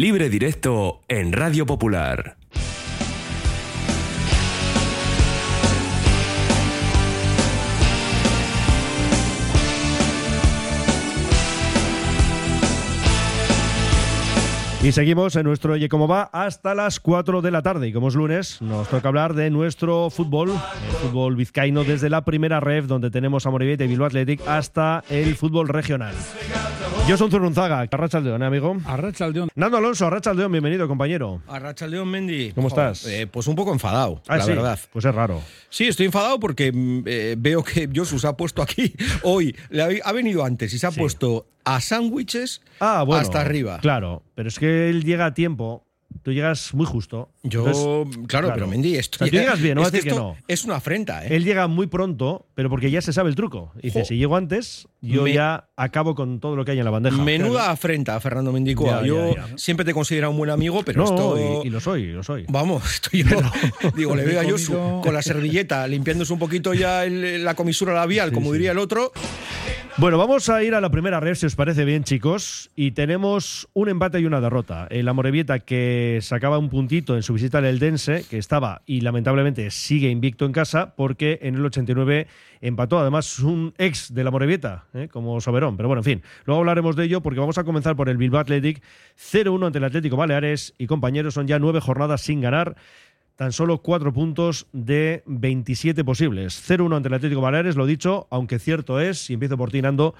Libre 0.00 0.30
directo 0.30 1.02
en 1.08 1.30
Radio 1.30 1.66
Popular. 1.66 2.38
Y 14.82 14.92
seguimos 14.92 15.36
en 15.36 15.44
nuestro 15.44 15.74
Oye 15.74 15.90
Cómo 15.90 16.08
Va 16.08 16.30
hasta 16.32 16.74
las 16.74 16.98
4 16.98 17.42
de 17.42 17.50
la 17.50 17.60
tarde. 17.60 17.88
Y 17.88 17.92
como 17.92 18.08
es 18.08 18.14
lunes, 18.14 18.62
nos 18.62 18.88
toca 18.88 19.08
hablar 19.08 19.34
de 19.34 19.50
nuestro 19.50 20.08
fútbol, 20.08 20.48
el 20.48 20.96
fútbol 20.96 21.36
vizcaíno, 21.36 21.84
desde 21.84 22.08
la 22.08 22.24
primera 22.24 22.58
ref, 22.58 22.86
donde 22.86 23.10
tenemos 23.10 23.44
a 23.44 23.50
Moribete 23.50 23.84
y 23.84 23.88
Bilbao 23.88 24.06
Athletic, 24.06 24.40
hasta 24.48 25.04
el 25.10 25.36
fútbol 25.36 25.68
regional. 25.68 26.14
Yo 27.10 27.16
soy 27.16 27.28
Zurunzaga, 27.28 27.80
Arrachaldeón, 27.90 28.40
¿eh, 28.40 28.46
amigo? 28.46 28.76
Arrachaldeón. 28.84 29.48
Nando 29.56 29.78
Alonso, 29.78 30.06
Arrachaldeón, 30.06 30.52
bienvenido, 30.52 30.86
compañero. 30.86 31.42
Arrachaldeón, 31.48 32.08
Mendy. 32.08 32.52
¿Cómo 32.52 32.68
estás? 32.68 33.04
Eh, 33.04 33.26
pues 33.26 33.48
un 33.48 33.56
poco 33.56 33.72
enfadado, 33.72 34.22
Ah, 34.28 34.36
la 34.36 34.44
sí, 34.44 34.50
verdad. 34.50 34.78
Pues 34.92 35.04
es 35.04 35.12
raro. 35.12 35.42
Sí, 35.70 35.88
estoy 35.88 36.06
enfadado 36.06 36.38
porque 36.38 36.70
mm, 36.70 37.02
eh, 37.06 37.34
veo 37.36 37.64
que 37.64 37.90
Josus 37.92 38.24
ha 38.24 38.36
puesto 38.36 38.62
aquí 38.62 38.94
hoy, 39.24 39.56
le 39.70 39.82
ha, 39.82 39.88
ha 40.08 40.12
venido 40.12 40.44
antes 40.44 40.72
y 40.72 40.78
se 40.78 40.86
ha 40.86 40.92
Sí. 40.92 41.00
puesto 41.00 41.48
a 41.64 41.80
sándwiches 41.80 42.62
Ah, 42.78 43.02
bueno. 43.04 43.20
hasta 43.22 43.40
arriba. 43.40 43.80
Claro, 43.80 44.22
pero 44.36 44.48
es 44.48 44.60
que 44.60 44.88
él 44.88 45.02
llega 45.02 45.26
a 45.26 45.34
tiempo, 45.34 45.84
tú 46.22 46.32
llegas 46.32 46.74
muy 46.74 46.86
justo. 46.86 47.28
Yo, 47.42 47.60
Entonces, 47.66 47.84
claro, 48.26 48.48
claro. 48.48 48.52
pero 48.54 48.66
Mendy, 48.66 48.96
esto 48.96 49.24
O 49.24 49.26
sea, 49.26 49.40
llegas 49.40 49.60
bien, 49.62 49.74
no 49.76 49.80
es 49.82 49.88
a 49.88 49.90
que 49.92 49.98
esto 49.98 50.14
no. 50.14 50.36
Es 50.46 50.64
una 50.64 50.76
afrenta, 50.76 51.24
¿eh? 51.24 51.36
Él 51.36 51.44
llega 51.44 51.68
muy 51.68 51.86
pronto, 51.86 52.46
pero 52.54 52.68
porque 52.68 52.90
ya 52.90 53.00
se 53.00 53.14
sabe 53.14 53.30
el 53.30 53.34
truco. 53.34 53.72
Dice, 53.82 54.00
Jo. 54.00 54.04
si 54.06 54.16
llego 54.18 54.36
antes, 54.36 54.88
yo 55.00 55.22
Me- 55.22 55.32
ya 55.32 55.70
acabo 55.74 56.14
con 56.14 56.38
todo 56.38 56.54
lo 56.54 56.66
que 56.66 56.72
hay 56.72 56.78
en 56.78 56.84
la 56.84 56.90
bandeja. 56.90 57.16
Menuda 57.22 57.70
afrenta, 57.70 58.20
Fernando 58.20 58.52
Mendicoa. 58.52 59.06
Yo 59.06 59.34
ya, 59.34 59.46
ya. 59.48 59.56
siempre 59.58 59.84
te 59.86 59.92
he 59.92 59.94
considerado 59.94 60.32
un 60.32 60.36
buen 60.36 60.50
amigo, 60.50 60.82
pero 60.84 61.02
no, 61.02 61.08
esto... 61.08 61.62
y, 61.64 61.68
y 61.68 61.70
lo 61.70 61.80
soy, 61.80 62.08
lo 62.08 62.22
soy. 62.22 62.44
Vamos, 62.48 62.84
estoy 62.94 63.24
yo. 63.24 63.38
Digo, 63.96 64.14
le 64.14 64.24
veo 64.24 64.40
a 64.40 64.44
comido- 64.44 65.00
con 65.02 65.14
la 65.14 65.22
servilleta 65.22 65.86
limpiándose 65.88 66.34
un 66.34 66.38
poquito 66.38 66.74
ya 66.74 67.06
el- 67.06 67.42
la 67.42 67.54
comisura 67.54 67.94
labial, 67.94 68.28
Sí, 68.28 68.34
como 68.34 68.48
sí. 68.48 68.52
diría 68.58 68.72
el 68.72 68.78
otro. 68.78 69.12
Bueno, 69.96 70.16
vamos 70.16 70.48
a 70.48 70.62
ir 70.62 70.74
a 70.74 70.80
la 70.80 70.88
primera 70.90 71.20
red, 71.20 71.34
si 71.34 71.44
os 71.46 71.56
parece 71.56 71.84
bien, 71.84 72.04
chicos. 72.04 72.70
Y 72.74 72.92
tenemos 72.92 73.68
un 73.74 73.88
empate 73.90 74.18
y 74.20 74.24
una 74.24 74.40
derrota. 74.40 74.86
El 74.88 75.06
Amorebieta 75.08 75.58
que 75.58 76.20
sacaba 76.22 76.56
un 76.58 76.70
puntito 76.70 77.16
en 77.16 77.22
su 77.22 77.29
visita 77.34 77.58
al 77.58 77.64
Eldense, 77.64 78.24
que 78.28 78.38
estaba 78.38 78.82
y 78.86 79.00
lamentablemente 79.00 79.70
sigue 79.70 80.08
invicto 80.08 80.44
en 80.44 80.52
casa, 80.52 80.94
porque 80.96 81.38
en 81.42 81.54
el 81.54 81.64
89 81.64 82.26
empató 82.60 82.98
además 82.98 83.38
un 83.40 83.74
ex 83.78 84.12
del 84.14 84.26
Amorebieta, 84.26 84.86
¿eh? 84.94 85.08
como 85.08 85.40
Soberón. 85.40 85.76
Pero 85.76 85.88
bueno, 85.88 86.00
en 86.00 86.04
fin, 86.04 86.22
luego 86.44 86.60
hablaremos 86.60 86.96
de 86.96 87.04
ello 87.04 87.20
porque 87.20 87.40
vamos 87.40 87.58
a 87.58 87.64
comenzar 87.64 87.96
por 87.96 88.08
el 88.08 88.16
Bilbao 88.16 88.40
Athletic 88.40 88.82
0-1 89.18 89.66
ante 89.66 89.78
el 89.78 89.84
Atlético 89.84 90.16
Baleares 90.16 90.74
y 90.78 90.86
compañeros, 90.86 91.34
son 91.34 91.46
ya 91.46 91.58
nueve 91.58 91.80
jornadas 91.80 92.20
sin 92.20 92.40
ganar. 92.40 92.76
Tan 93.36 93.52
solo 93.52 93.78
cuatro 93.78 94.12
puntos 94.12 94.66
de 94.72 95.22
27 95.24 96.04
posibles. 96.04 96.62
0-1 96.68 96.96
ante 96.96 97.08
el 97.08 97.14
Atlético 97.14 97.40
Baleares, 97.40 97.74
lo 97.74 97.86
dicho, 97.86 98.26
aunque 98.30 98.58
cierto 98.58 99.00
es, 99.00 99.30
y 99.30 99.32
empiezo 99.32 99.56
por 99.56 99.70
ti, 99.70 99.80
Nando, 99.80 100.14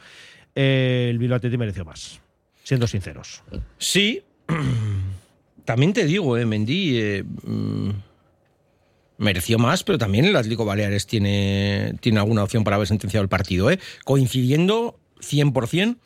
eh, 0.55 1.09
el 1.11 1.19
Bilbao 1.19 1.37
Athletic 1.37 1.59
mereció 1.59 1.85
más. 1.85 2.21
Siendo 2.63 2.87
sinceros. 2.87 3.43
Sí. 3.77 4.23
También 5.65 5.93
te 5.93 6.05
digo, 6.05 6.37
eh, 6.37 6.47
Mendy 6.47 6.99
eh, 6.99 7.25
mm, 7.25 7.91
mereció 9.19 9.59
más, 9.59 9.85
pero 9.85 9.99
también 9.99 10.25
el 10.25 10.37
Atlético 10.37 10.65
Baleares 10.65 11.07
tiene, 11.07 11.95
tiene 12.01 12.19
alguna 12.19 12.43
opción 12.43 12.65
para 12.65 12.77
haber 12.77 12.89
sentenciado 12.89 13.23
el 13.23 13.29
partido, 13.29 13.71
¿eh? 13.71 13.79
coincidiendo 14.05 14.99
100% 15.21 15.97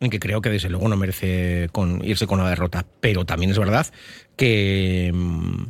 en 0.00 0.10
que 0.10 0.18
creo 0.18 0.40
que 0.40 0.50
desde 0.50 0.70
luego 0.70 0.88
no 0.88 0.96
merece 0.96 1.68
con, 1.72 2.02
irse 2.04 2.26
con 2.26 2.38
la 2.38 2.48
derrota. 2.48 2.86
Pero 3.00 3.24
también 3.26 3.50
es 3.50 3.58
verdad 3.58 3.86
que, 4.36 5.10
mm, 5.12 5.64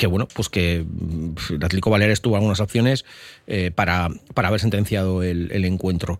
que 0.00 0.06
bueno, 0.06 0.26
pues 0.34 0.48
que 0.48 0.82
mm, 0.82 1.34
el 1.50 1.62
Atlético 1.64 1.90
Baleares 1.90 2.22
tuvo 2.22 2.36
algunas 2.36 2.58
opciones 2.60 3.04
eh, 3.46 3.70
para, 3.70 4.08
para 4.32 4.48
haber 4.48 4.58
sentenciado 4.58 5.22
el, 5.22 5.52
el 5.52 5.66
encuentro. 5.66 6.18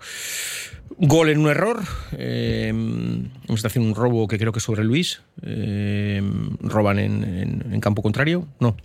Gol 0.98 1.30
en 1.30 1.38
un 1.38 1.48
error. 1.48 1.80
Eh, 2.12 2.68
hemos 2.68 3.30
está 3.58 3.68
haciendo 3.68 3.88
un 3.88 3.94
robo 3.96 4.28
que 4.28 4.38
creo 4.38 4.52
que 4.52 4.58
es 4.58 4.64
sobre 4.64 4.84
Luis. 4.84 5.22
Eh, 5.42 6.20
roban 6.60 6.98
en, 6.98 7.24
en- 7.24 7.72
en 7.72 7.80
campo 7.80 8.02
contrario. 8.02 8.46
No. 8.60 8.76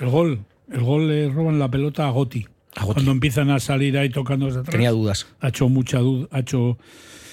El 0.00 0.08
gol. 0.08 0.40
El 0.72 0.80
gol 0.80 1.08
le 1.08 1.28
roban 1.28 1.58
la 1.58 1.70
pelota 1.70 2.06
a 2.06 2.10
Goti. 2.10 2.46
A 2.74 2.84
Gotti. 2.84 2.94
Cuando 2.94 3.12
empiezan 3.12 3.50
a 3.50 3.60
salir 3.60 3.98
ahí 3.98 4.08
tocando 4.08 4.46
desde 4.46 4.60
atrás. 4.60 4.72
Tenía 4.72 4.92
dudas. 4.92 5.26
Ha 5.40 5.48
hecho 5.48 5.68
mucha 5.68 5.98
duda. 5.98 6.26
Ha 6.30 6.38
hecho 6.40 6.78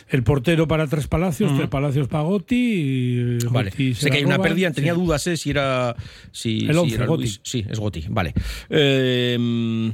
el 0.09 0.23
portero 0.23 0.67
para 0.67 0.87
Tres 0.87 1.07
Palacios, 1.07 1.55
Tres 1.55 1.69
Palacios 1.69 2.07
para 2.07 2.23
Goti. 2.23 2.55
Y 2.55 3.37
Vale. 3.49 3.69
Gotti 3.71 3.93
sé 3.95 4.09
que 4.09 4.17
hay 4.17 4.25
una 4.25 4.39
pérdida. 4.39 4.71
Tenía 4.71 4.93
Sí. 4.93 4.99
dudas 4.99 5.27
eh, 5.27 5.37
si 5.37 5.49
era. 5.49 5.95
Si, 6.31 6.65
El 6.65 6.73
si 6.73 6.77
once, 6.79 6.95
era 6.95 7.05
Gotti. 7.05 7.23
Luis. 7.23 7.39
Sí, 7.43 7.65
es 7.69 7.79
Goti. 7.79 8.05
Vale. 8.09 8.33
Eh, 8.69 9.91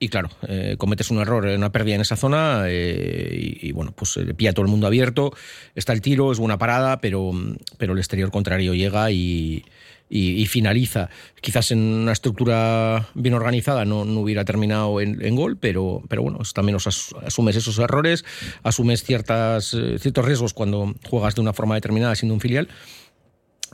y 0.00 0.08
claro, 0.10 0.30
eh, 0.46 0.76
cometes 0.78 1.10
un 1.10 1.18
error, 1.18 1.48
eh, 1.48 1.56
una 1.56 1.72
pérdida 1.72 1.96
en 1.96 2.02
esa 2.02 2.14
zona 2.14 2.66
eh, 2.66 3.56
y, 3.60 3.68
y, 3.68 3.72
bueno, 3.72 3.92
pues 3.96 4.16
eh, 4.16 4.32
pilla 4.34 4.52
todo 4.52 4.64
el 4.64 4.70
mundo 4.70 4.86
abierto. 4.86 5.32
Está 5.74 5.92
el 5.92 6.02
tiro, 6.02 6.30
es 6.30 6.38
buena 6.38 6.56
parada, 6.56 7.00
pero, 7.00 7.32
pero 7.78 7.94
el 7.94 7.98
exterior 7.98 8.30
contrario 8.30 8.74
llega 8.74 9.10
y, 9.10 9.64
y- 10.10 10.40
y 10.42 10.46
finaliza. 10.46 11.10
Quizás 11.40 11.70
en 11.70 11.78
una 11.80 12.12
estructura 12.12 13.08
bien 13.14 13.34
organizada 13.34 13.84
no, 13.84 14.04
no 14.04 14.20
hubiera 14.20 14.44
terminado 14.44 15.00
en, 15.00 15.24
en 15.24 15.36
gol, 15.36 15.56
pero, 15.58 16.02
pero 16.08 16.22
bueno, 16.22 16.38
también 16.54 16.76
os 16.76 16.86
as- 16.86 17.14
asumes 17.24 17.56
esos 17.56 17.78
errores, 17.78 18.24
asumes 18.62 19.02
ciertas, 19.04 19.74
eh, 19.74 19.98
ciertos 19.98 20.24
riesgos 20.24 20.54
cuando 20.54 20.94
juegas 21.08 21.34
de 21.34 21.40
una 21.42 21.52
forma 21.52 21.74
determinada 21.74 22.14
siendo 22.14 22.34
un 22.34 22.40
filial. 22.40 22.68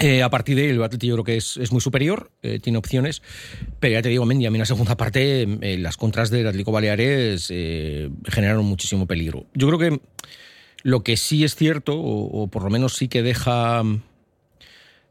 Eh, 0.00 0.24
a 0.24 0.28
partir 0.28 0.56
de 0.56 0.62
ahí, 0.62 0.68
el 0.70 0.82
Atleti 0.82 1.06
yo 1.06 1.14
creo 1.14 1.24
que 1.24 1.36
es, 1.36 1.56
es 1.56 1.70
muy 1.70 1.80
superior, 1.80 2.32
eh, 2.42 2.58
tiene 2.60 2.78
opciones, 2.78 3.22
pero 3.78 3.92
ya 3.92 4.02
te 4.02 4.08
digo, 4.08 4.26
Mendy, 4.26 4.44
a 4.44 4.50
mí 4.50 4.56
en 4.56 4.60
la 4.60 4.66
segunda 4.66 4.96
parte 4.96 5.42
eh, 5.60 5.78
las 5.78 5.96
contras 5.96 6.30
del 6.30 6.48
Atlético 6.48 6.72
Baleares 6.72 7.46
eh, 7.50 8.10
generaron 8.24 8.64
muchísimo 8.64 9.06
peligro. 9.06 9.46
Yo 9.54 9.68
creo 9.68 9.78
que 9.78 10.00
lo 10.82 11.04
que 11.04 11.16
sí 11.16 11.44
es 11.44 11.54
cierto, 11.54 11.94
o, 11.94 12.42
o 12.42 12.48
por 12.48 12.64
lo 12.64 12.70
menos 12.70 12.96
sí 12.96 13.06
que 13.06 13.22
deja 13.22 13.84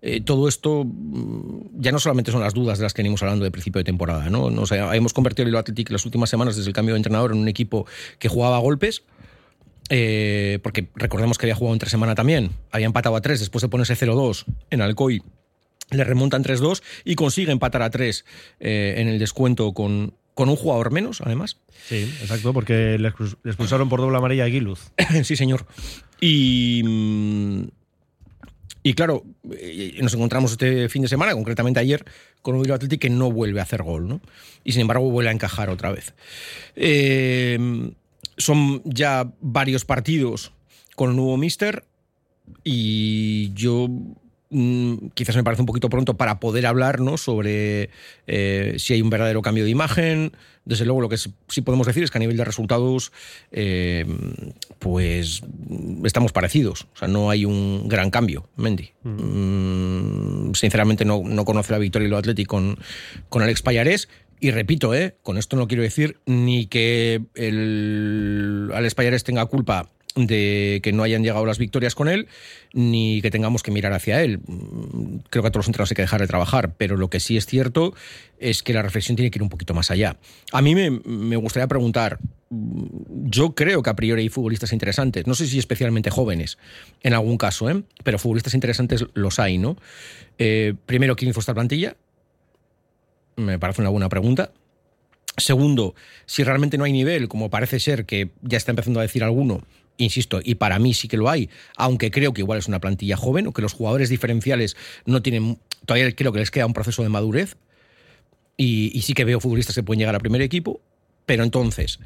eh, 0.05 0.19
todo 0.19 0.49
esto, 0.49 0.83
mm, 0.83 1.79
ya 1.79 1.93
no 1.93 1.99
solamente 1.99 2.29
son 2.29 2.41
las 2.41 2.53
dudas 2.53 2.77
de 2.77 2.83
las 2.83 2.93
que 2.93 3.01
venimos 3.01 3.23
hablando 3.23 3.45
de 3.45 3.51
principio 3.51 3.79
de 3.79 3.85
temporada, 3.85 4.29
¿no? 4.29 4.65
Sea, 4.65 4.93
hemos 4.97 5.13
convertido 5.13 5.47
el 5.47 5.55
Athletic 5.55 5.89
las 5.91 6.03
últimas 6.03 6.29
semanas 6.29 6.57
desde 6.57 6.67
el 6.67 6.73
cambio 6.73 6.93
de 6.93 6.97
entrenador 6.97 7.31
en 7.31 7.37
un 7.37 7.47
equipo 7.47 7.87
que 8.19 8.27
jugaba 8.27 8.57
a 8.57 8.59
golpes, 8.59 9.03
eh, 9.87 10.59
porque 10.61 10.89
recordemos 10.95 11.37
que 11.37 11.45
había 11.45 11.55
jugado 11.55 11.73
entre 11.75 11.89
semana 11.89 12.15
también, 12.15 12.51
había 12.69 12.85
empatado 12.85 13.15
a 13.15 13.21
3 13.21 13.39
después 13.39 13.61
de 13.61 13.69
ponerse 13.69 13.95
0-2 13.95 14.43
en 14.71 14.81
Alcoy, 14.81 15.23
le 15.89 16.03
remontan 16.03 16.43
3-2 16.43 16.83
y 17.05 17.15
consigue 17.15 17.53
empatar 17.53 17.81
a 17.81 17.89
3 17.89 18.25
eh, 18.59 18.95
en 18.97 19.07
el 19.07 19.19
descuento 19.19 19.73
con, 19.73 20.15
con 20.33 20.49
un 20.49 20.57
jugador 20.57 20.91
menos, 20.91 21.21
además. 21.21 21.59
Sí, 21.87 22.13
exacto, 22.19 22.51
porque 22.51 22.97
le 22.99 23.07
expulsaron 23.07 23.87
por 23.87 24.01
doble 24.01 24.17
amarilla 24.17 24.43
a 24.43 24.49
Giluz. 24.49 24.91
sí, 25.23 25.37
señor. 25.37 25.65
Y. 26.19 27.71
Y 28.83 28.93
claro, 28.93 29.23
eh, 29.51 29.97
nos 30.01 30.13
encontramos 30.13 30.51
este 30.51 30.89
fin 30.89 31.01
de 31.01 31.07
semana, 31.07 31.33
concretamente 31.33 31.79
ayer, 31.79 32.03
con 32.41 32.55
un 32.55 32.61
Bilbao 32.61 32.75
Athletic 32.75 33.01
que 33.01 33.09
no 33.09 33.31
vuelve 33.31 33.61
a 33.61 33.63
hacer 33.63 33.81
gol, 33.81 34.07
¿no? 34.07 34.21
Y 34.65 34.73
sin 34.73 34.81
embargo 34.81 35.09
vuelve 35.09 35.29
a 35.29 35.33
encajar 35.33 35.69
otra 35.69 35.91
vez. 35.91 36.13
Eh, 36.75 37.57
son 38.37 38.81
ya 38.83 39.31
varios 39.39 39.85
partidos 39.85 40.51
con 40.95 41.11
el 41.11 41.15
nuevo 41.15 41.37
Mister 41.37 41.85
y 42.63 43.53
yo 43.53 43.87
quizás 45.13 45.35
me 45.35 45.43
parece 45.43 45.61
un 45.61 45.65
poquito 45.65 45.89
pronto 45.89 46.15
para 46.15 46.39
poder 46.39 46.65
hablar 46.65 46.99
¿no? 46.99 47.17
sobre 47.17 47.89
eh, 48.27 48.75
si 48.77 48.93
hay 48.93 49.01
un 49.01 49.09
verdadero 49.09 49.41
cambio 49.41 49.63
de 49.63 49.69
imagen. 49.69 50.31
Desde 50.65 50.85
luego, 50.85 51.01
lo 51.01 51.09
que 51.09 51.17
sí 51.17 51.61
podemos 51.61 51.87
decir 51.87 52.03
es 52.03 52.11
que 52.11 52.17
a 52.17 52.21
nivel 52.21 52.37
de 52.37 52.45
resultados, 52.45 53.11
eh, 53.51 54.05
pues 54.79 55.41
mm, 55.41 56.05
estamos 56.05 56.31
parecidos. 56.31 56.87
O 56.93 56.97
sea, 56.97 57.07
no 57.07 57.29
hay 57.29 57.43
un 57.43 57.87
gran 57.89 58.09
cambio, 58.09 58.47
Mendy. 58.55 58.91
Mm, 59.03 60.53
sinceramente, 60.53 61.03
no, 61.03 61.21
no 61.25 61.43
conoce 61.43 61.73
la 61.73 61.79
victoria 61.79 62.07
y 62.07 62.09
lo 62.09 62.17
Atlético 62.17 62.55
con, 62.55 62.77
con 63.29 63.41
Alex 63.41 63.61
Payarés. 63.61 64.07
Y 64.39 64.51
repito, 64.51 64.93
¿eh? 64.93 65.15
con 65.23 65.37
esto 65.37 65.55
no 65.55 65.67
quiero 65.67 65.83
decir 65.83 66.17
ni 66.25 66.65
que 66.65 67.21
el 67.33 68.71
Alex 68.73 68.93
Payares 68.93 69.23
tenga 69.23 69.45
culpa 69.45 69.89
de 70.15 70.79
que 70.83 70.93
no 70.93 71.03
hayan 71.03 71.23
llegado 71.23 71.45
las 71.45 71.57
victorias 71.57 71.95
con 71.95 72.07
él, 72.07 72.27
ni 72.73 73.21
que 73.21 73.31
tengamos 73.31 73.63
que 73.63 73.71
mirar 73.71 73.93
hacia 73.93 74.21
él. 74.21 74.39
Mm, 74.45 75.17
Creo 75.29 75.41
que 75.41 75.47
a 75.47 75.51
todos 75.51 75.65
los 75.65 75.67
entrenadores 75.67 75.91
hay 75.91 75.95
que 75.95 76.01
dejar 76.03 76.21
de 76.21 76.27
trabajar, 76.27 76.75
pero 76.77 76.97
lo 76.97 77.09
que 77.09 77.19
sí 77.19 77.37
es 77.37 77.45
cierto 77.45 77.93
es 78.39 78.61
que 78.61 78.73
la 78.73 78.81
reflexión 78.81 79.15
tiene 79.15 79.31
que 79.31 79.39
ir 79.39 79.43
un 79.43 79.49
poquito 79.49 79.73
más 79.73 79.89
allá. 79.89 80.17
A 80.51 80.61
mí 80.61 80.75
me, 80.75 81.35
gustaría 81.37 81.67
preguntar, 81.67 82.19
mm, 82.49 83.29
yo 83.29 83.55
creo 83.55 83.81
que 83.81 83.89
a 83.89 83.95
priori 83.95 84.23
hay 84.23 84.29
futbolistas 84.29 84.71
interesantes, 84.71 85.25
no 85.25 85.33
sé 85.33 85.47
si 85.47 85.57
especialmente 85.57 86.09
jóvenes, 86.09 86.57
en 87.01 87.13
algún 87.13 87.37
caso, 87.37 87.69
¿eh? 87.69 87.83
pero 88.03 88.19
futbolistas 88.19 88.53
interesantes 88.53 89.05
los 89.13 89.39
hay, 89.39 89.57
¿no? 89.57 89.77
Eh, 90.37 90.75
primero, 90.85 91.15
¿quién 91.15 91.31
hizo 91.31 91.39
esta 91.39 91.53
plantilla? 91.53 91.95
Me 93.35 93.57
parece 93.57 93.81
una 93.81 93.89
buena 93.89 94.09
pregunta. 94.09 94.51
Segundo, 95.37 95.95
si 96.27 96.43
realmente 96.43 96.77
no 96.77 96.83
hay 96.83 96.91
nivel, 96.91 97.27
como 97.27 97.49
parece 97.49 97.79
ser 97.79 98.05
que 98.05 98.29
ya 98.43 98.57
está 98.57 98.71
empezando 98.71 98.99
a 98.99 99.03
decir 99.03 99.23
alguno, 99.23 99.63
insisto, 99.97 100.39
y 100.43 100.55
para 100.55 100.79
mí 100.79 100.93
sí 100.93 101.07
que 101.07 101.17
lo 101.17 101.29
hay, 101.29 101.49
aunque 101.75 102.11
creo 102.11 102.33
que 102.33 102.41
igual 102.41 102.59
es 102.59 102.67
una 102.67 102.79
plantilla 102.79 103.17
joven 103.17 103.47
o 103.47 103.53
que 103.53 103.61
los 103.61 103.73
jugadores 103.73 104.09
diferenciales 104.09 104.75
no 105.05 105.21
tienen, 105.21 105.59
todavía 105.85 106.11
creo 106.15 106.31
que 106.31 106.39
les 106.39 106.51
queda 106.51 106.65
un 106.65 106.73
proceso 106.73 107.03
de 107.03 107.09
madurez 107.09 107.55
y, 108.57 109.01
sí 109.01 109.13
que 109.13 109.25
veo 109.25 109.39
futbolistas 109.39 109.75
que 109.75 109.83
pueden 109.83 109.99
llegar 109.99 110.15
al 110.15 110.21
primer 110.21 110.41
equipo, 110.41 110.81
pero 111.25 111.43
entonces, 111.43 111.99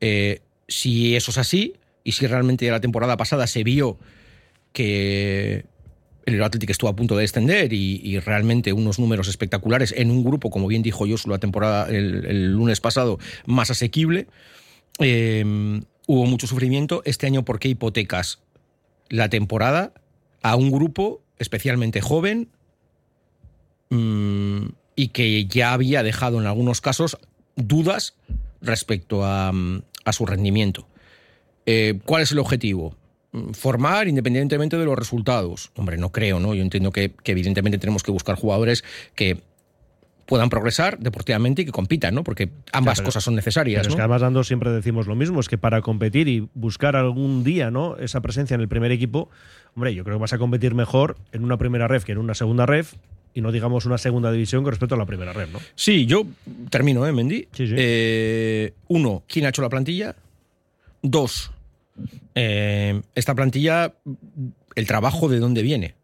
eh, 0.00 0.40
si 0.68 1.16
eso 1.16 1.30
es 1.30 1.38
así 1.38 1.74
y 2.04 2.12
si 2.12 2.26
realmente 2.26 2.70
la 2.70 2.80
temporada 2.80 3.16
pasada 3.16 3.46
se 3.46 3.64
vio 3.64 3.98
que 4.72 5.64
el 6.26 6.42
Atlético 6.42 6.72
estuvo 6.72 6.90
a 6.90 6.96
punto 6.96 7.16
de 7.16 7.22
descender 7.22 7.72
y, 7.72 8.18
realmente 8.20 8.72
unos 8.72 8.98
números 8.98 9.28
espectaculares 9.28 9.94
en 9.96 10.10
un 10.10 10.24
grupo, 10.24 10.50
como 10.50 10.66
bien 10.66 10.82
dijo 10.82 11.06
yo 11.06 11.16
la 11.26 11.38
temporada 11.38 11.88
el, 11.88 12.52
lunes 12.52 12.80
pasado, 12.80 13.18
más 13.46 13.70
asequible. 13.70 14.26
Eh, 14.98 15.80
hubo 16.06 16.26
mucho 16.26 16.46
sufrimiento. 16.46 17.02
Este 17.04 17.26
año, 17.26 17.44
¿por 17.44 17.58
qué 17.58 17.68
hipotecas 17.68 18.40
la 19.08 19.28
temporada 19.28 19.92
a 20.42 20.56
un 20.56 20.70
grupo 20.70 21.22
especialmente 21.38 22.00
joven 22.00 22.48
mm, 23.90 24.66
y 24.94 25.08
que 25.08 25.46
ya 25.46 25.72
había 25.72 26.02
dejado 26.02 26.40
en 26.40 26.46
algunos 26.46 26.80
casos 26.80 27.18
dudas 27.56 28.14
respecto 28.62 29.24
a, 29.24 29.52
su 30.12 30.26
rendimiento? 30.26 30.86
Eh, 31.66 31.98
¿Cuál 32.04 32.22
es 32.22 32.32
el 32.32 32.38
objetivo? 32.38 32.96
Mm, 33.32 33.50
formar 33.50 34.08
independientemente 34.08 34.78
de 34.78 34.84
los 34.84 34.96
resultados. 34.96 35.72
Hombre, 35.76 35.98
no 35.98 36.12
creo, 36.12 36.40
¿no? 36.40 36.54
Yo 36.54 36.62
entiendo 36.62 36.92
que 36.92 37.12
evidentemente 37.24 37.78
tenemos 37.78 38.02
que 38.02 38.12
buscar 38.12 38.36
jugadores 38.36 38.84
que 39.14 39.42
puedan 40.26 40.50
progresar 40.50 40.98
deportivamente 40.98 41.62
y 41.62 41.64
que 41.64 41.72
compitan, 41.72 42.14
¿no? 42.14 42.24
Porque 42.24 42.50
ambas 42.72 43.00
cosas 43.00 43.24
son 43.24 43.34
necesarias. 43.34 43.82
Pero 43.82 43.90
es 43.90 43.96
que 43.96 44.02
además, 44.02 44.20
Dando, 44.20 44.44
siempre 44.44 44.70
decimos 44.70 45.06
lo 45.06 45.14
mismo, 45.14 45.40
es 45.40 45.48
que 45.48 45.56
para 45.56 45.80
competir 45.80 46.28
y 46.28 46.48
buscar 46.54 46.96
algún 46.96 47.44
día, 47.44 47.70
¿no? 47.70 47.96
Esa 47.96 48.20
presencia 48.20 48.54
en 48.54 48.60
el 48.60 48.68
primer 48.68 48.92
equipo, 48.92 49.30
hombre, 49.74 49.94
yo 49.94 50.04
creo 50.04 50.16
que 50.16 50.20
vas 50.20 50.32
a 50.32 50.38
competir 50.38 50.74
mejor 50.74 51.16
en 51.32 51.44
una 51.44 51.56
primera 51.56 51.88
ref 51.88 52.04
que 52.04 52.12
en 52.12 52.18
una 52.18 52.34
segunda 52.34 52.66
ref 52.66 52.94
y 53.34 53.40
no 53.40 53.52
digamos 53.52 53.86
una 53.86 53.98
segunda 53.98 54.32
división 54.32 54.64
con 54.64 54.72
respecto 54.72 54.94
a 54.94 54.98
la 54.98 55.06
primera 55.06 55.32
ref, 55.32 55.52
¿no? 55.52 55.60
Sí, 55.74 56.06
yo 56.06 56.26
termino, 56.70 57.06
¿eh, 57.06 57.12
Mendy? 57.12 57.48
Sí, 57.52 57.68
sí. 57.68 57.74
Eh, 57.76 58.72
uno, 58.88 59.22
¿quién 59.28 59.46
ha 59.46 59.50
hecho 59.50 59.62
la 59.62 59.68
plantilla? 59.68 60.16
Dos, 61.02 61.52
eh, 62.34 63.00
esta 63.14 63.34
plantilla, 63.34 63.94
el 64.74 64.86
trabajo 64.86 65.28
de 65.28 65.38
dónde 65.38 65.62
viene. 65.62 65.94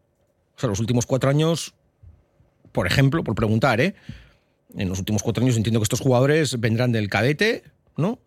O 0.55 0.59
sea, 0.59 0.69
los 0.69 0.79
últimos 0.79 1.05
cuatro 1.05 1.29
años 1.29 1.73
por 2.73 2.87
ejemplo, 2.87 3.23
por 3.23 3.35
preguntar, 3.35 3.79
¿eh? 3.79 3.95
En 4.75 4.89
los 4.89 4.99
últimos 4.99 5.23
cuatro 5.23 5.43
años 5.43 5.55
entiendo 5.55 5.79
que 5.79 5.83
estos 5.83 6.01
jugadores 6.01 6.59
vendrán 6.59 6.91
del 6.91 7.07
cadete, 7.07 7.63
¿no? 7.95 8.19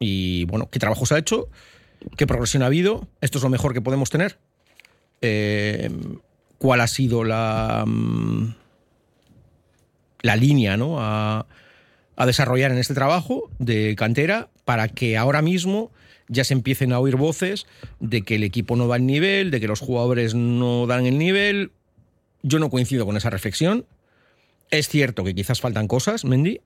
Y 0.00 0.44
bueno, 0.46 0.68
¿qué 0.70 0.78
trabajo 0.78 1.06
se 1.06 1.14
ha 1.14 1.18
hecho? 1.18 1.48
¿Qué 2.16 2.26
progresión 2.26 2.62
ha 2.62 2.66
habido? 2.66 3.06
¿Esto 3.20 3.38
es 3.38 3.44
lo 3.44 3.50
mejor 3.50 3.74
que 3.74 3.80
podemos 3.80 4.10
tener? 4.10 4.38
Eh, 5.20 5.90
¿Cuál 6.58 6.80
ha 6.80 6.86
sido 6.86 7.22
la, 7.22 7.84
mm, 7.86 8.54
la 10.22 10.36
línea 10.36 10.76
¿no? 10.76 11.00
a, 11.00 11.46
a 12.16 12.26
desarrollar 12.26 12.70
en 12.72 12.78
este 12.78 12.94
trabajo 12.94 13.50
de 13.58 13.94
cantera 13.96 14.48
para 14.64 14.88
que 14.88 15.16
ahora 15.16 15.42
mismo 15.42 15.90
ya 16.28 16.44
se 16.44 16.54
empiecen 16.54 16.92
a 16.92 16.98
oír 16.98 17.16
voces 17.16 17.66
de 18.00 18.22
que 18.22 18.36
el 18.36 18.44
equipo 18.44 18.76
no 18.76 18.88
va 18.88 18.96
al 18.96 19.06
nivel, 19.06 19.50
de 19.50 19.60
que 19.60 19.68
los 19.68 19.80
jugadores 19.80 20.34
no 20.34 20.86
dan 20.86 21.06
el 21.06 21.18
nivel, 21.18 21.72
yo 22.42 22.58
no 22.58 22.70
coincido 22.70 23.06
con 23.06 23.16
esa 23.16 23.30
reflexión. 23.30 23.86
Es 24.70 24.88
cierto 24.88 25.24
que 25.24 25.34
quizás 25.34 25.60
faltan 25.60 25.88
cosas, 25.88 26.24
Mendy, 26.24 26.60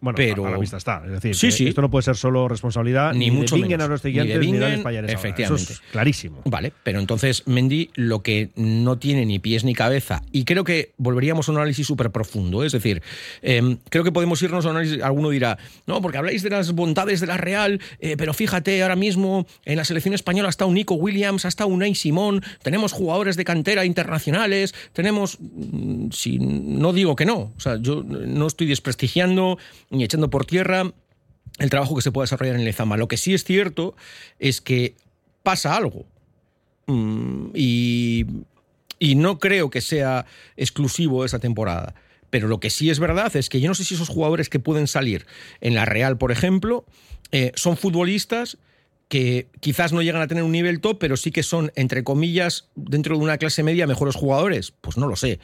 bueno, 0.00 0.16
pero 0.16 0.46
a 0.46 0.50
la 0.50 0.58
vista 0.58 0.76
está. 0.76 1.02
Es 1.04 1.12
decir, 1.12 1.34
sí, 1.34 1.50
sí. 1.50 1.68
esto 1.68 1.80
no 1.80 1.90
puede 1.90 2.02
ser 2.02 2.16
solo 2.16 2.48
responsabilidad 2.48 3.14
ni, 3.14 3.30
mucho 3.30 3.56
de 3.56 3.62
menos. 3.62 3.86
a 3.86 3.88
los 3.88 4.04
ni, 4.04 4.12
de 4.12 4.38
Bingen, 4.38 4.84
efectivamente. 5.08 5.42
Eso 5.42 5.54
es 5.54 5.80
clarísimo. 5.90 6.42
Vale, 6.44 6.72
pero 6.82 6.98
entonces 6.98 7.42
Mendy 7.46 7.90
lo 7.94 8.22
que 8.22 8.50
no 8.56 8.98
tiene 8.98 9.24
ni 9.24 9.38
pies 9.38 9.64
ni 9.64 9.74
cabeza, 9.74 10.22
y 10.32 10.44
creo 10.44 10.64
que 10.64 10.92
volveríamos 10.98 11.48
a 11.48 11.52
un 11.52 11.58
análisis 11.58 11.86
súper 11.86 12.10
profundo, 12.10 12.64
es 12.64 12.72
decir, 12.72 13.02
eh, 13.42 13.76
creo 13.88 14.04
que 14.04 14.12
podemos 14.12 14.40
irnos 14.42 14.66
a 14.66 14.70
un 14.70 14.76
análisis, 14.76 15.02
alguno 15.02 15.30
dirá, 15.30 15.58
no, 15.86 16.02
porque 16.02 16.18
habláis 16.18 16.42
de 16.42 16.50
las 16.50 16.72
bondades 16.72 17.20
de 17.20 17.26
la 17.26 17.36
Real, 17.36 17.80
eh, 18.00 18.16
pero 18.16 18.34
fíjate, 18.34 18.82
ahora 18.82 18.96
mismo 18.96 19.46
en 19.64 19.76
la 19.76 19.84
selección 19.84 20.14
española 20.14 20.48
está 20.48 20.66
un 20.66 20.74
Nico 20.74 20.94
Williams, 20.94 21.44
hasta 21.44 21.64
un 21.64 21.76
Unai 21.76 21.94
Simón, 21.94 22.42
tenemos 22.62 22.92
jugadores 22.92 23.36
de 23.36 23.44
cantera 23.44 23.84
internacionales, 23.84 24.74
tenemos, 24.92 25.38
mm, 25.40 26.10
si 26.10 26.38
no 26.38 26.92
digo 26.92 27.16
que 27.16 27.24
no, 27.24 27.52
o 27.56 27.60
sea, 27.60 27.76
yo 27.76 28.02
no 28.02 28.46
estoy 28.46 28.66
desprestigiando 28.66 29.58
ni 29.90 30.04
echando 30.04 30.30
por 30.30 30.44
tierra 30.44 30.92
el 31.58 31.70
trabajo 31.70 31.96
que 31.96 32.02
se 32.02 32.12
puede 32.12 32.24
desarrollar 32.24 32.56
en 32.56 32.64
Lezama. 32.64 32.96
Lo 32.96 33.08
que 33.08 33.16
sí 33.16 33.34
es 33.34 33.44
cierto 33.44 33.96
es 34.38 34.60
que 34.60 34.94
pasa 35.42 35.76
algo. 35.76 36.06
Mm, 36.86 37.50
y, 37.54 38.26
no 39.16 39.38
creo 39.38 39.70
que 39.70 39.80
sea 39.80 40.26
exclusivo 40.56 41.24
esa 41.24 41.38
temporada. 41.38 41.94
Pero 42.30 42.48
lo 42.48 42.60
que 42.60 42.70
sí 42.70 42.90
es 42.90 42.98
verdad 42.98 43.34
es 43.36 43.48
que 43.48 43.60
yo 43.60 43.68
no 43.68 43.74
sé 43.74 43.84
si 43.84 43.94
esos 43.94 44.08
jugadores 44.08 44.48
que 44.48 44.58
pueden 44.58 44.86
salir 44.88 45.26
en 45.60 45.74
la 45.74 45.84
Real, 45.84 46.18
por 46.18 46.32
ejemplo, 46.32 46.84
eh, 47.32 47.52
son 47.54 47.76
futbolistas 47.76 48.58
que 49.08 49.48
quizás 49.60 49.92
no 49.92 50.02
llegan 50.02 50.22
a 50.22 50.26
tener 50.26 50.42
un 50.42 50.52
nivel 50.52 50.80
top, 50.80 50.98
pero 50.98 51.16
sí 51.16 51.30
que 51.30 51.44
son, 51.44 51.70
entre 51.76 52.02
comillas, 52.02 52.68
dentro 52.74 53.16
de 53.16 53.22
una 53.22 53.38
clase 53.38 53.62
media, 53.62 53.86
mejores 53.86 54.16
jugadores. 54.16 54.72
Pues 54.80 54.96
no 54.96 55.06
lo 55.06 55.16
sé. 55.16 55.38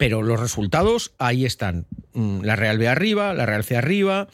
Pero 0.00 0.22
los 0.22 0.40
resultados 0.40 1.12
ahí 1.18 1.44
están. 1.44 1.84
Mm, 2.14 2.40
la 2.40 2.56
Real 2.56 2.78
B 2.78 2.88
arriba, 2.88 3.34
la 3.34 3.44
Real 3.44 3.64
C 3.64 3.76
arriba, 3.76 4.28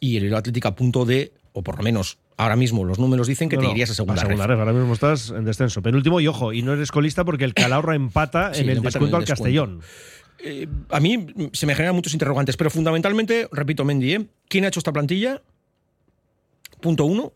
y 0.00 0.16
el 0.16 0.34
Atlético 0.34 0.68
a 0.68 0.74
punto 0.74 1.04
de, 1.04 1.34
o 1.52 1.62
por 1.62 1.76
lo 1.76 1.82
menos 1.82 2.16
ahora 2.38 2.56
mismo 2.56 2.86
los 2.86 2.98
números 2.98 3.26
dicen 3.26 3.50
que 3.50 3.58
te 3.58 3.70
irías 3.70 3.90
a 3.90 3.94
segunda, 3.94 4.22
segunda 4.22 4.46
red. 4.46 4.58
Ahora 4.58 4.72
mismo 4.72 4.94
estás 4.94 5.28
en 5.28 5.44
descenso. 5.44 5.82
Penúltimo 5.82 6.22
y 6.22 6.26
ojo, 6.26 6.54
y 6.54 6.62
no 6.62 6.72
eres 6.72 6.90
colista 6.90 7.22
porque 7.22 7.44
el 7.44 7.52
Calahorra 7.52 7.94
empata 7.94 8.52
en 8.54 8.70
el 8.70 8.80
descuento 8.80 9.18
al 9.18 9.26
Castellón. 9.26 9.82
Eh, 10.42 10.66
a 10.88 11.00
mí 11.00 11.26
se 11.52 11.66
me 11.66 11.74
generan 11.74 11.94
muchos 11.94 12.14
interrogantes, 12.14 12.56
pero 12.56 12.70
fundamentalmente, 12.70 13.46
repito, 13.52 13.84
Mendy, 13.84 14.14
¿eh? 14.14 14.26
¿quién 14.48 14.64
ha 14.64 14.68
hecho 14.68 14.80
esta 14.80 14.90
plantilla? 14.90 15.42
Punto 16.80 17.04
uno. 17.04 17.34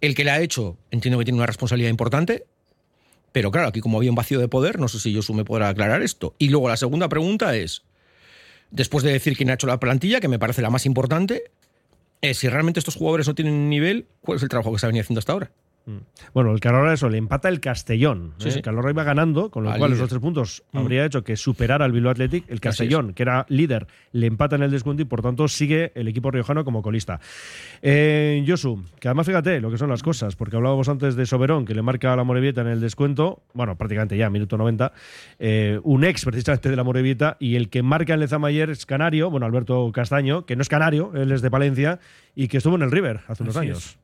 El 0.00 0.14
que 0.14 0.22
la 0.22 0.34
ha 0.34 0.40
hecho, 0.40 0.78
entiendo 0.92 1.18
que 1.18 1.24
tiene 1.24 1.38
una 1.38 1.46
responsabilidad 1.46 1.90
importante, 1.90 2.44
pero 3.32 3.50
claro, 3.50 3.68
aquí 3.68 3.80
como 3.80 3.98
había 3.98 4.10
un 4.10 4.16
vacío 4.16 4.40
de 4.40 4.48
poder, 4.48 4.78
no 4.78 4.88
sé 4.88 4.98
si 5.00 5.14
Josu 5.14 5.34
me 5.34 5.44
podrá 5.44 5.68
aclarar 5.68 6.02
esto. 6.02 6.34
Y 6.38 6.48
luego 6.48 6.68
la 6.68 6.76
segunda 6.76 7.08
pregunta 7.08 7.56
es, 7.56 7.82
después 8.70 9.04
de 9.04 9.12
decir 9.12 9.36
quién 9.36 9.50
ha 9.50 9.54
hecho 9.54 9.66
la 9.66 9.80
plantilla, 9.80 10.20
que 10.20 10.28
me 10.28 10.38
parece 10.38 10.62
la 10.62 10.70
más 10.70 10.86
importante, 10.86 11.50
eh, 12.22 12.34
si 12.34 12.48
realmente 12.48 12.80
estos 12.80 12.96
jugadores 12.96 13.28
no 13.28 13.34
tienen 13.34 13.68
nivel, 13.68 14.06
¿cuál 14.20 14.36
es 14.36 14.42
el 14.42 14.48
trabajo 14.48 14.72
que 14.72 14.78
se 14.78 14.86
ha 14.86 14.88
venido 14.88 15.02
haciendo 15.02 15.20
hasta 15.20 15.32
ahora? 15.32 15.50
Mm. 15.86 15.98
Bueno, 16.34 16.52
el 16.52 16.60
Calorra 16.60 16.92
eso, 16.92 17.08
le 17.08 17.18
empata 17.18 17.48
el 17.48 17.60
Castellón. 17.60 18.34
¿eh? 18.44 18.48
El 18.48 18.62
Calorra 18.62 18.90
iba 18.90 19.02
ganando, 19.02 19.50
con 19.50 19.64
lo 19.64 19.74
cual 19.76 19.92
esos 19.92 20.08
tres 20.08 20.20
puntos 20.20 20.62
mm. 20.72 20.78
habría 20.78 21.04
hecho 21.04 21.24
que 21.24 21.36
superara 21.36 21.84
al 21.84 21.92
Bilbao 21.92 22.12
Athletic. 22.12 22.44
El 22.48 22.60
Castellón, 22.60 23.14
que 23.14 23.22
era 23.22 23.46
líder, 23.48 23.86
le 24.12 24.26
empata 24.26 24.56
en 24.56 24.62
el 24.62 24.70
descuento 24.70 25.02
y 25.02 25.06
por 25.06 25.22
tanto 25.22 25.48
sigue 25.48 25.92
el 25.94 26.08
equipo 26.08 26.30
riojano 26.30 26.64
como 26.64 26.82
colista. 26.82 27.20
Eh, 27.82 28.44
Josu, 28.46 28.84
que 28.98 29.08
además 29.08 29.26
fíjate 29.26 29.60
lo 29.60 29.70
que 29.70 29.78
son 29.78 29.88
las 29.88 30.02
cosas, 30.02 30.36
porque 30.36 30.56
hablábamos 30.56 30.88
antes 30.88 31.16
de 31.16 31.26
Soberón, 31.26 31.64
que 31.64 31.74
le 31.74 31.82
marca 31.82 32.12
a 32.12 32.16
la 32.16 32.24
Morevieta 32.24 32.60
en 32.60 32.68
el 32.68 32.80
descuento, 32.80 33.42
bueno, 33.54 33.76
prácticamente 33.76 34.16
ya, 34.16 34.30
minuto 34.30 34.56
90, 34.56 34.92
eh, 35.38 35.80
un 35.82 36.04
ex 36.04 36.24
precisamente 36.24 36.70
de 36.70 36.76
la 36.76 36.84
Morevieta, 36.84 37.36
y 37.40 37.56
el 37.56 37.70
que 37.70 37.82
marca 37.82 38.14
en 38.14 38.20
Lezamayer 38.20 38.70
es 38.70 38.86
canario, 38.86 39.30
bueno, 39.30 39.46
Alberto 39.46 39.90
Castaño, 39.92 40.44
que 40.46 40.56
no 40.56 40.62
es 40.62 40.68
canario, 40.68 41.12
él 41.14 41.32
es 41.32 41.42
de 41.42 41.50
Palencia, 41.50 42.00
y 42.34 42.48
que 42.48 42.58
estuvo 42.58 42.76
en 42.76 42.82
el 42.82 42.90
River 42.90 43.20
hace 43.28 43.42
unos 43.42 43.56
años. 43.56 43.98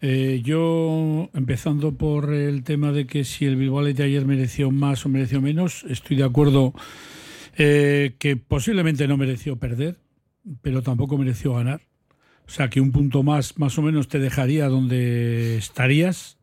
Eh, 0.00 0.40
yo, 0.44 1.30
empezando 1.34 1.96
por 1.96 2.32
el 2.32 2.62
tema 2.64 2.92
de 2.92 3.06
que 3.06 3.24
si 3.24 3.44
el 3.44 3.56
Bilbao 3.56 3.84
de 3.84 4.02
ayer 4.02 4.24
mereció 4.26 4.70
más 4.70 5.04
o 5.06 5.08
mereció 5.08 5.40
menos, 5.40 5.84
estoy 5.88 6.16
de 6.16 6.24
acuerdo 6.24 6.74
eh, 7.56 8.16
que 8.18 8.36
posiblemente 8.36 9.08
no 9.08 9.16
mereció 9.16 9.56
perder, 9.56 9.98
pero 10.62 10.82
tampoco 10.82 11.18
mereció 11.18 11.54
ganar. 11.54 11.80
O 12.46 12.50
sea, 12.50 12.68
que 12.68 12.80
un 12.80 12.92
punto 12.92 13.22
más, 13.22 13.58
más 13.58 13.78
o 13.78 13.82
menos, 13.82 14.08
te 14.08 14.18
dejaría 14.18 14.68
donde 14.68 15.56
estarías. 15.56 16.36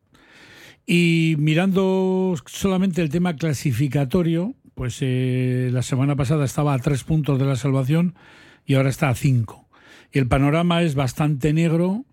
Y 0.84 1.36
mirando 1.38 2.34
solamente 2.46 3.02
el 3.02 3.08
tema 3.08 3.36
clasificatorio, 3.36 4.54
pues 4.74 4.98
eh, 5.00 5.70
la 5.72 5.82
semana 5.82 6.16
pasada 6.16 6.44
estaba 6.44 6.74
a 6.74 6.78
tres 6.78 7.04
puntos 7.04 7.38
de 7.38 7.44
la 7.44 7.56
salvación 7.56 8.14
y 8.66 8.74
ahora 8.74 8.88
está 8.88 9.08
a 9.08 9.14
cinco. 9.14 9.68
Y 10.12 10.18
el 10.18 10.26
panorama 10.26 10.82
es 10.82 10.94
bastante 10.94 11.52
negro 11.52 12.04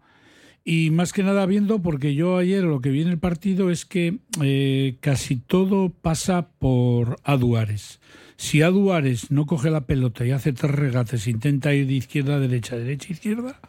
y 0.71 0.91
más 0.91 1.13
que 1.13 1.23
nada 1.23 1.47
viendo, 1.47 1.81
porque 1.81 2.13
yo 2.13 2.38
ayer 2.38 2.63
lo 2.63 2.79
que 2.79 2.91
vi 2.91 3.01
en 3.01 3.07
el 3.07 3.17
partido 3.17 3.71
es 3.71 3.85
que 3.85 4.19
eh, 4.39 4.97
casi 4.99 5.38
todo 5.38 5.89
pasa 5.89 6.49
por 6.59 7.15
Aduares. 7.23 7.99
Si 8.38 8.61
Aduares 8.61 9.31
no 9.31 9.47
coge 9.47 9.71
la 9.71 9.88
pelota 9.88 10.27
y 10.27 10.29
hace 10.29 10.53
tres 10.53 10.75
regates, 10.75 11.25
intenta 11.25 11.73
ir 11.73 11.88
de 11.88 11.93
izquierda 11.93 12.35
a 12.35 12.39
derecha, 12.39 12.75
derecha 12.75 13.07
a 13.09 13.13
izquierda, 13.13 13.59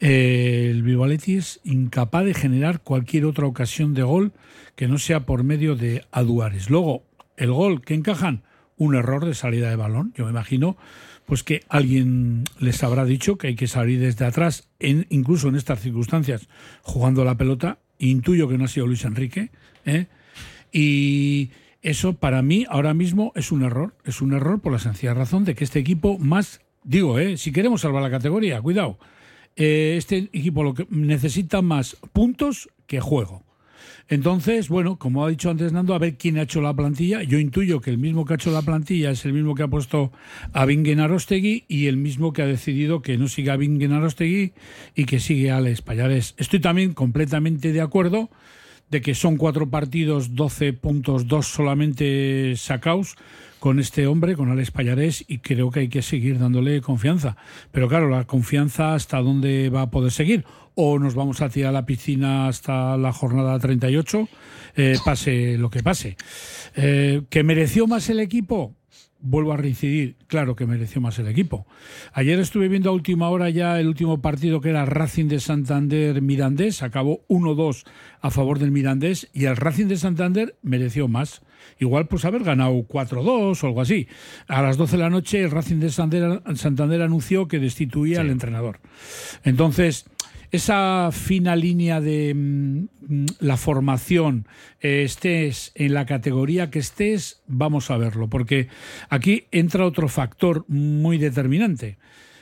eh, 0.00 0.68
el 0.70 0.82
Vivaletti 0.82 1.36
es 1.36 1.60
incapaz 1.64 2.24
de 2.24 2.32
generar 2.32 2.80
cualquier 2.80 3.26
otra 3.26 3.44
ocasión 3.44 3.92
de 3.92 4.02
gol 4.02 4.32
que 4.74 4.88
no 4.88 4.96
sea 4.96 5.26
por 5.26 5.44
medio 5.44 5.76
de 5.76 6.06
Aduares. 6.12 6.70
Luego, 6.70 7.02
el 7.36 7.52
gol 7.52 7.82
que 7.82 7.92
encajan, 7.92 8.42
un 8.78 8.94
error 8.94 9.26
de 9.26 9.34
salida 9.34 9.68
de 9.68 9.76
balón. 9.76 10.14
Yo 10.16 10.24
me 10.24 10.30
imagino 10.30 10.78
pues 11.32 11.44
que 11.44 11.62
alguien 11.70 12.44
les 12.58 12.82
habrá 12.82 13.06
dicho 13.06 13.38
que 13.38 13.46
hay 13.46 13.54
que 13.54 13.66
salir 13.66 13.98
desde 13.98 14.26
atrás, 14.26 14.68
en, 14.78 15.06
incluso 15.08 15.48
en 15.48 15.56
estas 15.56 15.80
circunstancias, 15.80 16.46
jugando 16.82 17.24
la 17.24 17.38
pelota. 17.38 17.78
Intuyo 17.98 18.48
que 18.48 18.58
no 18.58 18.66
ha 18.66 18.68
sido 18.68 18.86
Luis 18.86 19.06
Enrique. 19.06 19.50
¿eh? 19.86 20.08
Y 20.72 21.48
eso 21.80 22.12
para 22.12 22.42
mí 22.42 22.66
ahora 22.68 22.92
mismo 22.92 23.32
es 23.34 23.50
un 23.50 23.62
error. 23.62 23.96
Es 24.04 24.20
un 24.20 24.34
error 24.34 24.60
por 24.60 24.72
la 24.72 24.78
sencilla 24.78 25.14
razón 25.14 25.46
de 25.46 25.54
que 25.54 25.64
este 25.64 25.78
equipo 25.78 26.18
más, 26.18 26.60
digo, 26.84 27.18
¿eh? 27.18 27.38
si 27.38 27.50
queremos 27.50 27.80
salvar 27.80 28.02
la 28.02 28.10
categoría, 28.10 28.60
cuidado, 28.60 28.98
eh, 29.56 29.94
este 29.96 30.18
equipo 30.34 30.62
lo 30.62 30.74
que 30.74 30.86
necesita 30.90 31.62
más 31.62 31.96
puntos 32.12 32.68
que 32.86 33.00
juego. 33.00 33.42
Entonces, 34.08 34.68
bueno, 34.68 34.96
como 34.96 35.24
ha 35.24 35.30
dicho 35.30 35.50
antes 35.50 35.72
Nando, 35.72 35.94
a 35.94 35.98
ver 35.98 36.16
quién 36.16 36.38
ha 36.38 36.42
hecho 36.42 36.60
la 36.60 36.74
plantilla. 36.74 37.22
Yo 37.22 37.38
intuyo 37.38 37.80
que 37.80 37.90
el 37.90 37.98
mismo 37.98 38.24
que 38.24 38.34
ha 38.34 38.36
hecho 38.36 38.50
la 38.50 38.62
plantilla 38.62 39.10
es 39.10 39.24
el 39.24 39.32
mismo 39.32 39.54
que 39.54 39.62
ha 39.62 39.68
puesto 39.68 40.12
a 40.52 40.66
Bingen 40.66 41.00
Arostegui 41.00 41.64
y 41.68 41.86
el 41.86 41.96
mismo 41.96 42.32
que 42.32 42.42
ha 42.42 42.46
decidido 42.46 43.02
que 43.02 43.16
no 43.16 43.28
siga 43.28 43.54
a 43.54 43.56
Bingen 43.56 43.92
Arostegui 43.92 44.52
y 44.94 45.04
que 45.04 45.20
sigue 45.20 45.50
a 45.50 45.58
Alex 45.58 45.82
Payares. 45.82 46.34
Estoy 46.36 46.60
también 46.60 46.92
completamente 46.92 47.72
de 47.72 47.80
acuerdo 47.80 48.30
de 48.90 49.00
que 49.00 49.14
son 49.14 49.38
cuatro 49.38 49.70
partidos, 49.70 50.34
12 50.34 50.74
puntos, 50.74 51.26
dos 51.26 51.46
solamente 51.46 52.54
sacados 52.56 53.16
con 53.62 53.78
este 53.78 54.08
hombre, 54.08 54.34
con 54.34 54.50
Alex 54.50 54.72
Payarés, 54.72 55.24
y 55.28 55.38
creo 55.38 55.70
que 55.70 55.78
hay 55.78 55.88
que 55.88 56.02
seguir 56.02 56.40
dándole 56.40 56.80
confianza. 56.80 57.36
Pero 57.70 57.88
claro, 57.88 58.08
la 58.08 58.24
confianza 58.24 58.94
hasta 58.94 59.20
dónde 59.20 59.70
va 59.70 59.82
a 59.82 59.90
poder 59.92 60.10
seguir. 60.10 60.44
O 60.74 60.98
nos 60.98 61.14
vamos 61.14 61.40
a 61.42 61.48
tirar 61.48 61.68
a 61.68 61.72
la 61.72 61.86
piscina 61.86 62.48
hasta 62.48 62.96
la 62.96 63.12
jornada 63.12 63.56
38, 63.60 64.28
eh, 64.74 64.96
pase 65.04 65.58
lo 65.58 65.70
que 65.70 65.80
pase. 65.80 66.16
Eh, 66.74 67.22
¿Que 67.30 67.44
mereció 67.44 67.86
más 67.86 68.10
el 68.10 68.18
equipo? 68.18 68.74
vuelvo 69.24 69.52
a 69.52 69.56
reincidir, 69.56 70.16
claro 70.26 70.56
que 70.56 70.66
mereció 70.66 71.00
más 71.00 71.16
el 71.20 71.28
equipo. 71.28 71.64
Ayer 72.12 72.40
estuve 72.40 72.66
viendo 72.66 72.90
a 72.90 72.92
última 72.92 73.28
hora 73.28 73.48
ya 73.50 73.78
el 73.78 73.86
último 73.86 74.20
partido 74.20 74.60
que 74.60 74.70
era 74.70 74.84
Racing 74.84 75.28
de 75.28 75.38
Santander 75.38 76.20
Mirandés, 76.20 76.82
acabó 76.82 77.24
1-2 77.28 77.84
a 78.20 78.30
favor 78.32 78.58
del 78.58 78.72
Mirandés 78.72 79.28
y 79.32 79.44
el 79.44 79.56
Racing 79.56 79.86
de 79.86 79.96
Santander 79.96 80.56
mereció 80.62 81.06
más. 81.06 81.42
Igual 81.78 82.06
pues 82.06 82.24
haber 82.24 82.44
ganado 82.44 82.72
4-2 82.72 83.62
o 83.62 83.66
algo 83.66 83.80
así. 83.80 84.08
A 84.46 84.62
las 84.62 84.76
12 84.76 84.96
de 84.96 85.02
la 85.02 85.10
noche 85.10 85.42
el 85.42 85.50
Racing 85.50 85.80
de 85.80 85.90
Santander, 85.90 87.02
anunció 87.02 87.48
que 87.48 87.58
destituía 87.58 88.20
al 88.20 88.30
entrenador. 88.30 88.80
Entonces, 89.44 90.06
esa 90.50 91.10
fina 91.12 91.56
línea 91.56 92.00
de 92.00 92.34
mm, 92.34 93.26
la 93.40 93.56
formación, 93.56 94.46
eh, 94.80 95.02
estés 95.04 95.72
en 95.74 95.94
la 95.94 96.06
categoría 96.06 96.70
que 96.70 96.78
estés, 96.78 97.42
vamos 97.46 97.90
a 97.90 97.96
verlo, 97.96 98.28
porque 98.28 98.68
aquí 99.08 99.46
entra 99.50 99.86
otro 99.86 100.08
factor 100.08 100.64
muy 100.68 101.18
determinante. 101.18 101.98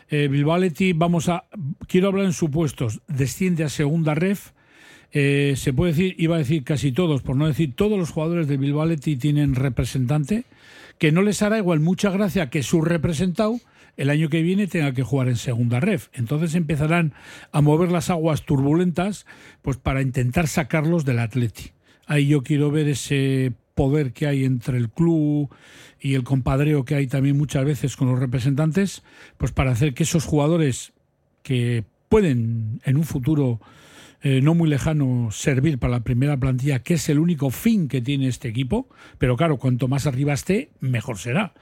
Eh, 0.08 0.26
Bilbao 0.28 0.60
vamos 0.96 1.28
a, 1.28 1.44
quiero 1.86 2.08
hablar 2.08 2.26
en 2.26 2.32
supuestos, 2.32 3.00
desciende 3.06 3.62
a 3.62 3.68
segunda 3.68 4.14
ref. 4.14 4.50
Eh, 5.12 5.54
se 5.56 5.72
puede 5.72 5.92
decir, 5.92 6.14
iba 6.18 6.36
a 6.36 6.38
decir 6.38 6.62
casi 6.62 6.92
todos, 6.92 7.22
por 7.22 7.36
no 7.36 7.46
decir 7.46 7.74
todos 7.74 7.98
los 7.98 8.10
jugadores 8.10 8.46
de 8.46 8.56
Bilbao 8.56 8.88
tienen 8.96 9.54
representante, 9.54 10.44
que 10.98 11.12
no 11.12 11.22
les 11.22 11.42
hará 11.42 11.58
igual 11.58 11.80
mucha 11.80 12.10
gracia 12.10 12.50
que 12.50 12.62
su 12.62 12.82
representado 12.82 13.58
el 13.96 14.10
año 14.10 14.28
que 14.28 14.42
viene 14.42 14.66
tenga 14.66 14.92
que 14.92 15.02
jugar 15.02 15.28
en 15.28 15.36
segunda 15.36 15.80
ref. 15.80 16.08
Entonces 16.12 16.54
empezarán 16.54 17.12
a 17.52 17.60
mover 17.60 17.90
las 17.90 18.10
aguas 18.10 18.44
turbulentas 18.44 19.26
pues 19.62 19.76
para 19.76 20.02
intentar 20.02 20.46
sacarlos 20.48 21.04
del 21.04 21.18
Atleti. 21.18 21.72
Ahí 22.06 22.28
yo 22.28 22.42
quiero 22.42 22.70
ver 22.70 22.88
ese 22.88 23.52
poder 23.74 24.12
que 24.12 24.26
hay 24.26 24.44
entre 24.44 24.78
el 24.78 24.90
club 24.90 25.50
y 26.00 26.14
el 26.14 26.22
compadreo 26.22 26.84
que 26.84 26.94
hay 26.94 27.06
también 27.06 27.36
muchas 27.36 27.64
veces 27.64 27.96
con 27.96 28.08
los 28.08 28.18
representantes, 28.18 29.02
pues 29.36 29.52
para 29.52 29.72
hacer 29.72 29.94
que 29.94 30.04
esos 30.04 30.24
jugadores 30.24 30.92
que 31.42 31.84
pueden 32.08 32.80
en 32.84 32.96
un 32.96 33.04
futuro 33.04 33.60
eh, 34.22 34.40
no 34.42 34.54
muy 34.54 34.68
lejano 34.68 35.30
servir 35.30 35.78
para 35.78 35.92
la 35.92 36.00
primera 36.00 36.36
plantilla, 36.36 36.82
que 36.82 36.94
es 36.94 37.08
el 37.08 37.18
único 37.18 37.50
fin 37.50 37.88
que 37.88 38.02
tiene 38.02 38.28
este 38.28 38.48
equipo, 38.48 38.88
pero 39.18 39.36
claro, 39.36 39.56
cuanto 39.56 39.88
más 39.88 40.06
arriba 40.06 40.34
esté, 40.34 40.70
mejor 40.80 41.18
será. 41.18 41.54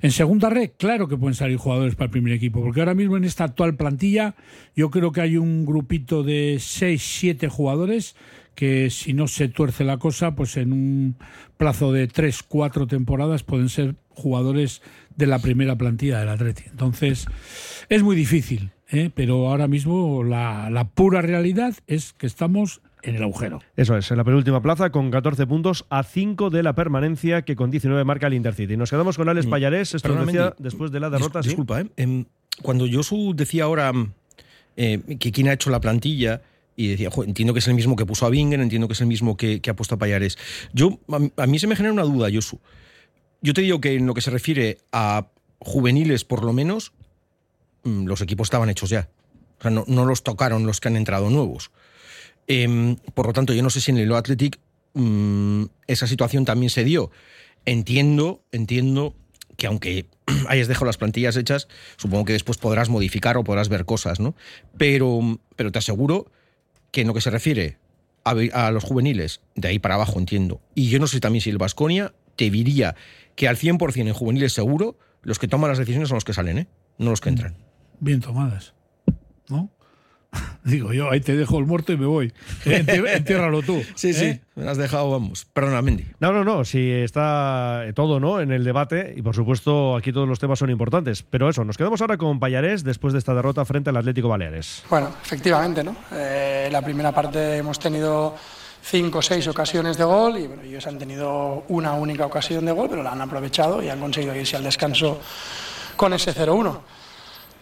En 0.00 0.10
segunda 0.10 0.48
red, 0.48 0.70
claro 0.78 1.08
que 1.08 1.16
pueden 1.16 1.34
salir 1.34 1.58
jugadores 1.58 1.94
para 1.94 2.06
el 2.06 2.10
primer 2.10 2.32
equipo, 2.32 2.62
porque 2.62 2.80
ahora 2.80 2.94
mismo 2.94 3.16
en 3.16 3.24
esta 3.24 3.44
actual 3.44 3.76
plantilla 3.76 4.34
yo 4.74 4.90
creo 4.90 5.12
que 5.12 5.20
hay 5.20 5.36
un 5.36 5.66
grupito 5.66 6.22
de 6.22 6.56
6, 6.58 7.02
7 7.02 7.48
jugadores 7.48 8.16
que 8.54 8.88
si 8.88 9.12
no 9.12 9.28
se 9.28 9.48
tuerce 9.48 9.84
la 9.84 9.98
cosa, 9.98 10.34
pues 10.34 10.56
en 10.56 10.72
un 10.72 11.16
plazo 11.58 11.92
de 11.92 12.08
3, 12.08 12.42
4 12.42 12.86
temporadas 12.86 13.42
pueden 13.42 13.68
ser 13.68 13.94
jugadores 14.08 14.80
de 15.14 15.26
la 15.26 15.38
primera 15.38 15.76
plantilla 15.76 16.18
del 16.18 16.30
Atleti. 16.30 16.64
Entonces, 16.70 17.26
es 17.90 18.02
muy 18.02 18.16
difícil. 18.16 18.72
¿Eh? 18.90 19.10
pero 19.14 19.48
ahora 19.48 19.68
mismo 19.68 20.22
la, 20.24 20.90
pura 20.94 21.22
realidad 21.22 21.74
es 21.86 22.12
que 22.12 22.26
estamos 22.26 22.80
en 23.02 23.16
el 23.16 23.22
agujero. 23.22 23.60
Eso 23.76 23.96
es, 23.96 24.10
en 24.10 24.16
la 24.16 24.24
penúltima 24.24 24.60
plaza 24.62 24.90
con 24.90 25.10
14 25.10 25.46
puntos 25.46 25.86
a 25.90 26.02
5 26.02 26.50
de 26.50 26.62
la 26.62 26.74
permanencia 26.74 27.42
que 27.42 27.54
con 27.54 27.70
19 27.70 28.04
marca 28.04 28.26
el 28.26 28.34
Intercity. 28.34 28.76
Nos 28.76 28.90
quedamos 28.90 29.16
con 29.16 29.28
Alex 29.28 29.46
mm. 29.46 29.50
Payarés, 29.50 29.94
esto 29.94 30.14
decía 30.14 30.54
después 30.58 30.90
de 30.90 31.00
la 31.00 31.10
derrota. 31.10 31.40
disculpa, 31.40 31.80
¿eh? 31.80 31.86
Em, 31.96 32.24
cuando 32.62 32.86
Josu 32.90 33.34
decía 33.34 33.64
ahora 33.64 33.92
eh, 34.76 35.16
que 35.20 35.30
quién 35.30 35.48
ha 35.48 35.52
hecho 35.52 35.70
la 35.70 35.80
plantilla 35.80 36.42
y 36.74 36.88
decía, 36.88 37.10
entiendo 37.24 37.54
que 37.54 37.60
es 37.60 37.68
el 37.68 37.74
mismo 37.74 37.96
que 37.96 38.04
puso 38.04 38.26
a 38.26 38.30
Bingen, 38.30 38.60
entiendo 38.60 38.86
que 38.86 38.92
es 38.94 39.00
el 39.00 39.06
mismo 39.06 39.36
que, 39.36 39.60
ha 39.68 39.74
puesto 39.74 39.94
a 39.94 39.98
Payares. 39.98 40.36
Yo, 40.72 40.98
a, 41.08 41.42
a, 41.42 41.46
mí 41.46 41.58
se 41.58 41.66
me 41.66 41.76
genera 41.76 41.92
una 41.92 42.02
duda, 42.02 42.28
Josu. 42.32 42.60
Yo 43.40 43.54
te 43.54 43.62
digo 43.62 43.80
que 43.80 43.94
en 43.94 44.06
lo 44.06 44.14
que 44.14 44.20
se 44.20 44.30
refiere 44.30 44.78
a 44.92 45.28
juveniles, 45.58 46.24
por 46.24 46.44
lo 46.44 46.52
menos, 46.52 46.92
los 47.86 48.20
equipos 48.20 48.46
estaban 48.46 48.68
hechos 48.68 48.90
ya. 48.90 49.08
O 49.58 49.62
sea, 49.62 49.70
no, 49.70 50.04
los 50.04 50.22
tocaron 50.22 50.66
los 50.66 50.80
que 50.80 50.88
han 50.88 50.96
entrado 50.96 51.30
nuevos. 51.30 51.70
Em, 52.46 52.96
por 53.14 53.26
lo 53.26 53.32
tanto, 53.32 53.52
yo 53.54 53.62
no 53.62 53.70
sé 53.70 53.80
si 53.80 53.90
en 53.90 53.98
el 53.98 54.12
Athletic 54.12 54.58
mm, 54.94 55.64
esa 55.86 56.06
situación 56.06 56.44
también 56.44 56.70
se 56.70 56.84
dio. 56.84 57.10
Entiendo, 57.64 58.42
entiendo 58.52 59.14
que 59.56 59.66
aunque 59.66 60.06
hayas 60.48 60.68
dejado 60.68 60.86
las 60.86 60.98
plantillas 60.98 61.36
hechas, 61.36 61.68
supongo 61.96 62.26
que 62.26 62.32
después 62.32 62.58
podrás 62.58 62.88
modificar 62.88 63.36
o 63.36 63.44
podrás 63.44 63.68
ver 63.68 63.84
cosas, 63.84 64.20
¿no? 64.20 64.34
Pero, 64.76 65.38
pero 65.56 65.72
te 65.72 65.78
aseguro 65.78 66.30
que 66.90 67.00
en 67.00 67.08
lo 67.08 67.14
que 67.14 67.20
se 67.20 67.30
refiere 67.30 67.78
a, 68.24 68.70
los 68.72 68.82
juveniles, 68.82 69.40
de 69.54 69.68
ahí 69.68 69.78
para 69.78 69.94
abajo 69.94 70.18
entiendo. 70.18 70.60
Y 70.74 70.88
yo 70.88 70.98
no 70.98 71.06
sé 71.06 71.20
también 71.20 71.42
si 71.42 71.50
el 71.50 71.58
Vasconia 71.58 72.12
te 72.34 72.50
diría 72.50 72.96
que 73.36 73.46
al 73.46 73.56
100% 73.56 74.00
en 74.00 74.12
juveniles 74.12 74.52
seguro, 74.52 74.98
los 75.22 75.38
que 75.38 75.46
toman 75.46 75.70
las 75.70 75.78
decisiones 75.78 76.08
son 76.08 76.16
los 76.16 76.24
que 76.24 76.32
salen, 76.32 76.58
¿eh? 76.58 76.66
No 76.98 77.10
los 77.10 77.20
que 77.20 77.28
entran 77.28 77.65
bien 78.00 78.20
tomadas, 78.20 78.74
¿no? 79.48 79.70
Digo 80.64 80.92
yo, 80.92 81.10
ahí 81.10 81.20
te 81.20 81.36
dejo 81.36 81.58
el 81.58 81.66
muerto 81.66 81.92
y 81.92 81.96
me 81.96 82.06
voy. 82.06 82.32
Entiérralo 82.64 83.62
tú. 83.62 83.82
Sí, 83.94 84.12
sí, 84.12 84.24
¿eh? 84.24 84.40
me 84.54 84.68
has 84.68 84.76
dejado, 84.76 85.10
vamos. 85.10 85.46
Perdona, 85.52 85.80
Mendy. 85.82 86.06
No, 86.20 86.32
no, 86.32 86.44
no, 86.44 86.64
sí 86.64 86.90
está 86.90 87.84
todo, 87.94 88.20
¿no? 88.20 88.40
En 88.40 88.52
el 88.52 88.64
debate 88.64 89.14
y 89.16 89.22
por 89.22 89.34
supuesto 89.34 89.96
aquí 89.96 90.12
todos 90.12 90.28
los 90.28 90.38
temas 90.38 90.58
son 90.58 90.70
importantes. 90.70 91.22
Pero 91.22 91.48
eso, 91.48 91.64
nos 91.64 91.76
quedamos 91.76 92.00
ahora 92.00 92.16
con 92.16 92.40
Payarés 92.40 92.84
después 92.84 93.12
de 93.12 93.18
esta 93.20 93.34
derrota 93.34 93.64
frente 93.64 93.90
al 93.90 93.96
Atlético 93.96 94.28
Baleares. 94.28 94.84
Bueno, 94.90 95.10
efectivamente, 95.24 95.82
¿no? 95.82 95.96
Eh, 96.12 96.68
la 96.70 96.82
primera 96.82 97.12
parte 97.12 97.56
hemos 97.56 97.78
tenido 97.78 98.34
cinco 98.82 99.18
o 99.18 99.22
seis 99.22 99.46
ocasiones 99.48 99.96
de 99.96 100.04
gol 100.04 100.38
y 100.38 100.46
bueno, 100.46 100.62
ellos 100.62 100.86
han 100.86 100.98
tenido 100.98 101.64
una 101.68 101.94
única 101.94 102.26
ocasión 102.26 102.64
de 102.64 102.72
gol, 102.72 102.88
pero 102.88 103.02
la 103.02 103.12
han 103.12 103.20
aprovechado 103.20 103.82
y 103.82 103.88
han 103.88 104.00
conseguido 104.00 104.34
irse 104.36 104.56
al 104.56 104.64
descanso 104.64 105.20
con 105.96 106.12
ese 106.12 106.34
0-1. 106.34 106.80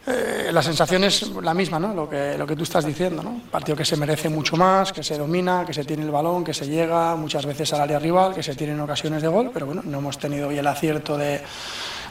Eh, 0.07 0.51
la 0.53 0.63
sensación 0.63 1.05
es 1.05 1.31
la 1.31 1.55
misma, 1.55 1.79
¿no? 1.79 1.95
Lo 1.95 2.09
que, 2.09 2.37
lo 2.37 2.47
que 2.47 2.55
tú 2.55 2.65
estás 2.65 2.85
diciendo, 2.85 3.23
¿no? 3.23 3.41
Partido 3.51 3.77
que 3.77 3.87
se 3.87 3.97
merece 3.97 4.29
mucho 4.29 4.57
más, 4.57 4.93
que 4.93 5.03
se 5.03 5.17
domina, 5.17 5.65
que 5.67 5.73
se 5.73 5.85
tiene 5.85 6.03
el 6.03 6.11
balón, 6.11 6.45
que 6.45 6.53
se 6.53 6.67
llega 6.67 7.17
muchas 7.17 7.47
veces 7.47 7.73
al 7.73 7.81
área 7.81 7.99
rival, 7.99 8.35
que 8.35 8.43
se 8.43 8.55
tienen 8.55 8.79
ocasiones 8.81 9.23
de 9.23 9.29
gol, 9.29 9.51
pero 9.53 9.65
bueno, 9.65 9.83
no 9.85 9.99
hemos 9.99 10.19
tenido 10.19 10.49
hoy 10.49 10.59
el 10.59 10.67
acierto 10.67 11.17
de, 11.17 11.41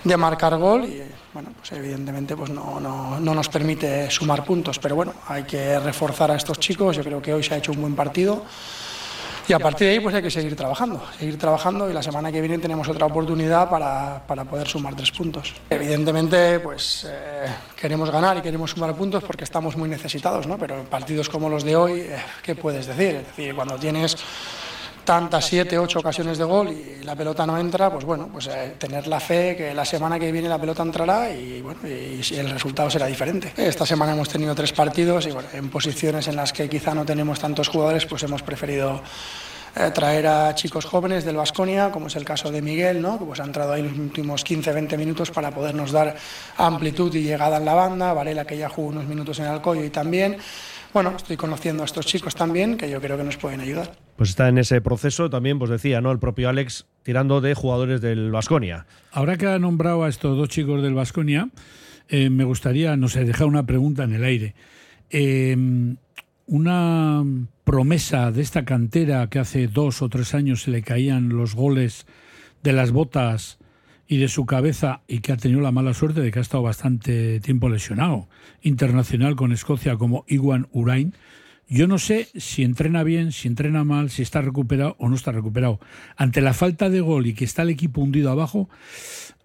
de 0.03 0.17
marcar 0.17 0.57
gol 0.57 0.85
y 0.85 1.03
bueno, 1.33 1.49
pues 1.57 1.71
evidentemente 1.71 2.35
pues 2.35 2.49
no, 2.49 2.79
no, 2.79 3.19
no, 3.19 3.35
nos 3.35 3.49
permite 3.49 4.09
sumar 4.09 4.43
puntos, 4.43 4.79
pero 4.79 4.95
bueno, 4.95 5.13
hay 5.27 5.43
que 5.43 5.79
reforzar 5.79 6.31
a 6.31 6.35
estos 6.35 6.59
chicos, 6.59 6.97
yo 6.97 7.03
creo 7.03 7.21
que 7.21 7.33
hoy 7.33 7.43
se 7.43 7.53
ha 7.53 7.57
hecho 7.57 7.71
un 7.71 7.81
buen 7.81 7.95
partido. 7.95 8.43
Y 9.47 9.53
a 9.53 9.59
partir 9.59 9.87
de 9.87 9.93
ahí 9.93 9.99
pues 9.99 10.15
hay 10.15 10.21
que 10.21 10.31
seguir 10.31 10.55
trabajando, 10.55 11.03
seguir 11.17 11.37
trabajando 11.37 11.89
y 11.89 11.93
la 11.93 12.01
semana 12.01 12.31
que 12.31 12.39
viene 12.39 12.57
tenemos 12.59 12.87
otra 12.87 13.05
oportunidad 13.05 13.69
para, 13.69 14.21
para 14.25 14.45
poder 14.45 14.67
sumar 14.67 14.95
tres 14.95 15.11
puntos. 15.11 15.53
Evidentemente 15.69 16.59
pues 16.59 17.07
eh, 17.09 17.47
queremos 17.75 18.09
ganar 18.09 18.37
y 18.37 18.41
queremos 18.41 18.71
sumar 18.71 18.95
puntos 18.95 19.23
porque 19.23 19.43
estamos 19.43 19.75
muy 19.75 19.89
necesitados, 19.89 20.47
¿no? 20.47 20.57
pero 20.57 20.79
en 20.79 20.85
partidos 20.85 21.27
como 21.29 21.49
los 21.49 21.63
de 21.63 21.75
hoy, 21.75 21.99
eh, 22.01 22.17
¿qué 22.41 22.55
puedes 22.55 22.87
decir? 22.87 23.15
Es 23.15 23.27
decir, 23.27 23.53
cuando 23.53 23.75
tienes 23.75 24.15
tantas 25.03 25.45
siete, 25.45 25.77
ocho 25.77 25.99
ocasiones 25.99 26.37
de 26.37 26.43
gol 26.43 26.69
y 26.69 27.03
la 27.03 27.15
pelota 27.15 27.45
no 27.45 27.57
entra, 27.57 27.91
pues 27.91 28.05
bueno, 28.05 28.29
pues 28.31 28.47
eh, 28.47 28.75
tener 28.77 29.07
la 29.07 29.19
fe 29.19 29.55
que 29.55 29.73
la 29.73 29.85
semana 29.85 30.19
que 30.19 30.31
viene 30.31 30.47
la 30.47 30.59
pelota 30.59 30.83
entrará 30.83 31.29
y 31.29 31.61
bueno, 31.61 31.79
y, 31.83 32.21
el 32.35 32.49
resultado 32.49 32.89
será 32.89 33.07
diferente. 33.07 33.53
Esta 33.57 33.85
semana 33.85 34.13
hemos 34.13 34.29
tenido 34.29 34.55
tres 34.55 34.71
partidos 34.71 35.25
y 35.27 35.31
bueno, 35.31 35.49
en 35.53 35.69
posiciones 35.69 36.27
en 36.27 36.35
las 36.35 36.53
que 36.53 36.69
quizá 36.69 36.93
no 36.93 37.05
tenemos 37.05 37.39
tantos 37.39 37.67
jugadores, 37.67 38.05
pues 38.05 38.23
hemos 38.23 38.41
preferido 38.41 39.01
eh, 39.75 39.89
traer 39.89 40.27
a 40.27 40.53
chicos 40.53 40.85
jóvenes 40.85 41.25
del 41.25 41.35
Vasconia, 41.35 41.89
como 41.89 42.05
es 42.05 42.15
el 42.15 42.23
caso 42.23 42.51
de 42.51 42.61
Miguel, 42.61 43.01
¿no? 43.01 43.17
que 43.17 43.25
pues 43.25 43.39
ha 43.39 43.43
entrado 43.43 43.73
ahí 43.73 43.81
los 43.81 43.97
últimos 43.97 44.45
15-20 44.45 44.97
minutos 44.97 45.31
para 45.31 45.49
podernos 45.49 45.91
dar 45.91 46.15
amplitud 46.57 47.13
y 47.15 47.23
llegada 47.23 47.57
en 47.57 47.65
la 47.65 47.73
banda, 47.73 48.13
Varela 48.13 48.45
que 48.45 48.55
ya 48.55 48.69
jugó 48.69 48.89
unos 48.89 49.05
minutos 49.05 49.39
en 49.39 49.45
Alcoyo 49.45 49.83
y 49.83 49.89
también. 49.89 50.37
Bueno, 50.93 51.15
estoy 51.15 51.37
conociendo 51.37 51.81
a 51.81 51.85
estos 51.87 52.05
chicos 52.05 52.35
también 52.35 52.77
que 52.77 52.87
yo 52.87 53.01
creo 53.01 53.17
que 53.17 53.23
nos 53.23 53.37
pueden 53.37 53.61
ayudar. 53.61 53.97
Pues 54.15 54.29
está 54.29 54.47
en 54.47 54.59
ese 54.59 54.79
proceso 54.79 55.27
también, 55.27 55.57
pues 55.57 55.71
decía, 55.71 56.01
¿no? 56.01 56.11
El 56.11 56.19
propio 56.19 56.49
Alex 56.49 56.85
tirando 57.01 57.41
de 57.41 57.55
jugadores 57.55 57.99
del 57.99 58.31
Vasconia. 58.31 58.85
Ahora 59.11 59.37
que 59.37 59.47
ha 59.47 59.57
nombrado 59.57 60.03
a 60.03 60.09
estos 60.09 60.37
dos 60.37 60.49
chicos 60.49 60.83
del 60.83 60.93
Vasconia, 60.93 61.49
eh, 62.09 62.29
me 62.29 62.43
gustaría, 62.43 62.95
no 62.95 63.07
sé, 63.07 63.25
dejar 63.25 63.47
una 63.47 63.65
pregunta 63.65 64.03
en 64.03 64.13
el 64.13 64.23
aire. 64.23 64.53
Eh, 65.09 65.57
una 66.45 67.23
promesa 67.63 68.31
de 68.31 68.41
esta 68.43 68.63
cantera 68.63 69.27
que 69.31 69.39
hace 69.39 69.67
dos 69.67 70.03
o 70.03 70.09
tres 70.09 70.35
años 70.35 70.63
se 70.63 70.71
le 70.71 70.83
caían 70.83 71.29
los 71.29 71.55
goles 71.55 72.05
de 72.61 72.73
las 72.73 72.91
botas 72.91 73.57
y 74.13 74.17
de 74.17 74.27
su 74.27 74.45
cabeza 74.45 75.01
y 75.07 75.19
que 75.19 75.31
ha 75.31 75.37
tenido 75.37 75.59
la 75.61 75.71
mala 75.71 75.95
suerte 75.95 76.21
de 76.21 76.31
que 76.31 76.37
ha 76.37 76.41
estado 76.43 76.61
bastante 76.61 77.39
tiempo 77.39 77.67
lesionado, 77.67 78.29
internacional 78.61 79.35
con 79.35 79.51
Escocia 79.51 79.95
como 79.95 80.23
Iwan 80.27 80.67
Urain. 80.71 81.15
Yo 81.67 81.87
no 81.87 81.97
sé 81.97 82.27
si 82.35 82.63
entrena 82.63 83.03
bien, 83.03 83.31
si 83.31 83.47
entrena 83.47 83.83
mal, 83.83 84.11
si 84.11 84.21
está 84.21 84.41
recuperado 84.41 84.95
o 84.99 85.09
no 85.09 85.15
está 85.15 85.31
recuperado. 85.31 85.79
Ante 86.15 86.41
la 86.41 86.53
falta 86.53 86.91
de 86.91 87.01
gol 87.01 87.25
y 87.25 87.33
que 87.33 87.45
está 87.45 87.63
el 87.63 87.71
equipo 87.71 88.01
hundido 88.01 88.29
abajo, 88.29 88.69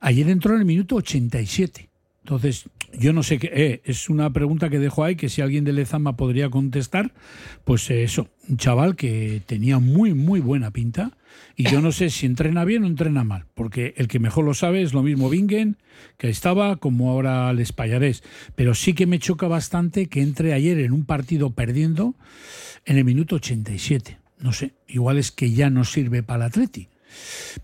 ayer 0.01 0.29
entró 0.29 0.53
en 0.53 0.61
el 0.61 0.67
minuto 0.67 0.97
87. 0.97 1.89
Entonces, 2.25 2.69
yo 2.93 3.15
no 3.15 3.23
sé 3.23 3.39
qué. 3.39 3.51
Eh, 3.55 3.81
es 3.87 4.11
una 4.11 4.31
pregunta 4.35 4.69
que 4.69 4.79
dejo 4.79 5.03
ahí 5.03 5.17
que 5.17 5.31
si 5.31 5.41
alguien 5.41 5.65
de 5.65 5.73
Lezama 5.73 6.19
podría 6.19 6.51
contestar, 6.51 7.15
pues 7.65 7.89
eh, 7.89 8.03
eso, 8.03 8.29
un 8.51 8.59
chaval 8.59 8.97
que 8.97 9.41
tenía 9.47 9.79
muy, 9.79 10.13
muy 10.13 10.41
buena 10.41 10.71
pinta. 10.71 11.13
Y 11.61 11.65
yo 11.65 11.81
no 11.81 11.91
sé 11.91 12.09
si 12.09 12.25
entrena 12.25 12.65
bien 12.65 12.85
o 12.85 12.87
entrena 12.87 13.25
mal, 13.25 13.47
porque 13.55 13.93
el 13.97 14.07
que 14.07 14.21
mejor 14.21 14.45
lo 14.45 14.55
sabe 14.55 14.81
es 14.81 14.95
lo 14.95 15.03
mismo 15.03 15.29
Bingen, 15.29 15.77
que 16.17 16.29
estaba, 16.29 16.77
como 16.77 17.11
ahora 17.11 17.53
Les 17.53 17.73
Payarés. 17.73 18.23
Pero 18.55 18.75
sí 18.75 18.95
que 18.95 19.07
me 19.07 19.19
choca 19.19 19.49
bastante 19.49 20.07
que 20.07 20.23
entre 20.23 20.53
ayer 20.53 20.79
en 20.79 20.93
un 20.93 21.05
partido 21.05 21.51
perdiendo 21.51 22.15
en 22.85 22.97
el 22.99 23.05
minuto 23.05 23.35
87. 23.35 24.21
No 24.39 24.53
sé, 24.53 24.75
igual 24.87 25.19
es 25.19 25.33
que 25.33 25.51
ya 25.51 25.69
no 25.69 25.83
sirve 25.83 26.23
para 26.23 26.45
el 26.45 26.51
Atleti. 26.51 26.91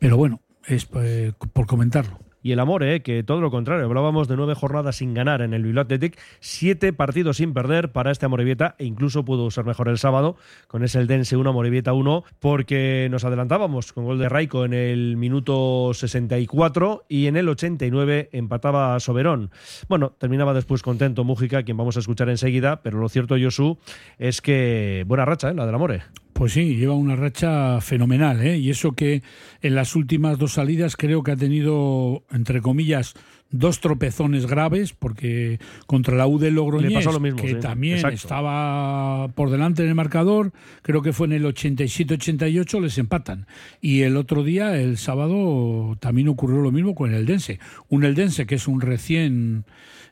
Pero 0.01 0.17
bueno, 0.17 0.41
es 0.67 0.89
eh, 0.97 1.31
por 1.53 1.67
comentarlo 1.67 2.19
y 2.45 2.53
el 2.53 2.61
amor, 2.61 2.83
¿eh? 2.83 3.01
que 3.01 3.23
todo 3.25 3.41
lo 3.41 3.51
contrario. 3.51 3.87
Hablábamos 3.87 4.29
de 4.29 4.37
nueve 4.37 4.55
jornadas 4.55 4.97
sin 4.97 5.15
ganar 5.15 5.41
en 5.41 5.55
el 5.55 5.63
Bilbao 5.63 5.83
Athletic, 5.83 6.21
siete 6.41 6.93
partidos 6.93 7.39
sin 7.39 7.55
perder 7.55 7.91
para 7.91 8.11
este 8.11 8.27
Amorebieta 8.27 8.77
e 8.79 8.85
incluso 8.85 9.25
pudo 9.25 9.51
ser 9.51 9.65
mejor 9.65 9.89
el 9.89 9.97
sábado 9.97 10.37
con 10.69 10.85
ese 10.85 11.01
Eldense 11.01 11.39
1, 11.39 11.49
Amorebieta 11.49 11.95
1, 11.95 12.23
porque 12.41 13.09
nos 13.11 13.25
adelantábamos 13.25 13.95
con 13.95 14.05
gol 14.05 14.19
de 14.19 14.29
Raico 14.29 14.67
en 14.67 14.75
el 14.75 15.17
minuto 15.17 15.93
64 15.95 17.07
y 17.09 17.29
en 17.29 17.39
el 17.39 17.49
89 17.49 18.29
empataba 18.33 19.01
Soberón. 19.01 19.51
Bueno, 19.89 20.11
terminaba 20.19 20.53
después 20.53 20.83
contento 20.83 21.25
Mújica, 21.25 21.63
quien 21.63 21.79
vamos 21.79 21.97
a 21.97 22.01
escuchar 22.01 22.29
enseguida, 22.29 22.83
pero 22.83 23.01
lo 23.01 23.09
cierto, 23.09 23.37
Josu, 23.41 23.79
es 24.19 24.43
que 24.43 25.05
buena 25.07 25.25
racha, 25.25 25.49
¿eh? 25.49 25.55
la 25.55 25.65
del 25.65 25.75
Amore. 25.75 26.03
Pues 26.35 26.53
sí, 26.53 26.75
lleva 26.75 26.95
una 26.95 27.15
racha 27.15 27.81
fenomenal, 27.81 28.43
¿eh? 28.43 28.59
Y 28.59 28.69
eso 28.69 28.93
que 28.93 29.23
en 29.63 29.75
las 29.77 29.95
últimas 29.95 30.37
dos 30.37 30.55
salidas 30.55 30.97
creo 30.97 31.23
que 31.23 31.31
ha 31.31 31.37
tenido, 31.37 32.25
entre 32.33 32.61
comillas, 32.61 33.15
dos 33.51 33.81
tropezones 33.81 34.47
graves, 34.47 34.93
porque 34.93 35.59
contra 35.87 36.17
la 36.17 36.27
U 36.27 36.39
de 36.39 36.51
Logroñés, 36.51 37.07
que 37.37 37.55
también 37.55 38.05
estaba 38.09 39.29
por 39.29 39.51
delante 39.51 39.83
en 39.83 39.89
el 39.89 39.95
marcador, 39.95 40.53
creo 40.83 41.03
que 41.03 41.13
fue 41.13 41.27
en 41.29 41.35
el 41.35 41.45
87-88, 41.45 42.81
les 42.81 42.99
empatan. 42.99 43.47
Y 43.81 44.03
el 44.03 44.17
otro 44.17 44.43
día, 44.43 44.77
el 44.77 44.97
sábado, 44.97 45.97
también 46.01 46.29
ocurrió 46.29 46.61
lo 46.61 46.73
mismo 46.73 46.95
con 46.95 47.15
el 47.15 47.27
Dense. 47.27 47.61
Un 47.89 48.05
Eldense 48.05 48.47
que 48.47 48.57
es 48.57 48.67
un 48.67 48.81
recién 48.81 49.65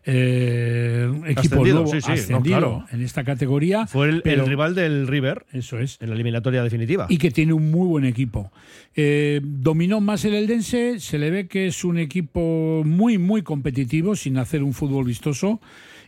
eh, 0.04 1.08
equipo 1.28 1.64
nuevo 1.64 1.92
ascendido 1.92 2.84
en 2.90 3.02
esta 3.02 3.22
categoría. 3.22 3.86
Fue 3.86 4.08
el, 4.08 4.46
rival 4.46 4.74
del 4.74 5.06
River. 5.06 5.46
Eso 5.52 5.78
es. 5.78 5.98
En 6.00 6.08
la 6.08 6.14
eliminatoria 6.14 6.62
definitiva. 6.62 7.06
Y 7.08 7.18
que 7.18 7.30
tiene 7.30 7.52
un 7.52 7.70
muy 7.70 7.86
buen 7.86 8.04
equipo. 8.04 8.50
Eh, 8.94 9.40
dominó 9.42 10.00
más 10.00 10.24
el 10.24 10.34
Eldense, 10.34 10.98
se 11.00 11.18
le 11.18 11.30
ve 11.30 11.46
que 11.46 11.66
es 11.66 11.84
un 11.84 11.98
equipo 11.98 12.82
muy, 12.84 13.16
muy 13.22 13.42
competitivo, 13.42 14.16
sin 14.16 14.36
hacer 14.36 14.62
un 14.62 14.74
fútbol 14.74 15.06
vistoso. 15.06 15.60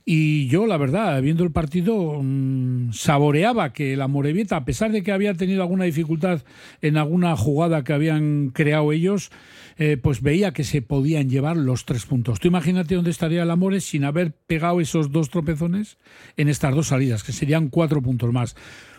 Y 0.07 0.49
yo, 0.49 0.67
la 0.67 0.77
verdad, 0.77 1.23
viendo 1.23 1.45
el 1.45 1.51
partido, 1.51 2.21
mm, 2.23 2.93
saboreaba 2.93 3.73
que 3.73 3.97
la 3.97 4.07
Morevieta, 4.07 4.57
a 4.57 4.65
pesar 4.67 4.93
de 4.93 5.03
que 5.03 5.13
había 5.13 5.33
tenido 5.33 5.63
alguna 5.63 5.85
dificultad 5.85 6.43
en 6.83 6.99
alguna 6.99 7.35
jugada 7.37 7.85
que 7.85 7.95
habían 7.95 8.51
creado 8.51 8.93
ellos, 8.93 9.31
eh, 9.79 9.97
pues 9.97 10.21
veía 10.21 10.53
que 10.53 10.63
se 10.63 10.83
podían 10.83 11.31
llevar 11.31 11.57
los 11.57 11.87
tres 11.87 12.05
puntos. 12.05 12.39
Tú 12.39 12.49
imagínate 12.49 12.95
dónde 12.95 13.11
estaría 13.11 13.43
el 13.43 13.51
Amores 13.51 13.85
sin 13.85 14.05
haber 14.05 14.33
pegado 14.33 14.81
esos 14.81 15.11
dos 15.11 15.31
tropezones 15.31 15.97
en 16.37 16.49
estas 16.49 16.75
dos 16.75 16.89
salidas, 16.89 17.25
que 17.25 17.33
serían 17.33 17.71
cuatro 17.71 18.03
puntos 18.03 18.31
más. 18.31 18.57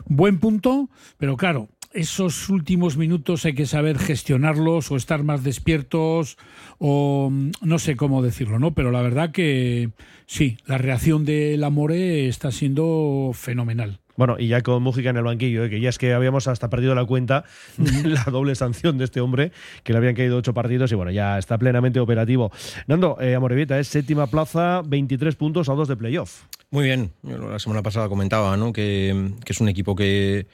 Buen 0.07 0.39
punto, 0.39 0.89
pero 1.17 1.37
claro, 1.37 1.69
esos 1.95 2.49
últimos 2.49 2.97
minutos 2.97 3.45
hay 3.45 3.53
que 3.53 3.65
saber 3.65 3.97
gestionarlos 3.97 4.91
o 4.91 4.97
estar 4.97 5.23
más 5.23 5.43
despiertos 5.43 6.37
o 6.77 7.29
mm, 7.31 7.51
no 7.61 7.79
sé 7.79 7.95
cómo 7.95 8.21
decirlo, 8.21 8.59
¿no? 8.59 8.73
Pero 8.73 8.91
la 8.91 9.01
verdad 9.01 9.31
que 9.31 9.89
sí, 10.27 10.57
la 10.65 10.77
reacción 10.77 11.25
del 11.25 11.63
Amore 11.63 12.27
está 12.27 12.51
siendo 12.51 13.31
fenomenal. 13.33 13.99
Bueno, 14.17 14.37
y 14.39 14.47
ya 14.47 14.61
con 14.61 14.81
Mújica 14.81 15.09
en 15.09 15.17
el 15.17 15.23
banquillo, 15.23 15.65
¿eh? 15.65 15.69
que 15.69 15.81
ya 15.81 15.89
es 15.89 15.97
que 15.97 16.13
habíamos 16.13 16.47
hasta 16.47 16.69
perdido 16.69 16.95
la 16.95 17.03
cuenta 17.05 17.43
de 17.77 18.09
la 18.09 18.23
doble 18.25 18.55
sanción 18.55 18.97
de 18.97 19.05
este 19.05 19.19
hombre, 19.19 19.51
que 19.83 19.91
le 19.91 19.97
habían 19.97 20.15
caído 20.15 20.37
ocho 20.37 20.53
partidos 20.53 20.91
y 20.91 20.95
bueno, 20.95 21.11
ya 21.11 21.37
está 21.37 21.57
plenamente 21.57 21.99
operativo. 21.99 22.51
Nando, 22.87 23.17
eh, 23.19 23.37
es 23.69 23.87
séptima 23.87 24.27
plaza, 24.27 24.81
23 24.85 25.35
puntos 25.35 25.69
a 25.69 25.73
dos 25.73 25.87
de 25.87 25.97
playoff. 25.97 26.43
Muy 26.71 26.85
bien, 26.85 27.11
la 27.23 27.59
semana 27.59 27.83
pasada 27.83 28.09
comentaba 28.09 28.55
¿no? 28.57 28.71
que, 28.73 29.33
es 29.45 29.61
un 29.61 29.69
equipo 29.69 29.95
que 29.95 30.47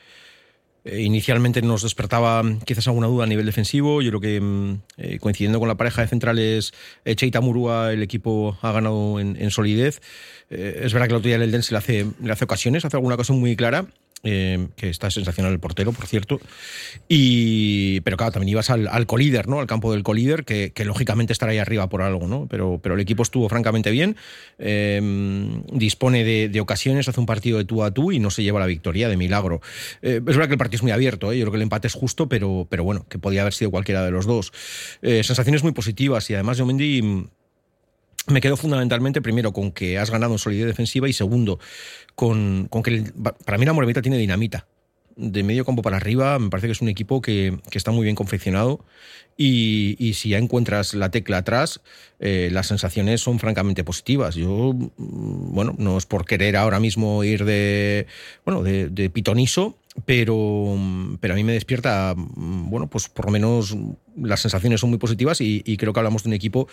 eh, 0.85 1.01
inicialmente 1.01 1.61
nos 1.61 1.83
despertaba 1.83 2.43
quizás 2.65 2.87
alguna 2.87 3.07
duda 3.07 3.25
a 3.25 3.27
nivel 3.27 3.45
defensivo. 3.45 4.01
Yo 4.01 4.09
creo 4.09 4.21
que 4.21 4.41
mm, 4.41 4.81
eh, 4.97 5.19
coincidiendo 5.19 5.59
con 5.59 5.67
la 5.67 5.75
pareja 5.75 6.01
de 6.01 6.07
centrales 6.07 6.73
Cheita 7.05 7.41
Murúa, 7.41 7.93
el 7.93 8.03
equipo 8.03 8.57
ha 8.61 8.71
ganado 8.71 9.19
en 9.19 9.51
solidez. 9.51 10.01
Eh, 10.51 10.81
es 10.83 10.93
verdad 10.93 11.07
que 11.07 11.13
el 11.13 11.17
otro 11.17 11.27
día 11.27 11.37
el 11.37 11.43
Eldense 11.43 11.73
le 11.73 11.77
hace, 11.77 12.05
le 12.21 12.31
hace 12.31 12.43
ocasiones, 12.43 12.83
hace 12.85 12.97
alguna 12.97 13.17
cosa 13.17 13.33
muy 13.33 13.55
clara. 13.55 13.85
Eh, 14.23 14.67
que 14.75 14.87
está 14.89 15.09
sensacional 15.09 15.51
el 15.51 15.59
portero, 15.59 15.93
por 15.93 16.05
cierto. 16.05 16.39
Y, 17.07 18.01
pero 18.01 18.17
claro, 18.17 18.31
también 18.31 18.49
ibas 18.49 18.69
al, 18.69 19.05
colíder, 19.07 19.47
¿no? 19.47 19.59
Al 19.59 19.65
campo 19.65 19.91
del 19.93 20.03
colíder, 20.03 20.45
que, 20.45 20.71
lógicamente 20.85 21.33
estará 21.33 21.53
ahí 21.53 21.57
arriba 21.57 21.89
por 21.89 22.03
algo, 22.03 22.27
¿no? 22.27 22.45
Pero, 22.47 22.79
pero 22.83 22.93
el 22.93 23.01
equipo 23.01 23.23
estuvo 23.23 23.49
francamente 23.49 23.89
bien, 23.89 24.15
em, 24.59 25.63
dispone 25.73 26.23
de, 26.23 26.61
ocasiones, 26.61 27.07
hace 27.07 27.19
un 27.19 27.25
partido 27.25 27.57
de 27.57 27.65
tú 27.65 27.83
a 27.83 27.91
tú 27.91 28.11
y 28.11 28.19
no 28.19 28.29
se 28.29 28.43
lleva 28.43 28.59
la 28.59 28.67
victoria 28.67 29.09
de 29.09 29.17
milagro. 29.17 29.59
Eh, 30.03 30.17
es 30.17 30.23
verdad 30.23 30.45
que 30.45 30.53
el 30.53 30.59
partido 30.59 30.77
es 30.77 30.83
muy 30.83 30.91
abierto, 30.91 31.33
yo 31.33 31.41
creo 31.41 31.51
que 31.51 31.57
el 31.57 31.63
empate 31.63 31.87
es 31.87 31.95
justo, 31.95 32.29
pero, 32.29 32.67
pero 32.69 32.83
bueno, 32.83 33.07
que 33.09 33.17
podía 33.17 33.41
haber 33.41 33.53
sido 33.53 33.71
cualquiera 33.71 34.05
de 34.05 34.11
los 34.11 34.27
dos. 34.27 34.53
sensaciones 35.01 35.63
muy 35.63 35.71
positivas 35.71 36.29
y 36.29 36.35
además 36.35 36.61
Mendy 36.61 37.27
me 38.27 38.41
quedo 38.41 38.57
fundamentalmente, 38.57 39.21
primero, 39.21 39.53
con 39.53 39.71
que 39.71 39.97
has 39.97 40.11
ganado 40.11 40.33
en 40.33 40.39
solidez 40.39 40.67
defensiva 40.67 41.09
y 41.09 41.13
segundo, 41.13 41.59
con, 42.15 42.67
con 42.69 42.83
que 42.83 43.03
para 43.45 43.57
mí 43.57 43.65
la 43.65 43.73
Moremita 43.73 44.01
tiene 44.01 44.17
dinamita. 44.17 44.67
De 45.17 45.43
medio 45.43 45.65
campo 45.65 45.81
para 45.81 45.97
arriba, 45.97 46.39
me 46.39 46.49
parece 46.49 46.67
que 46.67 46.71
es 46.71 46.81
un 46.81 46.87
equipo 46.87 47.21
que, 47.21 47.59
que 47.69 47.77
está 47.77 47.91
muy 47.91 48.05
bien 48.05 48.15
confeccionado 48.15 48.85
y, 49.35 49.95
y, 49.99 50.13
si 50.13 50.29
ya 50.29 50.37
encuentras 50.37 50.93
la 50.93 51.11
tecla 51.11 51.39
atrás, 51.39 51.81
eh, 52.19 52.49
las 52.51 52.67
sensaciones 52.67 53.21
son 53.21 53.37
francamente 53.37 53.83
positivas. 53.83 54.35
Yo, 54.35 54.73
mm, 54.73 55.53
bueno, 55.53 55.75
no 55.77 55.97
es 55.97 56.05
por 56.05 56.25
querer 56.25 56.55
ahora 56.55 56.79
mismo 56.79 57.23
ir 57.23 57.43
de, 57.43 58.07
bueno, 58.45 58.63
de 58.63 59.09
pitoniso, 59.09 59.77
pero, 60.05 60.77
pero 61.19 61.33
a 61.33 61.37
mí 61.37 61.43
me 61.43 61.53
despierta, 61.53 62.13
bueno, 62.15 62.87
pues 62.87 63.09
por 63.09 63.25
lo 63.25 63.31
menos 63.31 63.75
las 64.15 64.41
sensaciones 64.41 64.79
son 64.79 64.89
muy 64.89 64.99
positivas 64.99 65.39
y, 65.41 65.77
creo 65.77 65.93
que 65.93 65.99
hablamos 65.99 66.23
de 66.23 66.29
un 66.29 66.33
equipo 66.33 66.67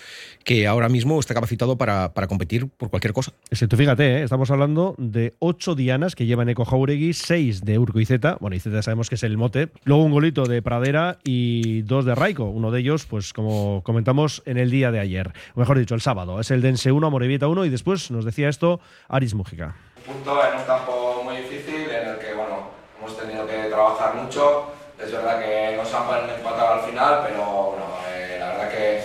que 0.44 0.66
ahora 0.66 0.88
mismo 0.88 1.18
está 1.18 1.34
capacitado 1.34 1.76
para, 1.76 2.12
competir 2.28 2.68
por 2.68 2.90
cualquier 2.90 3.12
cosa. 3.12 3.32
tú 3.68 3.76
fíjate, 3.76 4.18
¿eh? 4.18 4.22
estamos 4.22 4.50
hablando 4.50 4.94
de 4.98 5.34
ocho 5.38 5.74
dianas 5.74 6.14
que 6.14 6.26
llevan 6.26 6.48
Eco 6.48 6.64
Jauregui, 6.64 7.12
seis 7.12 7.64
de 7.64 7.78
Urco 7.78 8.00
y 8.00 8.06
Zeta, 8.06 8.36
bueno, 8.40 8.56
y 8.56 8.60
Zeta 8.60 8.82
sabemos 8.82 9.08
que 9.08 9.14
es 9.14 9.22
el 9.22 9.36
mote, 9.36 9.68
luego 9.84 10.04
un 10.04 10.12
golito 10.12 10.44
de 10.44 10.62
Pradera 10.62 11.18
y 11.24 11.82
dos 11.82 12.04
de 12.04 12.14
Raico, 12.14 12.44
uno 12.44 12.70
de 12.70 12.80
ellos, 12.80 13.06
pues 13.06 13.32
como 13.32 13.82
comentamos 13.82 14.42
en 14.46 14.58
el 14.58 14.70
día 14.70 14.90
de 14.90 15.00
ayer, 15.00 15.32
o 15.54 15.60
mejor 15.60 15.78
dicho, 15.78 15.94
el 15.94 16.00
sábado, 16.00 16.40
es 16.40 16.50
el 16.50 16.60
Dense 16.60 16.92
1, 16.92 17.10
Morevieta 17.10 17.48
1 17.48 17.64
y 17.64 17.70
después 17.70 18.10
nos 18.10 18.24
decía 18.24 18.48
esto 18.48 18.80
Aris 19.08 19.34
Mújica. 19.34 19.76
Punto 20.06 20.38
en 20.44 20.60
un 20.60 20.66
campo 20.66 21.22
muy 21.24 21.36
difícil 21.36 21.90
en 21.90 22.08
el 22.08 22.18
que, 22.18 22.34
bueno, 22.34 22.78
hemos 23.08 23.16
tenido 23.16 23.46
que 23.46 23.70
trabajar 23.70 24.14
mucho. 24.14 24.66
Es 24.98 25.10
verdad 25.10 25.40
que 25.40 25.76
nos 25.76 25.92
han 25.94 26.28
empatado 26.28 26.74
al 26.74 26.80
final, 26.80 27.20
pero 27.26 27.44
bueno, 27.44 27.84
eh, 28.10 28.36
la 28.38 28.48
verdad 28.48 28.70
que 28.70 29.02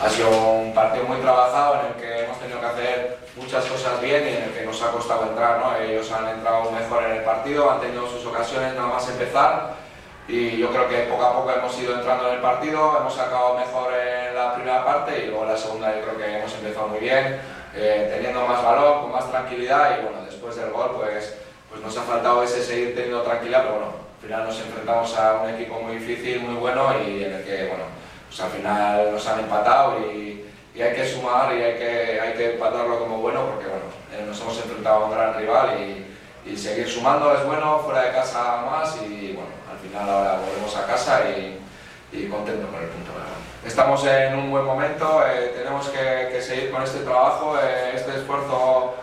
ha 0.00 0.08
sido 0.08 0.30
un 0.30 0.74
partido 0.74 1.04
muy 1.04 1.18
trabajado 1.18 1.80
en 1.80 1.86
el 1.86 1.94
que 1.94 2.24
hemos 2.24 2.38
tenido 2.40 2.60
que 2.60 2.66
hacer 2.66 3.18
muchas 3.36 3.64
cosas 3.66 4.00
bien 4.00 4.24
y 4.26 4.36
en 4.36 4.42
el 4.44 4.50
que 4.50 4.64
nos 4.64 4.82
ha 4.82 4.90
costado 4.90 5.24
entrar. 5.24 5.60
¿no? 5.60 5.76
Ellos 5.76 6.10
han 6.10 6.28
entrado 6.28 6.70
mejor 6.72 7.04
en 7.04 7.12
el 7.12 7.22
partido, 7.22 7.70
han 7.70 7.80
tenido 7.80 8.08
sus 8.08 8.26
ocasiones 8.26 8.74
nada 8.74 8.88
más 8.88 9.08
empezar 9.08 9.74
y 10.26 10.56
yo 10.56 10.70
creo 10.70 10.88
que 10.88 11.00
poco 11.02 11.22
a 11.22 11.34
poco 11.34 11.50
hemos 11.50 11.78
ido 11.78 11.94
entrando 11.94 12.28
en 12.28 12.36
el 12.36 12.40
partido, 12.40 12.96
hemos 12.98 13.14
sacado 13.14 13.54
mejor 13.54 13.92
en 13.92 14.34
la 14.34 14.54
primera 14.54 14.84
parte 14.84 15.22
y 15.22 15.26
luego 15.26 15.44
en 15.44 15.50
la 15.50 15.58
segunda 15.58 15.94
yo 15.94 16.02
creo 16.02 16.16
que 16.16 16.38
hemos 16.38 16.54
empezado 16.54 16.88
muy 16.88 16.98
bien, 16.98 17.40
eh, 17.74 18.10
teniendo 18.10 18.46
más 18.46 18.64
valor, 18.64 19.02
con 19.02 19.12
más 19.12 19.30
tranquilidad 19.30 19.98
y 19.98 20.02
bueno, 20.02 20.24
después 20.24 20.56
del 20.56 20.70
gol 20.70 20.92
pues, 20.96 21.36
pues 21.74 21.82
nos 21.82 21.96
ha 21.96 22.02
faltado 22.02 22.44
ese 22.44 22.62
seguir 22.62 22.94
teniendo 22.94 23.22
tranquilidad, 23.22 23.62
pero 23.62 23.74
bueno, 23.74 23.92
al 24.20 24.22
final 24.24 24.44
nos 24.44 24.60
enfrentamos 24.60 25.18
a 25.18 25.42
un 25.42 25.50
equipo 25.50 25.80
muy 25.80 25.96
difícil, 25.96 26.40
muy 26.40 26.54
bueno 26.54 26.94
y 27.04 27.24
en 27.24 27.32
el 27.32 27.44
que 27.44 27.66
bueno, 27.66 27.84
pues 28.28 28.40
al 28.40 28.50
final 28.50 29.12
nos 29.12 29.26
han 29.26 29.40
empatado 29.40 29.98
y, 30.00 30.40
hay 30.80 30.92
que 30.92 31.06
sumar 31.06 31.54
y 31.54 31.62
hay 31.62 31.74
que, 31.74 32.20
hay 32.20 32.32
que 32.34 32.54
empatarlo 32.54 32.98
como 32.98 33.18
bueno 33.18 33.46
porque 33.46 33.66
bueno, 33.66 33.84
eh, 34.12 34.24
nos 34.26 34.40
hemos 34.40 34.56
enfrentado 34.56 35.04
a 35.04 35.04
un 35.06 35.10
gran 35.12 35.34
rival 35.36 35.78
y, 35.80 36.50
y 36.50 36.56
seguir 36.56 36.88
sumando 36.88 37.32
es 37.32 37.44
bueno, 37.44 37.80
fuera 37.80 38.02
de 38.02 38.12
casa 38.12 38.62
más 38.68 38.96
y 39.02 39.32
bueno, 39.32 39.50
al 39.70 39.78
final 39.78 40.08
ahora 40.08 40.38
volvemos 40.38 40.76
a 40.76 40.86
casa 40.86 41.22
y, 41.28 41.60
y 42.12 42.28
contento 42.28 42.68
con 42.68 42.82
el 42.82 42.88
punto. 42.88 43.10
Estamos 43.66 44.04
en 44.06 44.36
un 44.36 44.50
buen 44.50 44.64
momento, 44.64 45.22
eh, 45.26 45.52
tenemos 45.56 45.88
que, 45.88 46.28
que 46.30 46.40
seguir 46.40 46.70
con 46.70 46.82
este 46.82 47.00
trabajo, 47.00 47.56
eh, 47.58 47.92
este 47.94 48.16
esfuerzo 48.16 48.94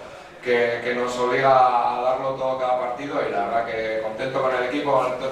que, 0.44 0.82
que 0.84 0.96
nos 0.96 1.18
obliga 1.18 1.50
a 1.52 2.02
darlo 2.02 2.36
todo 2.36 2.60
cada 2.60 2.80
partido 2.80 3.16
y 3.28 3.32
la 3.32 3.46
verdad 3.46 3.66
que 3.66 4.02
contento 4.02 4.42
con 4.42 4.52
el 4.56 4.64
equipo, 4.70 4.92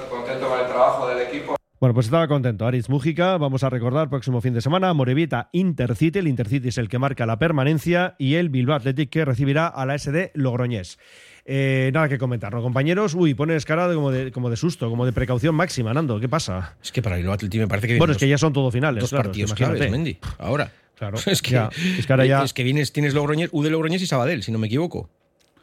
contento 0.10 0.48
con 0.48 0.60
el 0.60 0.68
trabajo 0.68 1.08
del 1.08 1.28
equipo. 1.28 1.56
Bueno, 1.80 1.94
pues 1.94 2.08
estaba 2.08 2.28
contento. 2.28 2.68
Aritz 2.68 2.90
Mújica, 2.90 3.38
vamos 3.38 3.64
a 3.64 3.70
recordar 3.70 4.10
próximo 4.10 4.42
fin 4.42 4.54
de 4.54 4.60
semana, 4.60 4.94
Morevieta 4.94 5.50
Intercity. 5.54 6.20
El 6.20 6.28
Intercity 6.28 6.68
es 6.68 6.78
el 6.78 6.90
que 6.90 7.00
marca 7.00 7.26
la 7.26 7.40
permanencia 7.40 8.16
y 8.20 8.36
el 8.36 8.50
Bilbao 8.50 8.76
Athletic 8.76 9.10
que 9.10 9.24
recibirá 9.24 9.68
a 9.68 9.86
la 9.86 9.98
SD 9.98 10.32
Logroñés. 10.34 11.00
Eh, 11.46 11.90
nada 11.94 12.10
que 12.10 12.18
comentar, 12.18 12.54
¿no, 12.54 12.62
compañeros? 12.62 13.16
Uy, 13.16 13.34
pones 13.34 13.64
cara 13.66 13.88
de, 13.88 13.96
como, 13.96 14.12
de, 14.12 14.32
como 14.34 14.50
de 14.50 14.58
susto, 14.58 14.90
como 14.90 15.06
de 15.06 15.14
precaución 15.14 15.56
máxima, 15.56 15.94
Nando. 15.94 16.20
¿Qué 16.20 16.28
pasa? 16.28 16.76
Es 16.84 16.92
que 16.92 17.02
para 17.02 17.18
el 17.18 17.30
Atleti 17.30 17.58
me 17.60 17.68
parece 17.68 17.88
que 17.88 17.98
Bueno, 17.98 18.12
es 18.12 18.20
que 18.20 18.28
ya 18.28 18.38
son 18.38 18.52
todo 18.52 18.70
finales. 18.72 19.02
dos 19.02 19.10
claro, 19.12 19.30
partidos 19.30 19.54
claves, 19.54 19.90
Mendy. 19.90 20.18
Ahora. 20.38 20.70
Claro, 21.00 21.18
Es 21.26 21.42
que, 21.42 21.52
ya, 21.52 21.70
es 21.98 22.06
que 22.06 22.14
ahora 22.14 22.26
ya, 22.26 22.44
es 22.44 22.54
que 22.54 22.64
vienes, 22.64 22.92
tienes 22.94 23.14
Logroñés, 23.16 23.50
U 23.54 23.64
de 23.64 23.72
Logroñés 23.72 24.02
y 24.02 24.06
Sabadell, 24.06 24.44
si 24.44 24.52
no 24.52 24.60
me 24.60 24.68
equivoco. 24.68 25.10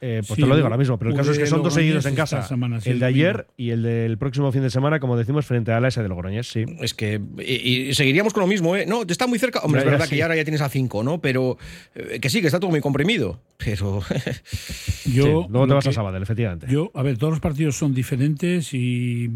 eh, 0.01 0.21
pues 0.27 0.37
Sí, 0.37 0.43
te 0.43 0.49
lo 0.49 0.55
digo 0.57 0.67
ahora 0.67 0.77
mismo, 0.79 0.99
pero 0.99 1.11
el 1.11 1.17
caso 1.17 1.33
es 1.33 1.39
que 1.39 1.47
son 1.47 1.63
dos 1.63 1.73
seguidos 1.75 2.05
en 2.07 2.15
casa. 2.15 2.43
semana, 2.43 2.81
sí, 2.81 2.91
el 2.91 2.99
de 3.01 3.07
ayer 3.07 3.47
y 3.57 3.71
el 3.71 3.83
del 3.83 4.19
próximo 4.19 4.51
fin 4.53 4.63
de 4.63 4.71
semana, 4.71 4.99
como 5.01 5.17
decimos, 5.17 5.47
frente 5.47 5.73
a 5.73 5.81
la 5.81 5.89
S 5.89 6.03
de 6.03 6.09
Logroñés, 6.09 6.47
sí. 6.49 6.65
Es 6.81 6.95
que. 6.95 7.21
Y, 7.39 7.89
y 7.91 7.95
seguiríamos 7.95 8.33
con 8.35 8.43
lo 8.43 8.47
mismo, 8.47 8.75
¿eh? 8.77 8.85
No, 8.87 9.03
está 9.07 9.27
muy 9.27 9.39
cerca. 9.39 9.61
Hombre, 9.61 9.81
Ya, 9.81 9.83
es 9.83 9.85
ya, 9.87 9.91
verdad 9.93 10.05
sí. 10.07 10.11
que 10.11 10.17
ya 10.17 10.25
ahora 10.25 10.37
ya 10.37 10.45
tienes 10.45 10.61
a 10.63 10.69
5, 10.69 11.03
¿no? 11.03 11.21
Pero. 11.21 11.57
eh, 11.95 12.19
que 12.21 12.29
sí, 12.31 12.41
que 12.41 12.47
está 12.49 12.61
todo 12.61 12.71
muy 12.71 12.81
comprimido. 12.81 13.41
Pero. 13.59 14.01
Yo, 15.05 15.25
Sí, 15.25 15.47
luego 15.51 15.67
te 15.67 15.75
vas 15.75 15.87
a 15.87 15.93
Sabadell, 15.93 16.23
efectivamente. 16.23 16.67
Yo, 16.71 16.91
a 16.95 17.03
ver, 17.03 17.17
todos 17.19 17.33
los 17.33 17.41
partidos 17.41 17.77
son 17.77 17.95
diferentes 17.95 18.73
y. 18.75 19.31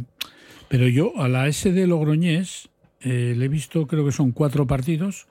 Pero 0.69 0.87
yo 0.89 1.13
a 1.21 1.29
la 1.29 1.49
S 1.49 1.73
de 1.73 1.87
Logroñés 1.89 2.69
eh, 3.01 3.35
le 3.37 3.45
he 3.47 3.49
visto, 3.49 3.87
creo 3.89 4.05
que 4.05 4.13
son 4.13 4.31
cuatro 4.31 4.67
partidos 4.69 5.27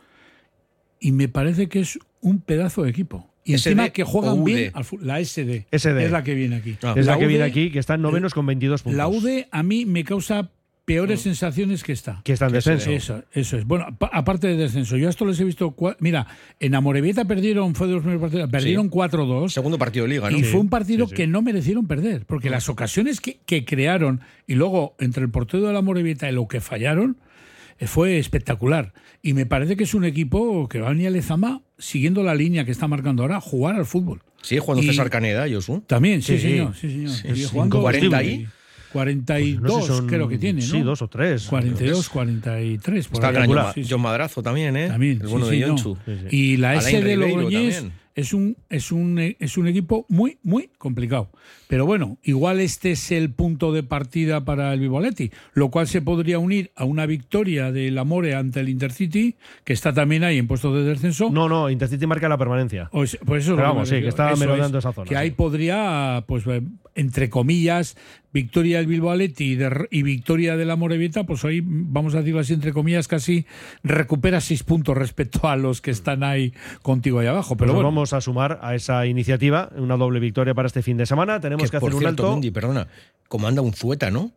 y 0.99 1.11
me 1.11 1.27
parece 1.27 1.67
que 1.69 1.79
es 1.81 1.99
un 2.21 2.39
pedazo 2.39 2.83
de 2.83 2.89
equipo. 2.89 3.29
Y 3.45 3.57
SD 3.57 3.69
encima 3.71 3.89
que 3.89 4.03
juegan 4.03 4.43
bien 4.43 4.71
al 4.73 4.85
la 5.01 5.23
SD, 5.23 5.65
SD. 5.71 6.05
es 6.05 6.11
la 6.11 6.23
que 6.23 6.35
viene 6.35 6.57
aquí. 6.57 6.77
Ah. 6.83 6.93
es 6.95 7.05
la, 7.05 7.17
que 7.17 7.25
UD 7.25 7.29
viene 7.29 7.43
aquí, 7.45 7.71
que 7.71 7.79
está 7.79 7.95
en 7.95 8.01
novenos 8.01 8.33
con 8.33 8.45
22 8.45 8.83
puntos. 8.83 8.97
La 8.97 9.07
UD 9.07 9.45
a 9.49 9.63
mí 9.63 9.85
me 9.85 10.03
causa 10.03 10.51
peores 10.85 11.21
sensaciones 11.21 11.83
que 11.83 11.91
esta. 11.91 12.21
Que 12.23 12.33
está 12.33 12.47
en 12.47 12.53
descenso. 12.53 12.91
Eso, 12.91 13.23
eso 13.31 13.57
es. 13.57 13.65
Bueno, 13.65 13.95
pa- 13.97 14.09
aparte 14.11 14.47
de 14.47 14.55
descenso, 14.57 14.97
yo 14.97 15.07
a 15.07 15.09
esto 15.11 15.25
les 15.25 15.39
he 15.39 15.43
visto. 15.43 15.75
Mira, 15.99 16.25
en 16.59 16.73
Amorebieta 16.73 17.25
perdieron, 17.25 17.75
fue 17.75 17.87
de 17.87 17.93
los 17.93 18.01
primeros 18.01 18.21
partidos, 18.21 18.49
perdieron 18.49 18.89
4-2. 18.89 19.49
Segundo 19.49 19.77
partido 19.77 20.05
de 20.05 20.09
liga, 20.09 20.29
¿no? 20.29 20.37
Y 20.37 20.43
fue 20.43 20.59
un 20.59 20.69
partido 20.69 21.05
sí, 21.05 21.11
sí. 21.11 21.15
que 21.15 21.27
no 21.27 21.41
merecieron 21.43 21.87
perder, 21.87 22.25
porque 22.25 22.49
las 22.49 22.69
ocasiones 22.69 23.21
que, 23.21 23.39
que 23.45 23.65
crearon 23.65 24.21
y 24.47 24.55
luego 24.55 24.95
entre 24.99 25.23
el 25.23 25.29
portero 25.29 25.67
de 25.67 25.73
la 25.73 25.81
Morevieta 25.81 26.27
y 26.29 26.33
lo 26.33 26.47
que 26.47 26.59
fallaron 26.59 27.17
fue 27.87 28.17
espectacular. 28.19 28.93
Y 29.21 29.33
me 29.33 29.45
parece 29.45 29.75
que 29.77 29.83
es 29.83 29.93
un 29.93 30.05
equipo 30.05 30.67
que 30.69 30.79
va 30.79 30.87
a 30.87 30.91
venir 30.91 31.07
a 31.07 31.11
Lezama 31.11 31.61
siguiendo 31.77 32.23
la 32.23 32.35
línea 32.35 32.65
que 32.65 32.71
está 32.71 32.87
marcando 32.87 33.23
ahora, 33.23 33.39
jugar 33.41 33.75
al 33.75 33.85
fútbol. 33.85 34.21
Sí, 34.41 34.57
jugando 34.57 34.83
Y- 34.83 34.87
César 34.87 35.09
Caneda, 35.09 35.45
Josu. 35.51 35.81
También, 35.87 36.21
sí, 36.21 36.37
Sí, 36.37 36.41
sí. 36.41 36.49
señor. 36.49 36.75
Sí, 36.75 36.89
señor. 36.89 37.11
Sí, 37.35 37.43
jugando 37.51 37.75
con 37.77 37.81
40 37.83 38.17
Steve. 38.17 38.31
ahí. 38.31 38.47
42 38.91 39.59
Pues 39.61 39.73
no 39.73 39.81
sé 39.81 39.91
si 39.91 39.97
son- 39.99 40.07
creo 40.07 40.27
que 40.27 40.37
tiene, 40.39 40.61
¿no? 40.61 40.67
Sí, 40.67 40.81
dos 40.81 41.01
o 41.03 41.07
tres. 41.07 41.43
42, 41.45 42.09
43. 42.09 43.07
Por 43.07 43.15
Está 43.17 43.27
ahí. 43.29 43.45
el 43.47 43.51
gran 43.53 43.73
John, 43.87 44.01
Madrazo 44.01 44.41
también, 44.41 44.75
¿eh? 44.75 44.87
También, 44.87 45.19
El 45.21 45.27
sí, 45.27 45.31
bueno 45.31 45.45
sí, 45.47 45.51
de 45.55 45.59
no. 45.61 45.67
Yonchu. 45.67 45.97
Sí, 46.05 46.11
sí. 46.29 46.35
Y 46.35 46.57
la 46.57 46.71
Alain 46.71 46.95
S 46.95 47.01
de 47.05 47.15
Logroñés. 47.17 47.85
Es 48.19 48.33
un, 48.33 48.57
es, 48.69 48.91
un, 48.91 49.17
es 49.17 49.57
un 49.57 49.67
equipo 49.67 50.05
muy, 50.09 50.39
muy 50.43 50.69
complicado. 50.77 51.29
Pero 51.67 51.85
bueno, 51.85 52.17
igual 52.23 52.59
este 52.59 52.91
es 52.91 53.11
el 53.11 53.31
punto 53.31 53.71
de 53.71 53.83
partida 53.83 54.43
para 54.43 54.73
el 54.73 54.79
Vivoletti, 54.81 55.31
lo 55.53 55.69
cual 55.69 55.87
se 55.87 56.01
podría 56.01 56.37
unir 56.37 56.71
a 56.75 56.83
una 56.83 57.05
victoria 57.05 57.71
del 57.71 57.97
Amore 57.97 58.35
ante 58.35 58.59
el 58.59 58.69
Intercity, 58.69 59.37
que 59.63 59.73
está 59.73 59.93
también 59.93 60.23
ahí 60.23 60.37
en 60.37 60.47
puestos 60.47 60.75
de 60.75 60.83
descenso. 60.83 61.29
No, 61.31 61.47
no, 61.47 61.69
Intercity 61.69 62.05
marca 62.07 62.27
la 62.27 62.37
permanencia. 62.37 62.89
O 62.91 62.99
pues 62.99 63.09
eso 63.09 63.21
es 63.23 63.45
Pero 63.45 63.67
vamos, 63.69 63.89
me 63.89 63.97
sí, 63.97 64.01
que 64.01 64.09
está 64.09 64.35
merodeando 64.35 64.79
es, 64.79 64.83
esa 64.83 64.93
zona, 64.93 65.07
Que 65.07 65.15
sí. 65.15 65.19
ahí 65.19 65.31
podría, 65.31 66.25
pues, 66.27 66.45
eh, 66.47 66.61
entre 66.95 67.29
comillas, 67.29 67.95
victoria 68.31 68.77
del 68.77 68.87
Bilbao 68.87 69.11
Athletic 69.11 69.39
y, 69.41 69.55
de- 69.55 69.87
y 69.91 70.03
victoria 70.03 70.55
de 70.57 70.65
la 70.65 70.75
Morevieta, 70.75 71.23
pues 71.25 71.43
ahí, 71.45 71.61
vamos 71.63 72.13
a 72.15 72.19
decirlo 72.19 72.39
así, 72.39 72.53
entre 72.53 72.73
comillas, 72.73 73.07
casi 73.07 73.45
recupera 73.83 74.39
seis 74.41 74.63
puntos 74.63 74.95
respecto 74.97 75.47
a 75.47 75.55
los 75.55 75.81
que 75.81 75.91
están 75.91 76.23
ahí 76.23 76.53
contigo 76.81 77.19
ahí 77.19 77.27
abajo. 77.27 77.57
Pero 77.57 77.73
bueno, 77.73 77.89
vamos 77.89 78.13
a 78.13 78.21
sumar 78.21 78.59
a 78.61 78.75
esa 78.75 79.05
iniciativa 79.05 79.69
una 79.75 79.97
doble 79.97 80.19
victoria 80.19 80.53
para 80.53 80.67
este 80.67 80.81
fin 80.83 80.97
de 80.97 81.05
semana. 81.05 81.39
Tenemos 81.39 81.69
que, 81.71 81.77
Que, 81.77 81.79
por 81.79 81.89
hacer 81.89 81.95
un 81.95 81.99
cierto, 82.01 82.23
alto. 82.23 82.33
Mendy, 82.33 82.51
perdona, 82.51 82.87
comanda 83.27 83.61
un 83.61 83.73
Zueta, 83.73 84.11
¿no? 84.11 84.31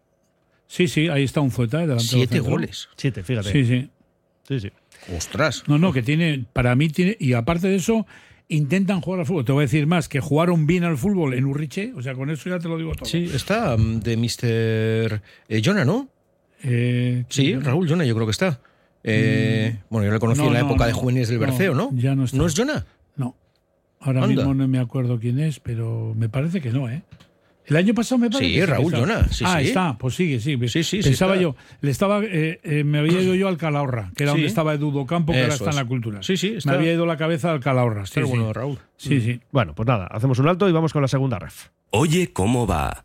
sí, 0.67 0.89
sí, 0.89 1.09
ahí 1.09 1.25
está 1.25 1.43
un 1.43 1.51
Zueta 1.51 1.79
eh, 1.79 1.87
delante 1.87 2.03
del 2.05 2.09
Siete 2.29 2.41
goles. 2.41 2.89
Siete, 2.97 3.23
fíjate. 3.23 3.53
Sí, 3.53 3.65
sí. 3.67 3.91
sí, 4.49 4.61
sí. 4.61 4.71
Ostras. 5.15 5.65
No, 5.67 5.77
no, 5.79 5.93
que 5.93 6.03
tiene, 6.03 6.47
para 6.53 6.75
mí 6.77 6.89
tiene, 6.89 7.17
y 7.21 7.35
aparte 7.35 7.69
de 7.69 7.77
eso, 7.77 8.07
intentan 8.55 9.01
jugar 9.01 9.21
al 9.21 9.27
fútbol. 9.27 9.45
Te 9.45 9.53
voy 9.53 9.63
a 9.63 9.67
decir 9.67 9.87
más, 9.87 10.09
que 10.09 10.21
jugaron 10.21 10.67
bien 10.67 10.85
al 10.85 10.97
fútbol 10.97 11.35
en 11.35 11.45
Urriche, 11.47 11.93
o 11.97 12.03
sea, 12.03 12.15
con 12.15 12.31
eso 12.31 12.49
ya 12.51 12.59
te 12.59 12.69
lo 12.69 12.77
digo 12.79 12.93
todo. 12.95 13.05
Sí, 13.07 13.31
está 13.35 13.77
mm, 13.77 14.01
de 14.01 14.17
Mr. 14.17 15.23
eh, 15.49 15.63
Jonah, 15.65 15.85
¿no? 15.85 16.09
Eh, 16.63 17.25
Sí, 17.29 17.55
Raúl 17.57 17.89
Jonah, 17.89 18.05
yo 18.05 18.15
creo 18.15 18.27
que 18.27 18.33
está. 18.33 18.61
Eh, 19.05 19.77
Bueno, 19.91 20.07
yo 20.07 20.13
le 20.13 20.19
conocí 20.21 20.41
No, 20.41 20.47
en 20.49 20.53
la 20.55 20.61
no, 20.61 20.67
época 20.69 20.87
de 20.87 20.93
juveniles 20.93 21.29
del 21.29 21.39
Berceo, 21.39 21.75
¿no? 21.75 21.91
ya 21.95 22.15
no 22.15 22.25
está. 22.25 22.37
¿No 22.37 22.47
es 22.47 22.55
Jonah? 22.57 22.87
No. 23.17 23.35
Ahora 24.01 24.23
Anda. 24.25 24.35
mismo 24.35 24.55
no 24.55 24.69
me 24.69 24.79
acuerdo 24.79 25.19
quién 25.19 25.39
es, 25.41 25.59
pero 25.61 26.15
me 26.17 26.29
parece 26.29 26.61
que 26.61 26.71
no, 26.71 26.89
¿eh? 26.89 27.03
El 27.67 27.77
año 27.77 27.95
pasado 27.95 28.19
me 28.19 28.29
parece 28.31 28.53
Sí, 28.55 28.65
Raúl. 28.67 28.93
Llona, 28.93 29.29
sí, 29.29 29.45
ah, 29.47 29.59
sí. 29.61 29.69
está, 29.69 29.97
pues 29.99 30.15
sigue, 30.15 30.41
sí. 30.41 30.59
Sí, 30.69 30.69
sí, 30.69 30.85
sí 30.85 31.03
Pensaba 31.03 31.37
yo, 31.37 31.55
le 31.81 31.91
estaba, 31.91 32.21
eh, 32.25 32.61
eh, 32.65 32.85
me 32.85 32.99
había 32.99 33.21
ido 33.21 33.35
yo 33.35 33.47
al 33.49 33.57
Calahorra, 33.57 34.11
que 34.17 34.25
era 34.25 34.33
Sí. 34.33 34.39
donde 34.39 34.49
estaba 34.49 34.75
Edudo 34.75 35.07
Campo, 35.07 35.33
que 35.33 35.41
ahora 35.43 35.55
está 35.55 35.71
en 35.71 35.77
la 35.77 35.85
cultura. 35.85 36.23
Sí, 36.23 36.37
sí, 36.37 36.55
está- 36.57 36.71
Me 36.73 36.77
había 36.79 36.93
ido 36.93 37.07
la 37.07 37.17
cabeza 37.17 37.53
al 37.53 37.61
Calahorra. 37.61 38.05
Sí, 38.07 38.21
bueno 38.23 38.49
de 38.49 38.53
Raúl. 38.53 38.79
Sí, 38.97 39.21
sí. 39.21 39.41
Bueno, 39.53 39.75
pues 39.75 39.87
nada, 39.87 40.07
hacemos 40.07 40.39
un 40.41 40.49
alto 40.49 40.69
y 40.69 40.73
vamos 40.73 40.93
con 40.93 41.03
la 41.03 41.09
segunda 41.09 41.39
ref. 41.39 41.69
Oye, 41.91 42.33
¿cómo 42.33 42.67
va? 42.67 43.05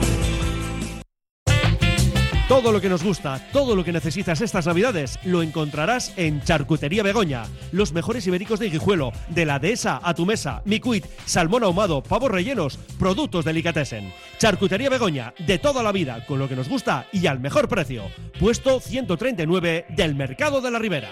Todo 2.51 2.73
lo 2.73 2.81
que 2.81 2.89
nos 2.89 3.01
gusta, 3.01 3.39
todo 3.53 3.77
lo 3.77 3.85
que 3.85 3.93
necesitas 3.93 4.41
estas 4.41 4.65
navidades, 4.65 5.17
lo 5.23 5.41
encontrarás 5.41 6.11
en 6.17 6.43
Charcutería 6.43 7.01
Begoña. 7.01 7.45
Los 7.71 7.93
mejores 7.93 8.27
ibéricos 8.27 8.59
de 8.59 8.69
Guijuelo, 8.69 9.13
de 9.29 9.45
la 9.45 9.57
dehesa 9.57 10.01
a 10.03 10.13
tu 10.13 10.25
mesa, 10.25 10.61
micuit, 10.65 11.05
salmón 11.23 11.63
ahumado, 11.63 12.03
pavos 12.03 12.29
rellenos, 12.29 12.77
productos 12.99 13.45
delicatessen. 13.45 14.11
Charcutería 14.37 14.89
Begoña, 14.89 15.33
de 15.39 15.59
toda 15.59 15.81
la 15.81 15.93
vida, 15.93 16.25
con 16.25 16.39
lo 16.39 16.49
que 16.49 16.57
nos 16.57 16.67
gusta 16.67 17.07
y 17.13 17.25
al 17.25 17.39
mejor 17.39 17.69
precio. 17.69 18.03
Puesto 18.37 18.81
139 18.81 19.85
del 19.87 20.15
Mercado 20.15 20.59
de 20.59 20.71
la 20.71 20.79
Ribera. 20.79 21.11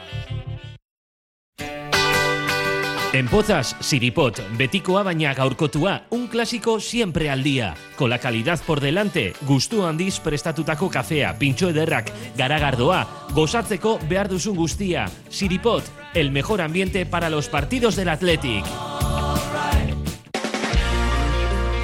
En 3.11 3.27
Pozas, 3.27 3.75
Siripot, 3.81 4.37
betikoa 4.53 5.01
baina 5.01 5.31
gaurkotua, 5.33 6.03
un 6.13 6.27
clásico 6.27 6.79
siempre 6.79 7.31
al 7.31 7.41
día. 7.41 7.73
Con 7.97 8.11
la 8.11 8.19
calidad 8.19 8.59
por 8.67 8.81
delante, 8.81 9.33
gustu 9.41 9.81
handiz 9.83 10.19
prestatutako 10.19 10.91
kafea, 10.93 11.33
pintxo 11.39 11.71
ederrak, 11.73 12.13
garagardoa, 12.37 13.01
gozatzeko 13.33 13.97
behar 14.07 14.29
duzun 14.29 14.55
guztia. 14.55 15.09
Siripot, 15.29 15.83
el 16.13 16.29
mejor 16.29 16.61
ambiente 16.61 17.07
para 17.07 17.31
los 17.31 17.49
partidos 17.49 17.95
del 17.95 18.09
Athletic. 18.09 19.08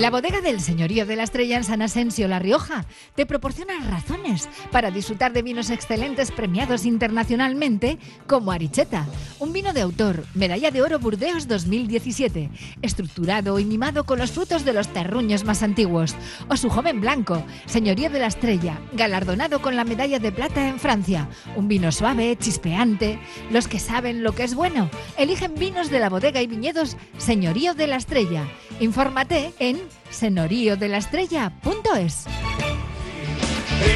La 0.00 0.08
bodega 0.08 0.40
del 0.40 0.62
Señorío 0.62 1.04
de 1.04 1.14
la 1.14 1.24
Estrella 1.24 1.58
en 1.58 1.64
San 1.64 1.82
Asensio, 1.82 2.26
La 2.26 2.38
Rioja, 2.38 2.86
te 3.14 3.26
proporciona 3.26 3.74
razones 3.90 4.48
para 4.72 4.90
disfrutar 4.90 5.34
de 5.34 5.42
vinos 5.42 5.68
excelentes 5.68 6.30
premiados 6.30 6.86
internacionalmente 6.86 7.98
como 8.26 8.50
Aricheta, 8.50 9.06
un 9.40 9.52
vino 9.52 9.74
de 9.74 9.82
autor, 9.82 10.24
medalla 10.32 10.70
de 10.70 10.80
oro 10.80 10.98
Burdeos 10.98 11.48
2017, 11.48 12.48
estructurado 12.80 13.58
y 13.58 13.66
mimado 13.66 14.04
con 14.04 14.18
los 14.18 14.30
frutos 14.30 14.64
de 14.64 14.72
los 14.72 14.88
terruños 14.88 15.44
más 15.44 15.62
antiguos, 15.62 16.16
o 16.48 16.56
su 16.56 16.70
joven 16.70 17.02
blanco, 17.02 17.44
Señorío 17.66 18.08
de 18.08 18.20
la 18.20 18.28
Estrella, 18.28 18.80
galardonado 18.94 19.60
con 19.60 19.76
la 19.76 19.84
medalla 19.84 20.18
de 20.18 20.32
plata 20.32 20.66
en 20.66 20.78
Francia, 20.78 21.28
un 21.56 21.68
vino 21.68 21.92
suave, 21.92 22.38
chispeante. 22.40 23.18
Los 23.50 23.68
que 23.68 23.78
saben 23.78 24.22
lo 24.22 24.34
que 24.34 24.44
es 24.44 24.54
bueno, 24.54 24.88
eligen 25.18 25.56
vinos 25.56 25.90
de 25.90 26.00
la 26.00 26.08
bodega 26.08 26.40
y 26.40 26.46
viñedos 26.46 26.96
Señorío 27.18 27.74
de 27.74 27.86
la 27.86 27.96
Estrella. 27.96 28.48
Infórmate 28.80 29.52
en 29.58 29.89
senoríodelaestrella.es. 30.10 32.26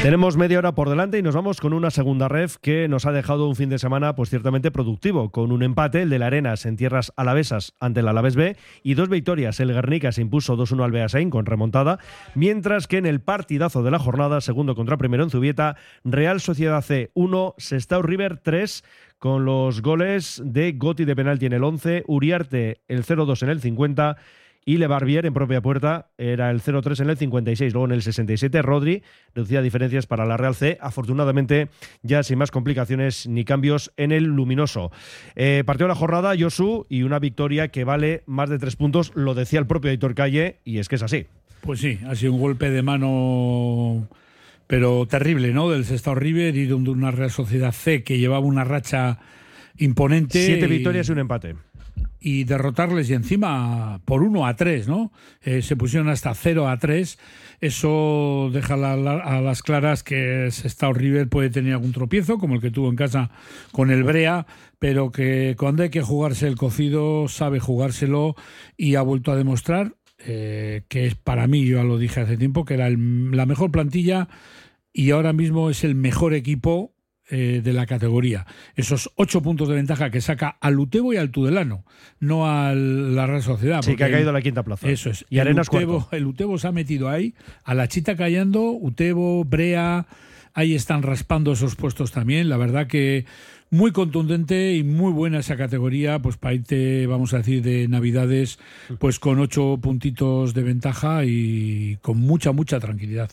Tenemos 0.01 0.35
media 0.35 0.59
hora 0.59 0.73
por 0.73 0.89
delante 0.89 1.17
y 1.17 1.21
nos 1.21 1.35
vamos 1.35 1.61
con 1.61 1.73
una 1.73 1.89
segunda 1.89 2.27
ref 2.27 2.57
que 2.57 2.87
nos 2.87 3.05
ha 3.05 3.11
dejado 3.11 3.47
un 3.47 3.55
fin 3.55 3.69
de 3.69 3.79
semana 3.79 4.15
pues 4.15 4.29
ciertamente 4.29 4.71
productivo, 4.71 5.31
con 5.31 5.51
un 5.51 5.63
empate, 5.63 6.01
el 6.01 6.09
de 6.09 6.19
la 6.19 6.27
Arenas 6.27 6.65
en 6.65 6.75
tierras 6.75 7.13
alavesas 7.15 7.73
ante 7.79 8.01
el 8.01 8.07
Alavés 8.07 8.35
B 8.35 8.57
y 8.83 8.95
dos 8.95 9.09
victorias. 9.09 9.59
El 9.59 9.73
Guernica 9.73 10.11
se 10.11 10.21
impuso 10.21 10.57
2-1 10.57 10.83
al 10.83 10.91
Beasain 10.91 11.29
con 11.29 11.45
remontada, 11.45 11.99
mientras 12.33 12.87
que 12.87 12.97
en 12.97 13.05
el 13.05 13.21
partidazo 13.21 13.83
de 13.83 13.91
la 13.91 13.99
jornada, 13.99 14.41
segundo 14.41 14.75
contra 14.75 14.97
primero 14.97 15.23
en 15.23 15.29
Zubieta, 15.29 15.75
Real 16.03 16.41
Sociedad 16.41 16.81
C 16.81 17.11
1, 17.13 17.55
Sestao 17.57 18.01
River 18.01 18.37
3, 18.37 18.83
con 19.17 19.45
los 19.45 19.81
goles 19.81 20.41
de 20.45 20.73
Goti 20.73 21.05
de 21.05 21.15
penalti 21.15 21.45
en 21.45 21.53
el 21.53 21.63
11, 21.63 22.03
Uriarte 22.07 22.81
el 22.87 23.05
0-2 23.05 23.43
en 23.43 23.49
el 23.49 23.61
50 23.61 24.17
y 24.65 24.77
Le 24.77 24.87
Barbier 24.87 25.27
en 25.27 25.33
propia 25.33 25.61
puerta 25.61 26.09
era 26.17 26.49
el 26.49 26.59
0-3 26.59 27.01
en 27.01 27.09
el 27.11 27.17
56. 27.17 27.71
Luego 27.71 27.85
en 27.85 27.91
el 27.91 28.01
67 28.01 28.63
Rodri 28.63 29.03
reducía 29.35 29.61
diferencias 29.61 30.07
para 30.07 30.25
la 30.25 30.37
Real 30.37 30.55
C. 30.55 30.79
Afortunadamente 30.81 31.69
ya 32.01 32.23
sin 32.23 32.39
más 32.39 32.49
complicaciones 32.49 33.27
ni 33.27 33.45
cambios 33.45 33.93
en 33.95 34.11
el 34.11 34.23
luminoso. 34.23 34.91
Eh, 35.35 35.63
partió 35.65 35.87
la 35.87 35.93
jornada 35.93 36.33
Josu 36.37 36.87
y 36.89 37.03
una 37.03 37.19
victoria 37.19 37.67
que 37.67 37.83
vale 37.83 38.23
más 38.25 38.49
de 38.49 38.57
tres 38.57 38.75
puntos. 38.75 39.11
Lo 39.13 39.35
decía 39.35 39.59
el 39.59 39.67
propio 39.67 39.91
Editor 39.91 40.15
Calle 40.15 40.57
y 40.65 40.79
es 40.79 40.89
que 40.89 40.95
es 40.95 41.03
así. 41.03 41.27
Pues 41.61 41.79
sí, 41.79 41.99
ha 42.07 42.15
sido 42.15 42.33
un 42.33 42.41
golpe 42.41 42.71
de 42.71 42.81
mano 42.81 44.07
pero 44.67 45.05
terrible, 45.05 45.53
¿no? 45.53 45.69
Del 45.69 45.85
Sestao 45.85 46.15
River 46.15 46.55
y 46.55 46.65
de 46.65 46.73
una 46.73 47.11
Real 47.11 47.29
Sociedad 47.29 47.71
C 47.71 48.03
que 48.03 48.17
llevaba 48.17 48.45
una 48.45 48.63
racha 48.63 49.19
imponente. 49.77 50.43
Siete 50.43 50.65
victorias 50.65 51.07
y 51.07 51.11
un 51.11 51.19
empate 51.19 51.55
y 52.25 52.43
derrotarles 52.43 53.07
y 53.11 53.13
encima 53.13 54.01
por 54.03 54.23
1 54.23 54.47
a 54.47 54.55
3, 54.55 54.87
¿no? 54.87 55.11
Eh, 55.43 55.61
se 55.61 55.75
pusieron 55.75 56.09
hasta 56.09 56.33
0 56.33 56.67
a 56.67 56.79
3. 56.79 57.19
Eso 57.61 58.49
deja 58.51 58.73
a 58.73 59.41
las 59.41 59.61
claras 59.61 60.01
que 60.01 60.49
Sestao 60.49 60.91
River 60.91 61.29
puede 61.29 61.51
tener 61.51 61.73
algún 61.73 61.91
tropiezo, 61.91 62.39
como 62.39 62.55
el 62.55 62.61
que 62.61 62.71
tuvo 62.71 62.89
en 62.89 62.95
casa 62.95 63.29
con 63.71 63.91
el 63.91 64.03
Brea, 64.03 64.47
pero 64.79 65.11
que 65.11 65.55
cuando 65.55 65.83
hay 65.83 65.89
que 65.89 66.01
jugarse 66.01 66.47
el 66.47 66.55
cocido, 66.55 67.27
sabe 67.27 67.59
jugárselo 67.59 68.35
y 68.75 68.95
ha 68.95 69.03
vuelto 69.03 69.31
a 69.31 69.35
demostrar 69.35 69.93
eh, 70.17 70.81
que 70.87 71.05
es 71.05 71.13
para 71.13 71.45
mí, 71.45 71.63
yo 71.63 71.77
ya 71.77 71.83
lo 71.83 71.99
dije 71.99 72.21
hace 72.21 72.37
tiempo, 72.37 72.65
que 72.65 72.73
era 72.73 72.89
la 72.89 73.45
mejor 73.45 73.69
plantilla 73.69 74.29
y 74.91 75.11
ahora 75.11 75.31
mismo 75.31 75.69
es 75.69 75.83
el 75.83 75.93
mejor 75.93 76.33
equipo 76.33 76.94
eh, 77.29 77.61
de 77.63 77.73
la 77.73 77.85
categoría. 77.85 78.45
Esos 78.75 79.11
ocho 79.15 79.41
puntos 79.41 79.67
de 79.67 79.75
ventaja 79.75 80.11
que 80.11 80.21
saca 80.21 80.57
al 80.61 80.79
Utebo 80.79 81.13
y 81.13 81.17
al 81.17 81.31
Tudelano, 81.31 81.83
no 82.19 82.47
a 82.47 82.73
la 82.75 83.25
Real 83.25 83.41
Sociedad. 83.41 83.81
Sí, 83.81 83.95
que 83.95 84.03
ha 84.03 84.11
caído 84.11 84.29
a 84.29 84.33
la 84.33 84.41
quinta 84.41 84.63
plaza. 84.63 84.87
Eso 84.87 85.09
es. 85.09 85.25
Y 85.29 85.37
el 85.37 85.47
Arenas 85.47 85.69
Utebo, 85.69 86.07
el 86.11 86.25
Utebo 86.25 86.57
se 86.57 86.67
ha 86.67 86.71
metido 86.71 87.09
ahí, 87.09 87.33
a 87.63 87.73
la 87.73 87.87
Chita 87.87 88.15
callando, 88.15 88.71
Utebo, 88.71 89.43
Brea, 89.43 90.05
ahí 90.53 90.75
están 90.75 91.01
raspando 91.01 91.53
esos 91.53 91.75
puestos 91.75 92.11
también. 92.11 92.47
La 92.47 92.57
verdad 92.57 92.87
que 92.87 93.25
muy 93.69 93.91
contundente 93.91 94.75
y 94.75 94.83
muy 94.83 95.11
buena 95.11 95.39
esa 95.39 95.57
categoría, 95.57 96.19
pues 96.19 96.37
para 96.37 96.53
irte, 96.53 97.07
vamos 97.07 97.33
a 97.33 97.37
decir, 97.37 97.61
de 97.61 97.87
Navidades, 97.87 98.59
pues 98.99 99.19
con 99.19 99.39
ocho 99.39 99.79
puntitos 99.81 100.53
de 100.53 100.63
ventaja 100.63 101.25
y 101.25 101.97
con 102.01 102.19
mucha, 102.19 102.51
mucha 102.51 102.79
tranquilidad. 102.79 103.31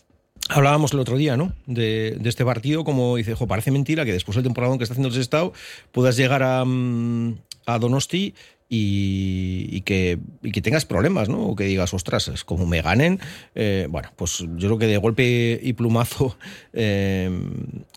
Hablábamos 0.54 0.92
el 0.92 1.00
otro 1.00 1.16
día, 1.16 1.36
¿no? 1.36 1.54
De, 1.66 2.18
este 2.24 2.44
partido, 2.44 2.84
como 2.84 3.16
dice, 3.16 3.34
jo, 3.34 3.46
parece 3.46 3.70
mentira 3.70 4.04
que 4.04 4.12
después 4.12 4.36
del 4.36 4.44
temporada 4.44 4.76
que 4.76 4.84
está 4.84 4.92
haciendo 4.92 5.14
el 5.14 5.20
Estado 5.20 5.52
puedas 5.92 6.16
llegar 6.16 6.42
a, 6.42 6.64
mm, 6.64 7.38
Donosti 7.80 8.34
y, 8.68 9.80
que, 9.82 10.18
que, 10.52 10.60
tengas 10.60 10.84
problemas, 10.84 11.28
¿no? 11.28 11.46
O 11.46 11.56
que 11.56 11.64
digas, 11.64 11.94
ostras, 11.94 12.28
es 12.28 12.44
como 12.44 12.66
me 12.66 12.82
ganen. 12.82 13.18
Eh, 13.54 13.86
bueno, 13.88 14.10
pues 14.16 14.38
yo 14.56 14.68
creo 14.68 14.78
que 14.78 14.86
de 14.86 14.96
golpe 14.98 15.60
y 15.62 15.72
plumazo 15.72 16.36
eh, 16.72 17.30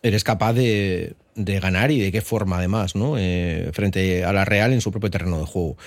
eres 0.01 0.23
capaz 0.23 0.53
de, 0.53 1.15
de 1.36 1.60
ganar 1.60 1.91
y 1.91 2.00
de 2.00 2.12
qué 2.12 2.21
forma 2.21 2.58
además, 2.58 2.95
¿no? 2.95 3.17
Eh, 3.17 3.69
frente 3.74 4.24
a 4.24 4.32
la 4.32 4.45
Real 4.45 4.71
en 4.71 4.80
su 4.80 4.91
propio 4.91 5.12
terreno 5.12 5.39
de 5.39 5.45
juego. 5.45 5.78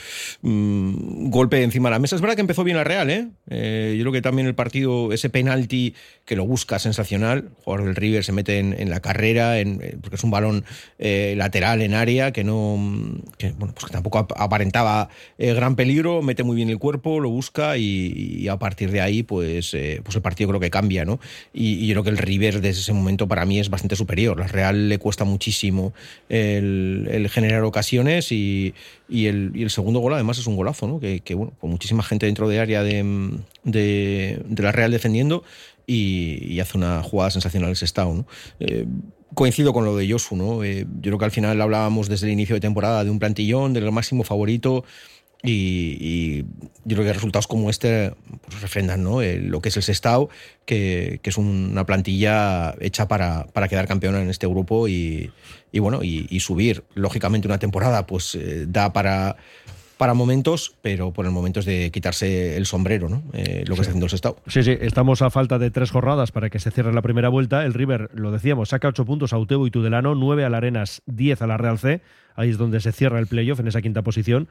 Mm, 0.42 1.30
golpe 1.30 1.62
encima 1.62 1.88
de 1.88 1.94
la 1.94 1.98
mesa. 1.98 2.16
Es 2.16 2.20
verdad 2.20 2.36
que 2.36 2.42
empezó 2.42 2.64
bien 2.64 2.76
la 2.76 2.84
Real, 2.84 3.08
¿eh? 3.10 3.28
¿eh? 3.48 3.94
Yo 3.96 4.04
creo 4.04 4.12
que 4.12 4.22
también 4.22 4.46
el 4.46 4.54
partido, 4.54 5.10
ese 5.12 5.30
penalti 5.30 5.94
que 6.26 6.36
lo 6.36 6.46
busca 6.46 6.78
sensacional, 6.78 7.50
el 7.66 7.84
del 7.84 7.96
River 7.96 8.24
se 8.24 8.32
mete 8.32 8.58
en, 8.58 8.90
la 8.90 9.00
carrera, 9.00 9.58
en, 9.58 9.80
eh, 9.82 9.96
porque 10.00 10.16
es 10.16 10.24
un 10.24 10.30
balón 10.30 10.64
lateral 10.98 11.80
en 11.80 11.94
área 11.94 12.32
que 12.32 12.44
no, 12.44 12.78
que, 13.38 13.52
bueno, 13.52 13.72
pues 13.72 13.86
que 13.86 13.92
tampoco 13.92 14.18
aparentaba 14.18 15.08
gran 15.38 15.76
peligro, 15.76 16.20
mete 16.20 16.42
muy 16.42 16.56
bien 16.56 16.68
el 16.68 16.78
cuerpo, 16.78 17.20
lo 17.20 17.30
busca 17.30 17.78
y, 17.78 18.46
a 18.48 18.58
partir 18.58 18.90
de 18.90 19.00
ahí, 19.00 19.22
pues, 19.22 19.70
pues 20.02 20.16
el 20.16 20.22
partido 20.22 20.48
creo 20.48 20.60
que 20.60 20.70
cambia, 20.70 21.04
¿no? 21.04 21.18
Y, 21.54 21.74
y, 21.74 21.86
yo 21.86 21.94
creo 21.94 22.04
que 22.04 22.10
el 22.10 22.18
River 22.18 22.60
desde 22.60 22.80
ese 22.80 22.92
momento 22.92 23.28
para 23.28 23.46
mí 23.46 23.58
es 23.58 23.70
bastante 23.70 23.96
superior. 23.96 24.38
La 24.38 24.48
Real 24.48 24.88
le 24.88 24.98
cuesta 24.98 25.24
mucho 25.24 25.37
muchísimo 25.38 25.92
el, 26.28 27.28
generar 27.30 27.62
ocasiones 27.62 28.32
y, 28.32 28.74
el, 29.08 29.70
segundo 29.70 30.00
gol 30.00 30.14
además 30.14 30.38
es 30.38 30.46
un 30.48 30.56
golazo, 30.56 30.98
que, 31.00 31.34
bueno, 31.34 31.52
con 31.60 31.70
muchísima 31.70 32.02
gente 32.02 32.26
dentro 32.26 32.48
de 32.48 32.58
área 32.58 32.82
de, 32.82 34.40
la 34.56 34.72
Real 34.72 34.90
defendiendo 34.90 35.44
y, 35.86 36.58
hace 36.58 36.76
una 36.76 37.02
jugada 37.04 37.30
sensacional 37.30 37.70
ese 37.70 37.84
estado. 37.84 38.12
¿no? 38.12 38.26
Eh, 38.58 38.86
coincido 39.34 39.72
con 39.72 39.84
lo 39.84 39.96
de 39.96 40.10
Josu, 40.10 40.36
¿no? 40.36 40.64
Eh, 40.64 40.84
yo 40.96 41.10
creo 41.10 41.18
que 41.18 41.24
al 41.26 41.30
final 41.30 41.60
hablábamos 41.60 42.08
desde 42.08 42.26
el 42.26 42.32
inicio 42.32 42.56
de 42.56 42.60
temporada 42.60 43.04
de 43.04 43.10
un 43.10 43.20
plantillón, 43.20 43.72
del 43.72 43.90
máximo 43.92 44.24
favorito. 44.24 44.84
Y, 45.42 46.44
yo 46.84 46.96
creo 46.96 47.04
que 47.04 47.12
resultados 47.12 47.46
como 47.46 47.70
este 47.70 48.12
pues, 48.46 48.60
refrendan 48.60 49.04
¿no? 49.04 49.20
lo 49.22 49.60
que 49.60 49.68
es 49.68 49.76
el 49.76 49.82
Sestao, 49.82 50.30
que, 50.64 51.20
que 51.22 51.30
es 51.30 51.38
una 51.38 51.86
plantilla 51.86 52.74
hecha 52.80 53.06
para, 53.08 53.46
para, 53.46 53.68
quedar 53.68 53.86
campeona 53.86 54.20
en 54.20 54.30
este 54.30 54.46
grupo 54.46 54.88
y, 54.88 55.30
y 55.70 55.78
bueno, 55.78 56.00
y, 56.02 56.40
subir. 56.40 56.84
Lógicamente 56.94 57.46
una 57.46 57.58
temporada 57.58 58.06
pues 58.06 58.34
eh, 58.34 58.66
da 58.66 58.92
para, 58.92 59.36
para 59.96 60.14
momentos, 60.14 60.74
pero 60.82 61.12
por 61.12 61.26
el 61.26 61.30
momento 61.30 61.60
es 61.60 61.66
de 61.66 61.90
quitarse 61.90 62.56
el 62.56 62.66
sombrero, 62.66 63.08
¿no? 63.08 63.22
Eh, 63.32 63.64
lo 63.66 63.74
que 63.74 63.82
está 63.82 63.90
haciendo 63.90 64.06
el 64.06 64.10
Sestao. 64.10 64.36
Sí, 64.46 64.62
sí, 64.62 64.76
estamos 64.80 65.22
a 65.22 65.30
falta 65.30 65.58
de 65.58 65.70
tres 65.70 65.90
jornadas 65.90 66.32
para 66.32 66.50
que 66.50 66.58
se 66.58 66.70
cierre 66.70 66.92
la 66.92 67.02
primera 67.02 67.28
vuelta. 67.28 67.64
El 67.64 67.74
River, 67.74 68.10
lo 68.14 68.30
decíamos, 68.30 68.70
saca 68.70 68.88
ocho 68.88 69.04
puntos 69.04 69.32
a 69.32 69.38
Utebo 69.38 69.66
y 69.66 69.70
Tudelano, 69.70 70.14
nueve 70.14 70.44
a 70.44 70.50
la 70.50 70.56
Arenas, 70.56 71.02
diez 71.06 71.42
a 71.42 71.46
la 71.46 71.56
Real 71.58 71.78
C 71.78 72.00
ahí 72.38 72.50
es 72.50 72.58
donde 72.58 72.80
se 72.80 72.92
cierra 72.92 73.18
el 73.18 73.26
playoff, 73.26 73.60
en 73.60 73.66
esa 73.66 73.82
quinta 73.82 74.02
posición. 74.02 74.48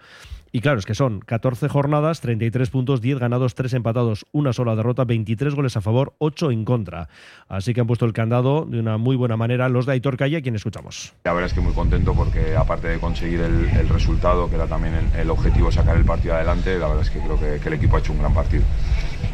Y 0.52 0.62
claro, 0.62 0.80
es 0.80 0.86
que 0.86 0.94
son 0.94 1.20
14 1.20 1.68
jornadas, 1.70 2.22
33 2.22 2.70
puntos, 2.70 3.02
10 3.02 3.20
ganados, 3.20 3.56
3 3.56 3.74
empatados, 3.74 4.26
una 4.32 4.54
sola 4.54 4.76
derrota, 4.76 5.06
23 5.06 5.56
goles 5.56 5.78
a 5.78 5.82
favor, 5.82 6.14
8 6.20 6.52
en 6.52 6.66
contra. 6.66 7.08
Así 7.48 7.74
que 7.74 7.82
han 7.82 7.88
puesto 7.88 8.06
el 8.06 8.14
candado 8.14 8.66
de 8.66 8.80
una 8.80 8.98
muy 8.98 9.16
buena 9.16 9.38
manera 9.38 9.70
los 9.70 9.86
de 9.86 9.94
Aitor 9.94 10.18
Calle, 10.18 10.38
a 10.38 10.42
quien 10.42 10.56
escuchamos. 10.56 11.14
La 11.24 11.34
verdad 11.34 11.48
es 11.48 11.54
que 11.54 11.62
muy 11.62 11.74
contento 11.74 12.14
porque 12.14 12.56
aparte 12.56 12.90
de 12.90 13.00
conseguir 13.00 13.42
el, 13.42 13.90
resultado, 13.90 14.50
que 14.50 14.56
era 14.56 14.68
también 14.68 14.94
el, 15.18 15.30
objetivo 15.30 15.72
sacar 15.72 15.96
el 15.96 16.06
partido 16.06 16.36
adelante, 16.36 16.78
la 16.78 16.88
verdad 16.88 17.04
es 17.04 17.10
que 17.10 17.20
creo 17.20 17.40
que, 17.40 17.68
el 17.68 17.74
equipo 17.74 17.96
ha 17.96 18.00
hecho 18.00 18.14
un 18.14 18.20
gran 18.20 18.34
partido. 18.34 18.64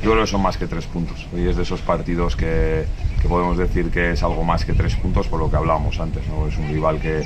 Yo 0.04 0.12
creo 0.12 0.24
que 0.24 0.30
son 0.30 0.42
más 0.42 0.58
que 0.58 0.68
tres 0.68 0.86
puntos. 0.86 1.28
Hoy 1.34 1.48
es 1.48 1.56
de 1.56 1.64
esos 1.64 1.82
partidos 1.82 2.36
que, 2.36 2.86
que 3.22 3.28
podemos 3.28 3.58
decir 3.58 3.90
que 3.90 4.12
es 4.12 4.24
algo 4.24 4.44
más 4.44 4.66
que 4.66 4.74
tres 4.74 4.96
puntos 4.96 5.28
por 5.28 5.40
lo 5.40 5.50
que 5.50 5.58
hablábamos 5.58 6.00
antes. 6.00 6.28
¿no? 6.28 6.48
Es 6.48 6.58
un 6.58 6.68
rival 6.70 7.00
que, 7.00 7.24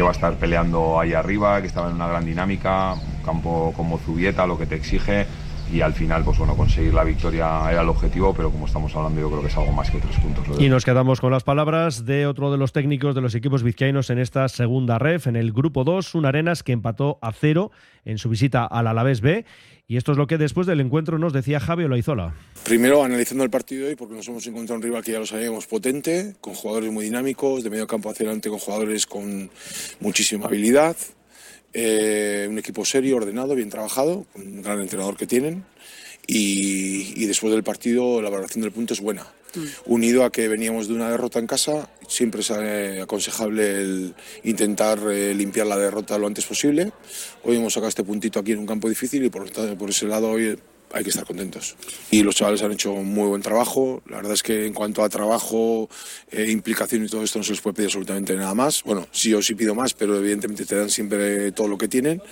que 0.00 0.04
va 0.04 0.08
a 0.08 0.12
estar 0.12 0.34
peleando 0.36 0.98
ahí 0.98 1.12
arriba, 1.12 1.60
que 1.60 1.66
estaba 1.66 1.90
en 1.90 1.96
una 1.96 2.08
gran 2.08 2.24
dinámica, 2.24 2.94
un 2.94 3.22
campo 3.22 3.74
como 3.76 3.98
Zubieta, 3.98 4.46
lo 4.46 4.56
que 4.56 4.64
te 4.64 4.74
exige 4.74 5.26
y 5.70 5.82
al 5.82 5.92
final, 5.92 6.24
pues 6.24 6.38
bueno, 6.38 6.56
conseguir 6.56 6.94
la 6.94 7.04
victoria 7.04 7.70
era 7.70 7.82
el 7.82 7.88
objetivo, 7.90 8.32
pero 8.32 8.50
como 8.50 8.64
estamos 8.64 8.96
hablando, 8.96 9.20
yo 9.20 9.28
creo 9.28 9.42
que 9.42 9.48
es 9.48 9.56
algo 9.58 9.72
más 9.72 9.90
que 9.90 9.98
tres 9.98 10.16
puntos. 10.16 10.58
Y 10.58 10.70
nos 10.70 10.86
quedamos 10.86 11.20
con 11.20 11.30
las 11.30 11.44
palabras 11.44 12.06
de 12.06 12.26
otro 12.26 12.50
de 12.50 12.56
los 12.56 12.72
técnicos 12.72 13.14
de 13.14 13.20
los 13.20 13.34
equipos 13.34 13.62
vizcaínos 13.62 14.08
en 14.08 14.18
esta 14.18 14.48
segunda 14.48 14.98
ref, 14.98 15.26
en 15.26 15.36
el 15.36 15.52
grupo 15.52 15.84
2, 15.84 16.14
un 16.14 16.24
Arenas 16.24 16.62
que 16.62 16.72
empató 16.72 17.18
a 17.20 17.30
cero 17.32 17.70
en 18.06 18.16
su 18.16 18.30
visita 18.30 18.64
al 18.64 18.86
Alavés 18.86 19.20
B. 19.20 19.44
Y 19.90 19.96
esto 19.96 20.12
es 20.12 20.18
lo 20.18 20.28
que 20.28 20.38
después 20.38 20.68
del 20.68 20.78
encuentro 20.78 21.18
nos 21.18 21.32
decía 21.32 21.58
Javi 21.58 21.82
Olaizola. 21.82 22.32
Primero, 22.62 23.02
analizando 23.02 23.42
el 23.42 23.50
partido 23.50 23.88
hoy, 23.88 23.96
porque 23.96 24.14
nos 24.14 24.28
hemos 24.28 24.46
encontrado 24.46 24.76
un 24.76 24.82
rival 24.84 25.02
que 25.02 25.10
ya 25.10 25.18
lo 25.18 25.26
sabíamos 25.26 25.66
potente, 25.66 26.36
con 26.40 26.54
jugadores 26.54 26.92
muy 26.92 27.06
dinámicos, 27.06 27.64
de 27.64 27.70
medio 27.70 27.88
campo 27.88 28.08
hacia 28.08 28.26
adelante, 28.26 28.50
con 28.50 28.60
jugadores 28.60 29.04
con 29.04 29.50
muchísima 29.98 30.46
habilidad, 30.46 30.96
eh, 31.72 32.46
un 32.48 32.56
equipo 32.60 32.84
serio, 32.84 33.16
ordenado, 33.16 33.56
bien 33.56 33.68
trabajado, 33.68 34.26
con 34.32 34.42
un 34.42 34.62
gran 34.62 34.80
entrenador 34.80 35.16
que 35.16 35.26
tienen. 35.26 35.64
Y, 36.24 37.20
y 37.20 37.26
después 37.26 37.52
del 37.52 37.64
partido, 37.64 38.22
la 38.22 38.30
valoración 38.30 38.62
del 38.62 38.70
punto 38.70 38.94
es 38.94 39.00
buena. 39.00 39.26
Unido 39.86 40.24
a 40.24 40.30
que 40.30 40.46
veníamos 40.46 40.86
de 40.86 40.94
una 40.94 41.10
derrota 41.10 41.40
en 41.40 41.48
casa, 41.48 41.90
siempre 42.10 42.40
es 42.40 42.50
eh, 42.50 43.00
aconsejable 43.02 43.80
el 43.80 44.14
intentar 44.42 44.98
eh, 45.10 45.32
limpiar 45.32 45.66
la 45.68 45.78
derrota 45.78 46.18
lo 46.18 46.26
antes 46.26 46.44
posible. 46.44 46.92
Hoy 47.44 47.56
hemos 47.56 47.72
sacado 47.72 47.88
este 47.88 48.02
puntito 48.02 48.40
aquí 48.40 48.52
en 48.52 48.58
un 48.58 48.66
campo 48.66 48.88
difícil 48.88 49.24
y 49.24 49.30
por, 49.30 49.50
por 49.78 49.90
ese 49.90 50.06
lado 50.06 50.30
hoy 50.30 50.58
hay 50.92 51.04
que 51.04 51.10
estar 51.10 51.24
contentos. 51.24 51.76
Y 52.10 52.22
los 52.22 52.34
chavales 52.34 52.62
han 52.62 52.72
hecho 52.72 52.92
un 52.92 53.12
muy 53.12 53.28
buen 53.28 53.42
trabajo. 53.42 54.02
La 54.08 54.16
verdad 54.16 54.32
es 54.32 54.42
que 54.42 54.66
en 54.66 54.74
cuanto 54.74 55.02
a 55.02 55.08
trabajo, 55.08 55.88
eh, 56.30 56.50
implicación 56.50 57.04
y 57.04 57.08
todo 57.08 57.22
esto 57.22 57.38
no 57.38 57.44
se 57.44 57.52
les 57.52 57.60
puede 57.60 57.74
pedir 57.74 57.88
absolutamente 57.88 58.34
nada 58.34 58.54
más. 58.54 58.82
Bueno, 58.82 59.06
sí 59.12 59.32
o 59.34 59.42
sí 59.42 59.54
pido 59.54 59.74
más, 59.74 59.94
pero 59.94 60.16
evidentemente 60.16 60.64
te 60.64 60.76
dan 60.76 60.90
siempre 60.90 61.52
todo 61.52 61.68
lo 61.68 61.78
que 61.78 61.88
tienen. 61.88 62.22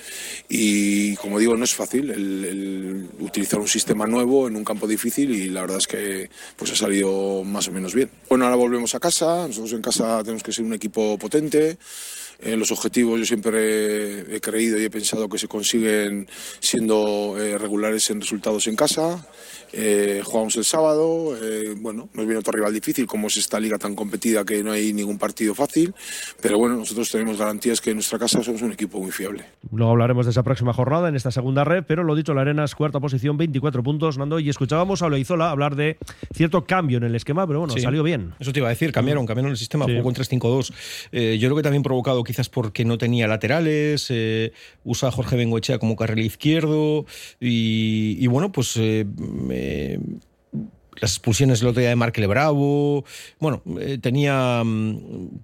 Y 0.49 1.15
como 1.17 1.39
digo, 1.39 1.57
no 1.57 1.65
es 1.65 1.75
fácil 1.75 2.11
el, 2.11 2.45
el 2.45 3.09
utilizar 3.21 3.61
un 3.61 3.69
sistema 3.69 4.07
nuevo 4.07 4.49
en 4.49 4.57
un 4.57 4.65
campo 4.65 4.87
difícil 4.87 5.31
y 5.31 5.49
la 5.49 5.63
verdad 5.63 5.79
es 5.79 5.87
que 5.87 6.31
pues 6.57 6.73
ha 6.73 6.77
salido 6.77 7.45
más 7.45 7.69
o 7.69 7.73
menos 7.73 7.95
bien. 7.95 8.11
Bueno, 8.29 8.45
ahora 8.45 8.57
volvemos 8.57 8.95
a 8.95 9.01
casa. 9.01 9.47
Nosotros 9.47 9.73
en 9.73 9.83
casa 9.83 10.23
tenemos 10.23 10.43
que 10.43 10.53
ser 10.53 10.65
un 10.65 10.75
equipo 10.75 11.19
potente. 11.19 11.79
Eh, 12.41 12.57
los 12.57 12.71
objetivos 12.71 13.19
yo 13.19 13.27
siempre 13.27 14.37
he 14.37 14.41
creído 14.41 14.79
y 14.81 14.85
he 14.85 14.91
pensado 14.91 15.29
que 15.29 15.39
se 15.39 15.49
consiguen 15.49 16.29
siendo 16.61 17.37
eh, 17.39 17.59
regulares 17.59 18.09
en 18.11 18.21
resultados 18.21 18.67
en 18.69 18.77
casa. 18.77 19.27
Eh, 19.73 20.23
jugamos 20.25 20.57
el 20.57 20.65
sábado, 20.65 21.37
eh, 21.43 21.75
bueno, 21.79 22.09
nos 22.15 22.25
viene 22.25 22.39
otro 22.39 22.53
rival 22.53 22.73
difícil, 22.73 23.07
como 23.07 23.27
es 23.27 23.37
esta 23.37 23.61
liga 23.61 23.77
tan 23.77 23.95
competida 23.95 24.43
que 24.45 24.63
no 24.63 24.73
hay 24.73 24.95
ningún 24.95 25.19
partido 25.19 25.55
fácil, 25.55 25.93
pero 26.41 26.57
bueno, 26.59 26.77
nosotros 26.77 27.11
tenemos 27.11 27.37
garantías 27.37 27.81
que 27.83 27.91
en 27.91 27.97
nuestra 27.97 28.19
casa 28.19 28.43
somos 28.43 28.63
un 28.63 28.73
equipo 28.73 28.99
muy 28.99 29.11
fiable. 29.13 29.45
Luego 29.71 29.93
hablaremos 29.93 30.25
de 30.25 30.31
esa 30.31 30.43
próxima 30.43 30.73
jornada 30.73 31.11
en 31.11 31.17
esta 31.17 31.31
segunda 31.31 31.65
red, 31.65 31.85
pero 31.87 32.03
lo 32.03 32.15
dicho, 32.15 32.33
la 32.33 32.41
Arenas, 32.43 32.75
cuarta 32.75 32.99
posición, 32.99 33.37
24 33.37 33.83
puntos, 33.83 34.17
Nando, 34.17 34.39
y 34.41 34.49
escuchábamos 34.49 35.03
a 35.03 35.09
Loizola 35.11 35.51
hablar 35.51 35.77
de 35.77 35.99
cierto 36.33 36.65
cambio 36.65 36.97
en 36.97 37.05
el 37.05 37.15
esquema, 37.15 37.47
pero 37.47 37.59
bueno, 37.59 37.75
Sí. 37.75 37.81
salió 37.81 38.03
bien. 38.03 38.33
Eso 38.41 38.53
te 38.55 38.61
iba 38.61 38.69
a 38.69 38.71
decir, 38.71 38.91
cambiaron, 38.91 39.27
cambiaron 39.27 39.51
el 39.51 39.59
sistema, 39.59 39.85
Sí. 39.85 39.91
jugó 39.93 40.05
con 40.05 40.15
3-5-2. 40.15 40.73
Eh, 41.13 41.37
yo 41.39 41.49
creo 41.49 41.57
que 41.57 41.63
también 41.63 41.83
provocado 41.83 42.25
quizás 42.29 42.51
porque 42.51 42.85
no 42.85 42.99
tenía 42.99 43.27
laterales, 43.27 44.09
eh, 44.11 44.53
usa 44.85 45.09
a 45.09 45.13
Jorge 45.13 45.35
Bengoechea 45.35 45.79
como 45.79 45.97
carril 45.97 46.27
izquierdo 46.27 47.07
y, 47.41 48.27
bueno, 48.27 48.53
pues 48.53 48.77
eh, 48.77 49.07
las 51.01 51.13
expulsiones 51.13 51.61
el 51.63 51.69
otro 51.69 51.81
día 51.81 51.91
de 51.91 51.97
Markel 51.97 52.27
Bravo, 52.29 53.05
bueno, 53.41 53.63
eh, 53.81 53.99
tenía 54.01 54.63
mm, 54.65 54.99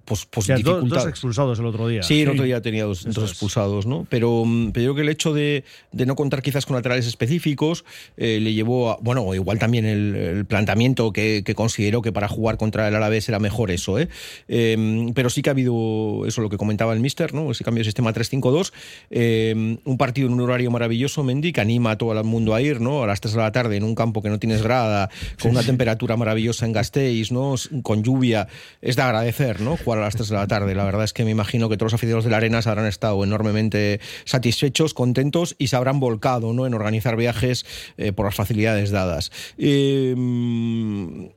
pues, 0.05 0.25
pues 0.25 0.45
O 0.45 0.47
sea, 0.47 0.57
do- 0.57 0.81
dos, 0.81 1.07
expulsados 1.07 1.59
el 1.59 1.65
otro 1.65 1.87
día. 1.87 2.03
Sí, 2.03 2.21
el 2.21 2.29
otro 2.29 2.43
día 2.43 2.61
tenía 2.61 2.85
dos, 2.85 3.03
dos 3.05 3.29
expulsados, 3.31 3.85
¿no? 3.85 4.05
Pero, 4.09 4.43
mm, 4.45 4.71
pero 4.71 4.85
yo 4.85 4.93
creo 4.93 4.95
que 4.95 5.01
el 5.03 5.09
hecho 5.09 5.33
de, 5.33 5.63
de 5.91 6.05
no 6.05 6.15
contar 6.15 6.41
quizás 6.41 6.65
con 6.65 6.75
laterales 6.75 7.07
específicos 7.07 7.85
eh, 8.17 8.39
le 8.41 8.53
llevó 8.53 8.91
a. 8.91 8.97
Bueno, 9.01 9.33
igual 9.33 9.59
también 9.59 9.85
el, 9.85 10.15
el 10.15 10.45
planteamiento 10.45 11.11
que, 11.13 11.43
que 11.45 11.55
consideró 11.55 12.01
que 12.01 12.11
para 12.11 12.27
jugar 12.27 12.57
contra 12.57 12.87
el 12.87 12.95
Alavés 12.95 13.27
era 13.29 13.39
mejor 13.39 13.71
eso, 13.71 13.99
¿eh? 13.99 14.09
Eh, 14.47 15.11
Pero 15.15 15.29
sí 15.29 15.41
que 15.41 15.49
ha 15.49 15.53
habido 15.53 16.25
eso, 16.25 16.41
lo 16.41 16.49
que 16.49 16.57
comentaba 16.57 16.93
el 16.93 16.99
Mister, 16.99 17.33
¿no? 17.33 17.51
Ese 17.51 17.63
cambio 17.63 17.81
de 17.81 17.85
sistema 17.85 18.13
3-5-2. 18.13 18.71
eh, 19.09 19.77
un 19.83 19.97
partido 19.97 20.27
en 20.27 20.33
un 20.33 20.41
horario 20.41 20.71
maravilloso, 20.71 21.23
Mendy, 21.23 21.51
que 21.53 21.61
anima 21.61 21.91
a 21.91 21.97
todo 21.97 22.13
el 22.13 22.23
mundo 22.23 22.53
a 22.53 22.61
ir, 22.61 22.81
¿no? 22.81 23.03
A 23.03 23.07
las 23.07 23.21
3 23.21 23.33
de 23.35 23.39
la 23.41 23.51
tarde 23.51 23.77
en 23.77 23.83
un 23.83 23.95
campo 23.95 24.21
que 24.21 24.29
no 24.29 24.39
tienes 24.39 24.61
grada, 24.61 25.09
con 25.45 25.51
una 25.51 25.63
temperatura 25.63 26.17
maravillosa 26.17 26.65
en 26.65 26.73
Gasteiz, 26.73 27.31
¿no? 27.31 27.55
Con 27.83 28.03
lluvia. 28.03 28.47
Es 28.81 28.95
de 28.95 29.03
agradecer, 29.03 29.61
¿no? 29.61 29.77
Jugar 29.77 29.99
a 29.99 30.01
las 30.03 30.15
3 30.15 30.29
de 30.29 30.35
la 30.35 30.47
tarde. 30.47 30.73
La 30.73 30.85
verdad 30.85 31.03
es 31.03 31.13
que 31.13 31.23
me 31.23 31.31
imagino 31.31 31.69
que 31.69 31.77
todos 31.77 31.91
los 31.91 31.99
aficionados 31.99 32.23
de 32.23 32.31
la 32.31 32.37
Arenas 32.37 32.67
habrán 32.67 32.87
estado 32.87 33.23
enormemente 33.23 33.99
satisfechos, 34.25 34.93
contentos 34.93 35.55
y 35.59 35.67
se 35.67 35.75
habrán 35.75 35.99
volcado, 35.99 36.53
¿no? 36.53 36.65
En 36.65 36.73
organizar 36.73 37.15
viajes 37.15 37.65
eh, 37.97 38.11
por 38.11 38.25
las 38.25 38.35
facilidades 38.35 38.89
dadas. 38.89 39.31
Eh, 39.57 40.15
mm, 40.17 41.27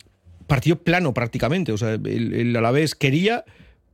partido 0.47 0.77
plano 0.77 1.12
prácticamente. 1.12 1.73
O 1.73 1.77
sea, 1.77 1.92
el, 1.92 2.33
el 2.33 2.57
Alavés 2.57 2.94
quería 2.94 3.44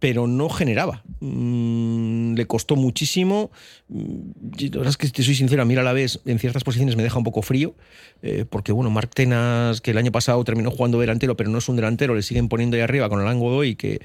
pero 0.04 0.26
no 0.26 0.50
generaba. 0.50 1.02
Mm, 1.20 2.34
le 2.34 2.44
costó 2.44 2.76
muchísimo. 2.76 3.50
Mm, 3.88 4.32
La 4.58 4.76
verdad 4.76 4.88
es 4.88 4.98
que, 4.98 5.08
te 5.08 5.22
soy 5.22 5.34
sincero, 5.34 5.62
a 5.62 5.64
mí 5.64 5.74
a 5.76 5.82
la 5.82 5.94
vez 5.94 6.20
en 6.26 6.38
ciertas 6.38 6.62
posiciones 6.62 6.94
me 6.94 7.02
deja 7.02 7.16
un 7.16 7.24
poco 7.24 7.40
frío, 7.40 7.74
eh, 8.20 8.44
porque 8.44 8.70
bueno, 8.70 8.90
Marc 8.90 9.14
Tenas, 9.14 9.80
que 9.80 9.92
el 9.92 9.96
año 9.96 10.12
pasado 10.12 10.44
terminó 10.44 10.70
jugando 10.70 11.00
delantero, 11.00 11.38
pero 11.38 11.48
no 11.48 11.56
es 11.56 11.70
un 11.70 11.76
delantero, 11.76 12.14
le 12.14 12.20
siguen 12.20 12.50
poniendo 12.50 12.76
ahí 12.76 12.82
arriba 12.82 13.08
con 13.08 13.26
el 13.26 13.38
Godoy, 13.38 13.76
que 13.76 14.02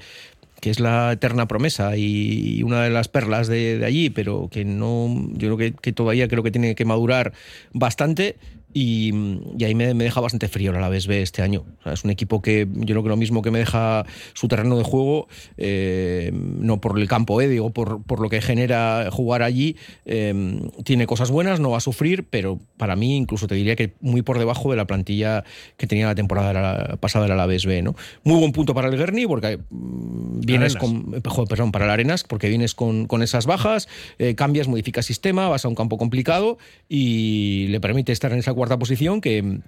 que 0.62 0.70
es 0.70 0.78
la 0.78 1.12
eterna 1.12 1.48
promesa 1.48 1.96
y 1.96 2.62
una 2.62 2.82
de 2.82 2.90
las 2.90 3.08
perlas 3.08 3.48
de, 3.48 3.78
de 3.78 3.86
allí, 3.86 4.10
pero 4.10 4.50
que 4.52 4.66
no, 4.66 5.08
yo 5.32 5.48
creo 5.48 5.56
que, 5.56 5.72
que 5.72 5.92
todavía 5.92 6.28
creo 6.28 6.42
que 6.42 6.50
tiene 6.50 6.74
que 6.74 6.84
madurar 6.84 7.32
bastante 7.72 8.36
y, 8.72 9.12
y 9.58 9.64
ahí 9.64 9.74
me, 9.74 9.94
me 9.94 10.04
deja 10.04 10.20
bastante 10.20 10.48
frío 10.48 10.72
la 10.72 10.88
vez 10.88 11.06
B 11.06 11.22
este 11.22 11.42
año. 11.42 11.64
O 11.80 11.82
sea, 11.82 11.92
es 11.92 12.04
un 12.04 12.10
equipo 12.10 12.42
que 12.42 12.68
yo 12.72 12.86
creo 12.86 13.02
que 13.02 13.08
lo 13.08 13.16
mismo 13.16 13.42
que 13.42 13.50
me 13.50 13.58
deja 13.58 14.04
su 14.34 14.48
terreno 14.48 14.76
de 14.76 14.84
juego, 14.84 15.28
eh, 15.56 16.30
no 16.32 16.80
por 16.80 16.98
el 16.98 17.08
campo, 17.08 17.40
eh, 17.40 17.48
digo, 17.48 17.70
por, 17.70 18.02
por 18.02 18.20
lo 18.20 18.28
que 18.28 18.40
genera 18.40 19.08
jugar 19.10 19.42
allí, 19.42 19.76
eh, 20.04 20.60
tiene 20.84 21.06
cosas 21.06 21.30
buenas, 21.30 21.60
no 21.60 21.70
va 21.70 21.78
a 21.78 21.80
sufrir, 21.80 22.24
pero 22.28 22.58
para 22.76 22.96
mí 22.96 23.16
incluso 23.16 23.46
te 23.46 23.54
diría 23.54 23.76
que 23.76 23.94
muy 24.00 24.22
por 24.22 24.38
debajo 24.38 24.70
de 24.70 24.76
la 24.76 24.86
plantilla 24.86 25.44
que 25.76 25.86
tenía 25.86 26.06
la 26.06 26.14
temporada 26.14 26.96
pasada 26.96 27.24
del 27.24 27.32
Alavés 27.32 27.66
B. 27.66 27.82
¿no? 27.82 27.94
Muy 28.24 28.38
buen 28.38 28.52
punto 28.52 28.74
para 28.74 28.88
el 28.88 28.96
Guerni 28.96 29.26
porque 29.26 29.58
mm, 29.58 30.40
vienes 30.40 30.76
Arenas. 30.76 31.22
con, 31.22 31.46
perdón, 31.48 31.72
para 31.72 31.84
el 31.86 31.90
Arenas, 31.90 32.24
porque 32.24 32.48
vienes 32.48 32.74
con, 32.74 33.06
con 33.06 33.22
esas 33.22 33.46
bajas, 33.46 33.88
eh, 34.18 34.34
cambias, 34.34 34.68
modificas 34.68 35.06
sistema, 35.06 35.48
vas 35.48 35.64
a 35.64 35.68
un 35.68 35.74
campo 35.74 35.98
complicado 35.98 36.58
y 36.88 37.66
le 37.68 37.80
permite 37.80 38.12
estar 38.12 38.32
en 38.32 38.38
esa 38.38 38.52
cuarta 38.60 38.78
posición 38.78 39.22
que, 39.22 39.60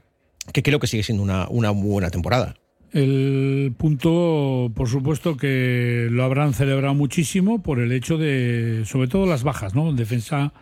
que 0.52 0.62
creo 0.62 0.78
que 0.78 0.86
sigue 0.86 1.02
siendo 1.02 1.22
una, 1.22 1.48
una 1.48 1.70
buena 1.70 2.10
temporada. 2.10 2.56
El 2.92 3.72
punto, 3.78 4.70
por 4.74 4.86
supuesto, 4.86 5.38
que 5.38 6.08
lo 6.10 6.24
habrán 6.24 6.52
celebrado 6.52 6.94
muchísimo 6.94 7.62
por 7.62 7.80
el 7.80 7.90
hecho 7.90 8.18
de, 8.18 8.82
sobre 8.84 9.08
todo 9.08 9.24
las 9.24 9.44
bajas, 9.44 9.74
¿no? 9.74 9.94
Defensa 9.94 10.52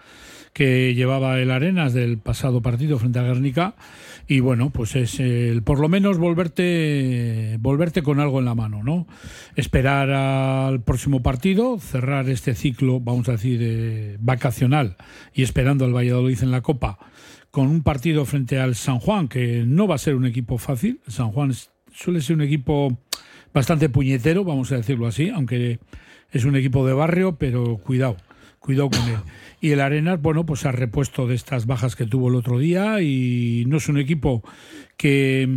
que 0.52 0.94
llevaba 0.94 1.40
el 1.40 1.50
Arenas 1.50 1.92
del 1.92 2.18
pasado 2.18 2.60
partido 2.62 3.00
frente 3.00 3.18
a 3.18 3.22
Guernica 3.22 3.74
y 4.28 4.38
bueno, 4.38 4.70
pues 4.70 4.94
es 4.94 5.18
el, 5.18 5.64
por 5.64 5.80
lo 5.80 5.88
menos 5.88 6.18
volverte 6.18 7.56
volverte 7.60 8.02
con 8.02 8.20
algo 8.20 8.38
en 8.38 8.44
la 8.44 8.54
mano, 8.54 8.84
¿no? 8.84 9.08
Esperar 9.56 10.10
al 10.10 10.82
próximo 10.82 11.22
partido, 11.22 11.80
cerrar 11.80 12.28
este 12.28 12.54
ciclo, 12.54 13.00
vamos 13.00 13.28
a 13.28 13.32
decir, 13.32 13.58
eh, 13.60 14.16
vacacional 14.20 14.96
y 15.34 15.42
esperando 15.42 15.84
al 15.84 15.96
Valladolid 15.96 16.38
en 16.42 16.52
la 16.52 16.60
Copa 16.60 16.98
con 17.50 17.66
un 17.66 17.82
partido 17.82 18.24
frente 18.24 18.58
al 18.58 18.74
San 18.74 18.98
Juan 18.98 19.28
que 19.28 19.64
no 19.66 19.86
va 19.86 19.96
a 19.96 19.98
ser 19.98 20.14
un 20.14 20.26
equipo 20.26 20.58
fácil. 20.58 21.00
El 21.06 21.12
San 21.12 21.32
Juan 21.32 21.52
suele 21.92 22.20
ser 22.20 22.36
un 22.36 22.42
equipo 22.42 22.98
bastante 23.52 23.88
puñetero, 23.88 24.44
vamos 24.44 24.70
a 24.72 24.76
decirlo 24.76 25.06
así, 25.06 25.28
aunque 25.30 25.80
es 26.30 26.44
un 26.44 26.56
equipo 26.56 26.86
de 26.86 26.92
barrio, 26.92 27.36
pero 27.36 27.78
cuidado, 27.78 28.16
cuidado 28.60 28.90
con 28.90 29.08
él. 29.08 29.18
Y 29.60 29.70
el 29.70 29.80
Arenas, 29.80 30.22
bueno, 30.22 30.46
pues 30.46 30.64
ha 30.64 30.72
repuesto 30.72 31.26
de 31.26 31.34
estas 31.34 31.66
bajas 31.66 31.96
que 31.96 32.06
tuvo 32.06 32.28
el 32.28 32.36
otro 32.36 32.58
día 32.58 33.02
y 33.02 33.64
no 33.66 33.78
es 33.78 33.88
un 33.88 33.98
equipo 33.98 34.44
que, 34.96 35.48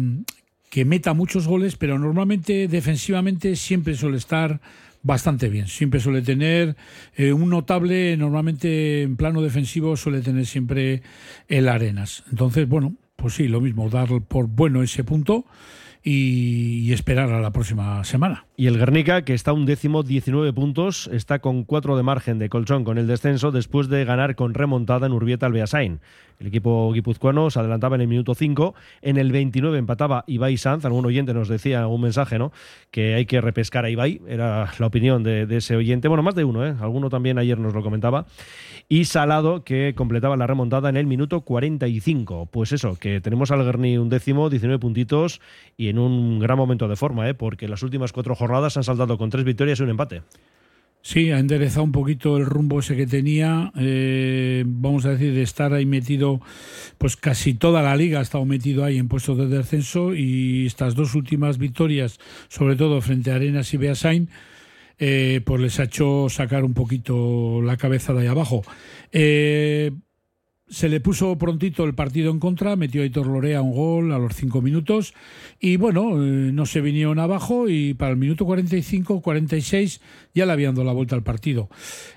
que 0.70 0.86
meta 0.86 1.14
muchos 1.14 1.48
goles, 1.48 1.76
pero 1.76 2.00
normalmente 2.00 2.68
defensivamente 2.68 3.56
siempre 3.56 3.96
suele 3.96 4.18
estar 4.18 4.60
bastante 5.04 5.50
bien. 5.50 5.68
Siempre 5.68 6.00
suele 6.00 6.22
tener 6.22 6.76
eh, 7.16 7.34
un 7.34 7.50
notable, 7.50 8.18
normalmente 8.18 9.04
en 9.04 9.18
plano 9.18 9.42
defensivo 9.42 9.96
suele 9.96 10.22
tener 10.22 10.46
siempre 10.46 11.04
el 11.48 11.68
Arenas. 11.68 12.24
Entonces, 12.32 12.68
bueno, 12.68 12.96
pues 13.16 13.36
sí, 13.36 13.48
lo 13.48 13.62
mismo, 13.62 13.90
dar 13.90 14.10
por 14.28 14.48
bueno 14.48 14.82
ese 14.82 15.04
punto 15.04 15.46
y, 16.04 16.80
y 16.80 16.94
esperar 16.94 17.32
a 17.32 17.40
la 17.40 17.52
próxima 17.52 18.04
semana. 18.04 18.46
Y 18.56 18.68
el 18.68 18.78
Guernica, 18.78 19.24
que 19.24 19.34
está 19.34 19.54
un 19.54 19.66
décimo, 19.66 20.04
19 20.04 20.54
puntos, 20.54 21.10
está 21.12 21.40
con 21.40 21.64
4 21.64 21.98
de 21.98 22.04
margen 22.04 22.40
de 22.40 22.50
colchón 22.50 22.84
con 22.84 22.98
el 22.98 23.08
descenso 23.08 23.52
después 23.52 23.88
de 23.88 24.06
ganar 24.06 24.36
con 24.36 24.54
remontada 24.54 25.08
en 25.08 25.14
Urbieta 25.14 25.46
al 25.46 25.54
Beasain. 25.54 26.02
El 26.40 26.48
equipo 26.48 26.92
guipuzcoano 26.92 27.50
se 27.50 27.60
adelantaba 27.60 27.96
en 27.96 28.02
el 28.02 28.08
minuto 28.08 28.36
5, 28.36 28.76
en 29.02 29.18
el 29.18 29.32
29 29.32 29.78
empataba 29.78 30.26
Ibai 30.28 30.58
Sanz, 30.58 30.84
algún 30.84 31.06
oyente 31.06 31.34
nos 31.34 31.48
decía 31.48 31.88
un 31.88 32.02
mensaje, 32.02 32.38
¿no? 32.38 32.52
Que 32.92 33.14
hay 33.14 33.26
que 33.26 33.40
repescar 33.40 33.86
a 33.86 33.90
Ibai, 33.90 34.20
era 34.28 34.70
la 34.78 34.88
opinión 34.88 35.24
de, 35.24 35.48
ese 35.50 35.76
oyente, 35.76 36.08
bueno, 36.08 36.22
más 36.22 36.36
de 36.36 36.44
uno, 36.44 36.66
¿eh? 36.66 36.76
Alguno 36.82 37.10
también 37.10 37.38
ayer 37.38 37.58
nos 37.60 37.74
lo 37.74 37.82
comentaba. 37.82 38.26
Y 38.90 39.06
Salado, 39.06 39.64
que 39.64 39.94
completaba 39.96 40.36
la 40.36 40.46
remontada 40.46 40.90
en 40.90 40.98
el 40.98 41.06
minuto 41.06 41.42
45. 41.42 42.48
Pues 42.52 42.74
eso, 42.74 42.98
que 43.00 43.22
tenemos 43.22 43.52
al 43.52 43.64
Guerni 43.64 43.98
un 43.98 44.10
décimo, 44.10 44.50
19 44.50 44.80
puntitos 44.80 45.40
y 45.78 45.93
en 45.94 46.00
un 46.00 46.40
gran 46.40 46.58
momento 46.58 46.88
de 46.88 46.96
forma, 46.96 47.30
¿eh? 47.30 47.36
Porque 47.36 47.68
las 47.68 47.84
últimas 47.84 48.12
cuatro 48.12 48.34
jornadas 48.34 48.78
han 48.78 48.84
saltado 48.84 49.16
con 49.18 49.30
tres 49.30 49.46
victorias 49.46 49.80
y 49.80 49.84
un 49.84 49.90
empate. 49.90 50.24
Sí, 51.04 51.32
ha 51.32 51.38
enderezado 51.38 51.84
un 51.84 51.92
poquito 51.92 52.38
el 52.38 52.46
rumbo 52.46 52.80
ese 52.80 52.96
que 52.96 53.06
tenía. 53.06 53.72
eh, 53.78 54.64
vamos 54.66 55.06
a 55.06 55.10
decir, 55.10 55.34
de 55.34 55.44
estar 55.44 55.72
ahí 55.74 55.86
metido, 55.86 56.42
pues 56.98 57.16
casi 57.16 57.54
toda 57.54 57.84
la 57.84 57.96
liga 57.96 58.20
ha 58.20 58.22
estado 58.24 58.44
metido 58.46 58.84
ahí 58.84 58.98
en 58.98 59.08
puestos 59.08 59.38
de 59.38 59.48
descenso 59.48 60.16
y 60.16 60.66
estas 60.66 60.96
dos 60.96 61.14
últimas 61.14 61.60
victorias, 61.60 62.20
sobre 62.48 62.76
todo 62.76 63.00
frente 63.02 63.32
a 63.32 63.36
Arenas 63.36 63.72
y 63.74 63.78
Beasain, 63.78 64.30
eh, 64.98 65.42
pues 65.46 65.62
les 65.62 65.80
ha 65.80 65.84
hecho 65.84 66.28
sacar 66.30 66.64
un 66.64 66.74
poquito 66.74 67.62
la 67.62 67.78
cabeza 67.78 68.14
de 68.14 68.22
ahí 68.22 68.28
abajo. 68.28 68.64
Eh, 69.12 69.92
se 70.74 70.90
le 70.90 71.00
puso 71.00 71.38
prontito 71.38 71.84
el 71.84 71.94
partido 71.94 72.32
en 72.32 72.40
contra, 72.40 72.76
metió 72.76 73.02
a 73.02 73.04
Aitor 73.04 73.28
Lorea 73.28 73.62
un 73.62 73.74
gol 73.74 74.12
a 74.12 74.18
los 74.18 74.36
cinco 74.36 74.60
minutos 74.60 75.14
y 75.60 75.78
bueno, 75.78 76.14
eh, 76.16 76.52
no 76.52 76.66
se 76.66 76.82
vinieron 76.82 77.20
abajo 77.20 77.70
y 77.70 77.94
para 77.94 78.12
el 78.12 78.18
minuto 78.18 78.46
45-46 78.46 80.02
ya 80.34 80.48
le 80.48 80.52
habían 80.52 80.74
dado 80.74 80.86
la 80.86 80.94
vuelta 80.94 81.16
al 81.16 81.22
partido. 81.22 81.70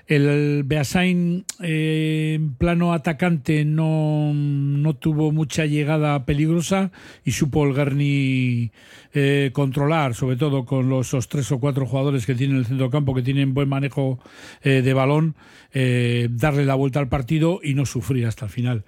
El 0.07 0.63
Beasain 0.65 1.45
eh, 1.61 2.33
en 2.35 2.55
plano 2.55 2.93
atacante 2.93 3.63
no, 3.63 4.33
no 4.33 4.95
tuvo 4.95 5.31
mucha 5.31 5.67
llegada 5.67 6.25
peligrosa 6.25 6.91
y 7.23 7.33
supo 7.33 7.63
el 7.63 7.73
Garni 7.73 8.71
eh, 9.13 9.51
controlar, 9.53 10.15
sobre 10.15 10.35
todo 10.35 10.65
con 10.65 10.89
los, 10.89 11.11
tres 11.29 11.51
o 11.51 11.59
cuatro 11.59 11.85
jugadores 11.85 12.25
que 12.25 12.33
tienen 12.33 12.55
en 12.55 12.61
el 12.61 12.65
centro 12.65 12.89
campo, 12.89 13.13
que 13.13 13.21
tienen 13.21 13.53
buen 13.53 13.69
manejo 13.69 14.19
de 14.63 14.93
balón, 14.93 15.35
eh, 15.79 16.27
darle 16.31 16.65
la 16.65 16.73
vuelta 16.73 16.99
al 16.99 17.07
partido 17.07 17.59
y 17.61 17.75
no 17.75 17.85
sufrir 17.85 18.25
hasta 18.25 18.45
el 18.45 18.51
final. 18.51 18.83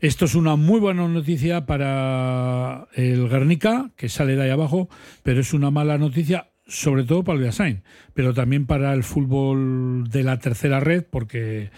Esto 0.00 0.26
es 0.26 0.34
una 0.34 0.56
muy 0.56 0.78
buena 0.78 1.08
noticia 1.08 1.64
para 1.64 2.86
el 2.92 3.30
Guernica, 3.30 3.92
que 3.96 4.10
sale 4.10 4.36
de 4.36 4.42
ahí 4.42 4.50
abajo, 4.50 4.90
pero 5.22 5.40
es 5.40 5.54
una 5.54 5.70
mala 5.70 5.96
noticia 5.96 6.50
sobre 6.66 7.04
todo 7.04 7.24
para 7.24 7.36
el 7.36 7.42
Beasain, 7.42 7.82
pero 8.14 8.32
también 8.32 8.64
para 8.64 8.94
el 8.94 9.04
fútbol 9.04 10.08
de 10.08 10.22
la 10.22 10.38
tercera 10.38 10.80
red, 10.80 11.04
porque 11.08 11.70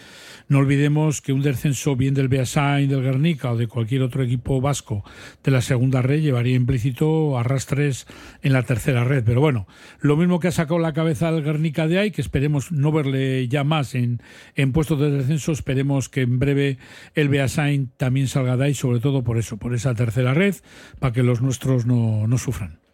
no 0.47 0.59
olvidemos 0.59 1.21
que 1.21 1.33
un 1.33 1.41
descenso 1.41 1.97
bien 1.97 2.13
del 2.13 2.29
Beasain, 2.29 2.87
del 2.87 3.03
Guernica 3.03 3.51
o 3.51 3.57
de 3.57 3.67
cualquier 3.67 4.01
otro 4.01 4.23
equipo 4.23 4.61
vasco 4.61 5.03
de 5.43 5.51
la 5.51 5.61
segunda 5.61 6.01
red 6.01 6.21
llevaría 6.21 6.55
implícito 6.55 7.37
arrastres 7.37 8.07
en 8.41 8.53
la 8.53 8.63
tercera 8.63 9.03
red. 9.03 9.25
Pero 9.25 9.41
bueno, 9.41 9.67
lo 9.99 10.15
mismo 10.15 10.39
que 10.39 10.47
ha 10.47 10.51
sacado 10.51 10.79
la 10.79 10.93
cabeza 10.93 11.27
al 11.27 11.43
Guernica 11.43 11.85
de 11.87 11.99
ahí, 11.99 12.11
que 12.11 12.21
esperemos 12.21 12.71
no 12.71 12.93
verle 12.93 13.49
ya 13.49 13.65
más 13.65 13.93
en, 13.93 14.21
en 14.55 14.71
puestos 14.71 15.01
de 15.01 15.11
descenso, 15.11 15.51
esperemos 15.51 16.07
que 16.07 16.21
en 16.21 16.39
breve 16.39 16.77
el 17.13 17.27
Beasain 17.27 17.91
también 17.97 18.29
salga 18.29 18.55
de 18.55 18.65
ahí, 18.65 18.73
sobre 18.73 19.01
todo 19.01 19.25
por 19.25 19.37
eso, 19.37 19.57
por 19.57 19.73
esa 19.73 19.93
tercera 19.95 20.33
red, 20.33 20.55
para 20.99 21.11
que 21.11 21.23
los 21.23 21.41
nuestros 21.41 21.85
no, 21.85 22.25
no 22.25 22.37
sufran 22.37 22.86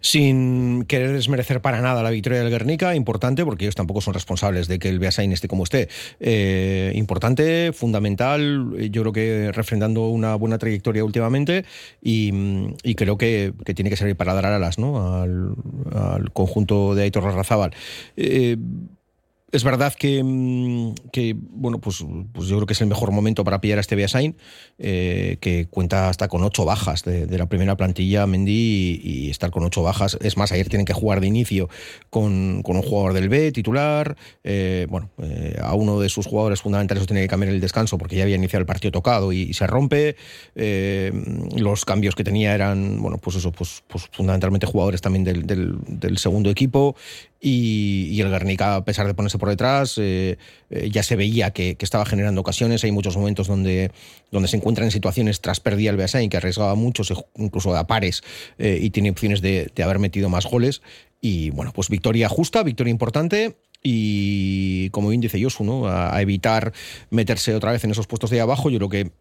sin 0.00 0.84
querer 0.84 1.12
desmerecer 1.12 1.60
para 1.60 1.80
nada 1.80 2.02
la 2.02 2.10
victoria 2.10 2.40
del 2.40 2.50
Guernica, 2.50 2.94
importante, 2.94 3.44
porque 3.44 3.64
ellos 3.64 3.74
tampoco 3.74 4.00
son 4.00 4.14
responsables 4.14 4.68
de 4.68 4.78
que 4.78 4.88
el 4.88 4.98
Beasain 4.98 5.32
esté 5.32 5.48
como 5.48 5.64
esté. 5.64 5.88
Eh, 6.20 6.92
importante, 6.94 7.72
fundamental, 7.72 8.74
yo 8.90 9.02
creo 9.02 9.12
que 9.12 9.52
refrendando 9.52 10.08
una 10.08 10.34
buena 10.34 10.58
trayectoria 10.58 11.04
últimamente 11.04 11.64
y, 12.02 12.32
creo 12.94 13.18
que, 13.18 13.52
tiene 13.74 13.90
que 13.90 13.96
servir 13.96 14.16
para 14.16 14.34
dar 14.34 14.46
alas 14.46 14.78
¿no? 14.78 15.20
al, 15.20 15.54
conjunto 16.32 16.94
de 16.94 17.02
Aitor 17.02 17.24
Razábal. 17.24 17.72
Eh, 18.16 18.56
es 19.50 19.64
verdad 19.64 19.94
que, 19.94 20.22
que, 21.10 21.34
bueno, 21.38 21.78
pues, 21.78 22.04
pues 22.32 22.48
yo 22.48 22.56
creo 22.56 22.66
que 22.66 22.74
es 22.74 22.80
el 22.82 22.86
mejor 22.86 23.12
momento 23.12 23.44
para 23.44 23.62
pillar 23.62 23.78
a 23.78 23.80
este 23.80 23.96
Beasain, 23.96 24.36
eh, 24.78 25.38
que 25.40 25.66
cuenta 25.70 26.10
hasta 26.10 26.28
con 26.28 26.44
ocho 26.44 26.66
bajas 26.66 27.02
de, 27.02 27.38
la 27.38 27.48
primera 27.48 27.74
plantilla, 27.74 28.26
Mendy, 28.26 29.00
y, 29.02 29.26
y, 29.26 29.30
estar 29.30 29.50
con 29.50 29.64
ocho 29.64 29.82
bajas. 29.82 30.18
Es 30.20 30.36
más, 30.36 30.52
ayer 30.52 30.68
tienen 30.68 30.84
que 30.84 30.92
jugar 30.92 31.20
de 31.20 31.28
inicio 31.28 31.70
con, 32.10 32.62
un 32.62 32.82
jugador 32.82 33.14
del 33.14 33.30
B 33.30 33.50
titular. 33.52 34.16
Eh, 34.44 34.86
bueno, 34.90 35.10
eh, 35.22 35.56
a 35.62 35.74
uno 35.74 35.98
de 35.98 36.10
sus 36.10 36.26
jugadores 36.26 36.60
fundamentales 36.60 37.06
tiene 37.06 37.22
que 37.22 37.28
cambiar 37.28 37.52
el 37.52 37.60
descanso 37.60 37.96
porque 37.96 38.16
ya 38.16 38.24
había 38.24 38.36
iniciado 38.36 38.60
el 38.60 38.66
partido 38.66 38.92
tocado 38.92 39.32
y, 39.32 39.42
y 39.42 39.54
se 39.54 39.66
rompe. 39.66 40.16
Los 41.56 41.86
cambios 41.86 42.14
que 42.14 42.24
tenía 42.24 42.54
eran, 42.54 43.00
bueno, 43.00 43.16
pues 43.16 43.36
eso, 43.36 43.50
pues, 43.50 43.82
pues 43.88 44.08
fundamentalmente 44.12 44.66
jugadores 44.66 45.00
también 45.00 45.24
del, 45.24 45.46
del 45.46 46.18
segundo 46.18 46.50
equipo. 46.50 46.96
Y, 47.40 48.20
el 48.20 48.30
Guernica, 48.30 48.74
a 48.74 48.84
pesar 48.84 49.06
de 49.06 49.14
ponerse 49.14 49.38
por 49.38 49.48
detrás, 49.48 49.96
eh, 49.98 50.38
eh, 50.70 50.90
ya 50.90 51.04
se 51.04 51.14
veía 51.14 51.52
que, 51.52 51.76
que, 51.76 51.84
estaba 51.84 52.04
generando 52.04 52.40
ocasiones. 52.40 52.82
Hay 52.82 52.90
muchos 52.90 53.16
momentos 53.16 53.46
donde, 53.46 53.92
donde 54.32 54.48
se 54.48 54.56
encuentra 54.56 54.84
en 54.84 54.90
situaciones 54.90 55.40
tras 55.40 55.60
pérdida 55.60 55.90
el 55.90 55.96
Beasain, 55.96 56.30
que 56.30 56.36
arriesgaba 56.36 56.74
mucho, 56.74 57.04
incluso 57.36 57.76
a 57.76 57.86
pares, 57.86 58.22
eh, 58.58 58.78
y 58.82 58.90
tiene 58.90 59.10
opciones 59.10 59.40
de, 59.40 59.70
de, 59.72 59.82
haber 59.84 60.00
metido 60.00 60.28
más 60.28 60.46
goles. 60.46 60.82
Y 61.20 61.50
bueno, 61.50 61.72
pues 61.72 61.88
victoria 61.88 62.28
justa, 62.28 62.64
victoria 62.64 62.90
importante. 62.90 63.56
Y 63.84 64.90
como 64.90 65.10
bien 65.10 65.20
dice 65.20 65.40
Josu, 65.40 65.62
¿no? 65.62 65.86
a, 65.86 66.16
a 66.16 66.20
evitar 66.20 66.72
meterse 67.10 67.54
otra 67.54 67.70
vez 67.70 67.84
en 67.84 67.92
esos 67.92 68.08
puestos 68.08 68.30
de 68.30 68.40
abajo, 68.40 68.70
yo 68.70 68.78
creo 68.78 68.88
que 68.88 69.12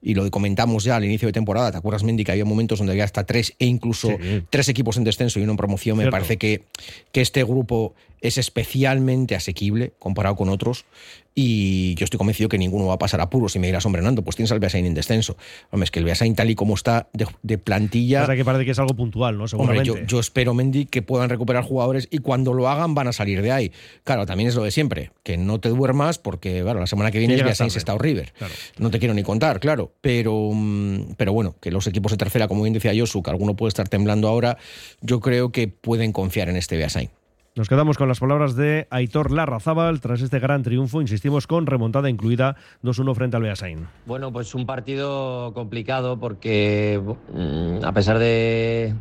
y 0.00 0.14
lo 0.14 0.30
comentamos 0.30 0.84
ya 0.84 0.96
al 0.96 1.04
inicio 1.04 1.26
de 1.26 1.32
temporada, 1.32 1.72
¿te 1.72 1.78
acuerdas, 1.78 2.04
Mendy, 2.04 2.24
que 2.24 2.32
había 2.32 2.44
momentos 2.44 2.78
donde 2.78 2.92
había 2.92 3.04
hasta 3.04 3.24
tres 3.24 3.54
e 3.58 3.66
incluso 3.66 4.08
sí. 4.08 4.44
tres 4.50 4.68
equipos 4.68 4.96
en 4.96 5.04
descenso 5.04 5.40
y 5.40 5.42
uno 5.42 5.52
en 5.52 5.56
promoción? 5.56 5.96
Cierto. 5.96 6.08
Me 6.08 6.12
parece 6.12 6.36
que, 6.36 6.64
que 7.12 7.20
este 7.20 7.42
grupo 7.44 7.94
es 8.20 8.38
especialmente 8.38 9.34
asequible 9.34 9.92
comparado 9.98 10.36
con 10.36 10.48
otros 10.48 10.86
y 11.34 11.94
yo 11.94 12.02
estoy 12.02 12.18
convencido 12.18 12.48
que 12.48 12.58
ninguno 12.58 12.86
va 12.86 12.94
a 12.94 12.98
pasar 12.98 13.20
apuros 13.20 13.54
y 13.54 13.60
me 13.60 13.68
dirás, 13.68 13.86
hombre, 13.86 14.02
Nando, 14.02 14.22
pues 14.22 14.34
tienes 14.34 14.50
al 14.50 14.58
Beasain 14.58 14.84
en 14.84 14.94
descenso. 14.94 15.36
Hombre, 15.70 15.84
es 15.84 15.92
que 15.92 16.00
el 16.00 16.04
Beasain 16.04 16.34
tal 16.34 16.50
y 16.50 16.56
como 16.56 16.74
está 16.74 17.08
de, 17.12 17.28
de 17.42 17.58
plantilla... 17.58 18.24
O 18.24 18.26
sea, 18.26 18.34
que 18.34 18.44
parece 18.44 18.64
que 18.64 18.72
es 18.72 18.78
algo 18.80 18.94
puntual, 18.94 19.38
¿no? 19.38 19.46
Seguramente. 19.46 19.88
Hombre, 19.88 20.02
yo, 20.02 20.06
yo, 20.08 20.18
espero, 20.18 20.52
Mendy, 20.52 20.86
que 20.86 21.00
puedan 21.00 21.28
recuperar 21.30 21.62
jugadores 21.62 22.08
y 22.10 22.18
cuando 22.18 22.54
lo 22.54 22.68
hagan 22.68 22.94
van 22.96 23.06
a 23.06 23.12
salir 23.12 23.40
de 23.40 23.52
ahí. 23.52 23.72
Claro, 24.02 24.26
también 24.26 24.48
es 24.48 24.56
lo 24.56 24.64
de 24.64 24.72
siempre, 24.72 25.12
que 25.22 25.36
no 25.36 25.60
te 25.60 25.68
duermas 25.68 26.18
porque, 26.18 26.60
claro, 26.62 26.80
la 26.80 26.88
semana 26.88 27.12
que 27.12 27.20
viene 27.20 27.36
es 27.36 27.44
Beasain 27.44 27.70
está 27.72 27.96
River. 27.96 28.32
Claro. 28.36 28.54
No 28.78 28.90
te 28.90 28.98
quiero 28.98 29.14
ni 29.14 29.22
contar, 29.22 29.60
claro, 29.60 29.87
pero, 30.00 30.50
mm, 30.52 31.14
pero 31.16 31.32
bueno, 31.32 31.56
que 31.60 31.70
los 31.70 31.86
equipos 31.86 32.12
de 32.12 32.18
tercera, 32.18 32.48
como 32.48 32.62
bien 32.62 32.74
decía 32.74 32.92
Josu, 32.96 33.22
que 33.22 33.30
alguno 33.30 33.56
puede 33.56 33.68
estar 33.68 33.88
temblando 33.88 34.28
ahora, 34.28 34.58
yo 35.00 35.20
creo 35.20 35.50
que 35.50 35.68
pueden 35.68 36.12
confiar 36.12 36.48
en 36.48 36.56
este 36.56 36.76
Beasain. 36.76 37.10
Nos 37.58 37.68
quedamos 37.68 37.98
con 37.98 38.06
las 38.06 38.20
palabras 38.20 38.54
de 38.54 38.86
Aitor 38.90 39.32
Larrazábal 39.32 40.00
tras 40.00 40.20
este 40.20 40.38
gran 40.38 40.62
triunfo, 40.62 41.00
insistimos, 41.00 41.48
con 41.48 41.66
remontada 41.66 42.08
incluida 42.08 42.54
2-1 42.84 43.16
frente 43.16 43.36
al 43.36 43.42
Beasain. 43.42 43.88
Bueno, 44.06 44.32
pues 44.32 44.54
un 44.54 44.64
partido 44.64 45.52
complicado 45.54 46.20
porque 46.20 47.02
mm, 47.34 47.84
a 47.84 47.92
pesar 47.92 48.20
de, 48.20 48.94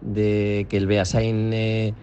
de 0.00 0.66
que 0.68 0.76
el 0.76 0.86
Beasain 0.86 1.50
eh, 1.52 1.94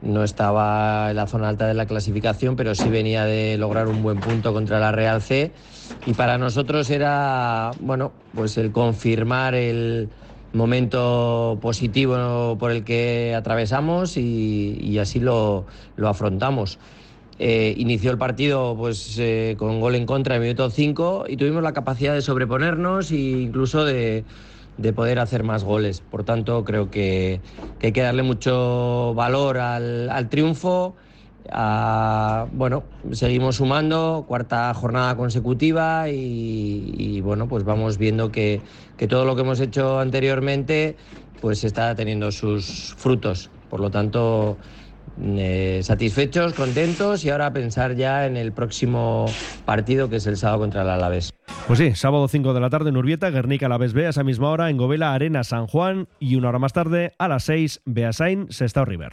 no 0.00 0.24
estaba 0.24 1.10
en 1.10 1.16
la 1.16 1.26
zona 1.26 1.48
alta 1.48 1.66
de 1.66 1.74
la 1.74 1.86
clasificación, 1.86 2.56
pero 2.56 2.74
sí 2.74 2.88
venía 2.90 3.24
de 3.24 3.56
lograr 3.58 3.88
un 3.88 4.02
buen 4.02 4.20
punto 4.20 4.52
contra 4.52 4.80
la 4.80 4.92
Real 4.92 5.22
C 5.22 5.52
y 6.04 6.14
para 6.14 6.38
nosotros 6.38 6.88
era, 6.90 7.72
bueno, 7.80 8.12
pues 8.32 8.56
el 8.56 8.72
confirmar 8.72 9.54
el 9.54 10.10
momento 10.52 11.58
positivo 11.60 12.56
por 12.58 12.70
el 12.72 12.84
que 12.84 13.34
atravesamos 13.36 14.16
y, 14.16 14.98
así 14.98 15.20
lo, 15.20 15.66
lo 15.96 16.08
afrontamos. 16.08 16.78
Eh, 17.38 17.74
inició 17.78 18.10
el 18.10 18.18
partido 18.18 18.76
pues, 18.76 19.16
eh, 19.18 19.56
con 19.58 19.80
gol 19.80 19.94
en 19.94 20.06
contra 20.06 20.36
en 20.36 20.42
minuto 20.42 20.68
5 20.70 21.24
y 21.28 21.36
tuvimos 21.36 21.62
la 21.62 21.72
capacidad 21.72 22.12
de 22.14 22.20
sobreponernos 22.20 23.10
e 23.12 23.16
incluso 23.16 23.84
de, 23.84 24.26
de 24.80 24.92
poder 24.92 25.18
hacer 25.18 25.42
más 25.44 25.64
goles. 25.64 26.00
Por 26.02 26.24
tanto, 26.24 26.64
creo 26.64 26.90
que, 26.90 27.42
que 27.78 27.88
hay 27.88 27.92
que 27.92 28.00
darle 28.02 28.22
mucho 28.22 29.14
valor 29.14 29.58
al, 29.58 30.08
al 30.10 30.28
triunfo. 30.28 30.96
A, 31.50 32.48
bueno, 32.52 32.90
seguimos 33.12 33.56
sumando, 33.56 34.24
cuarta 34.28 34.72
jornada 34.74 35.16
consecutiva 35.16 36.08
y, 36.10 36.92
y 36.96 37.20
bueno, 37.22 37.48
pues 37.48 37.64
vamos 37.64 37.96
viendo 37.98 38.30
que, 38.30 38.64
que, 38.96 39.08
todo 39.08 39.24
lo 39.24 39.34
que 39.34 39.42
hemos 39.42 39.60
hecho 39.60 39.98
anteriormente 40.00 40.96
pues 41.38 41.64
está 41.64 41.94
teniendo 41.94 42.30
sus 42.32 42.94
frutos. 42.98 43.52
Por 43.68 43.80
lo 43.80 43.90
tanto, 43.90 44.58
eh, 45.22 45.80
satisfechos, 45.82 46.54
contentos 46.54 47.24
y 47.24 47.30
ahora 47.30 47.46
a 47.46 47.52
pensar 47.52 47.94
ya 47.94 48.26
en 48.26 48.36
el 48.36 48.52
próximo 48.52 49.26
partido 49.64 50.08
que 50.08 50.16
es 50.16 50.26
el 50.26 50.36
sábado 50.36 50.60
contra 50.60 50.82
el 50.82 50.90
Alavés. 50.90 51.32
Pues 51.66 51.78
sí, 51.78 51.94
sábado 51.94 52.26
5 52.28 52.54
de 52.54 52.60
la 52.60 52.70
tarde 52.70 52.90
en 52.90 52.96
Urbieta, 52.96 53.30
Guernica 53.30 53.66
Alavés 53.66 53.92
B 53.92 54.06
a 54.06 54.10
esa 54.10 54.24
misma 54.24 54.50
hora, 54.50 54.70
en 54.70 54.76
Govela 54.76 55.12
Arena 55.14 55.44
San 55.44 55.66
Juan 55.66 56.08
y 56.18 56.36
una 56.36 56.48
hora 56.48 56.58
más 56.58 56.72
tarde 56.72 57.12
a 57.18 57.28
las 57.28 57.44
6 57.44 57.82
Beasain 57.84 58.46
Sestao 58.50 58.84
River. 58.84 59.12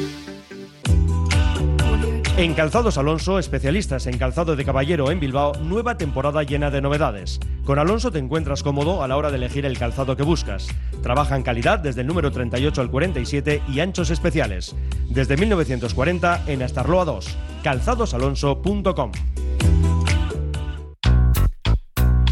En 2.41 2.55
Calzados 2.55 2.97
Alonso, 2.97 3.37
especialistas 3.37 4.07
en 4.07 4.17
calzado 4.17 4.55
de 4.55 4.65
caballero 4.65 5.11
en 5.11 5.19
Bilbao, 5.19 5.53
nueva 5.61 5.95
temporada 5.97 6.41
llena 6.41 6.71
de 6.71 6.81
novedades. 6.81 7.39
Con 7.65 7.77
Alonso 7.77 8.11
te 8.11 8.17
encuentras 8.17 8.63
cómodo 8.63 9.03
a 9.03 9.07
la 9.07 9.15
hora 9.15 9.29
de 9.29 9.37
elegir 9.37 9.63
el 9.63 9.77
calzado 9.77 10.17
que 10.17 10.23
buscas. 10.23 10.67
Trabaja 11.03 11.35
en 11.35 11.43
calidad 11.43 11.77
desde 11.77 12.01
el 12.01 12.07
número 12.07 12.31
38 12.31 12.81
al 12.81 12.89
47 12.89 13.61
y 13.67 13.79
anchos 13.79 14.09
especiales. 14.09 14.75
Desde 15.07 15.37
1940 15.37 16.45
en 16.47 16.63
Astarloa 16.63 17.05
2. 17.05 17.37
calzadosalonso.com. 17.61 19.11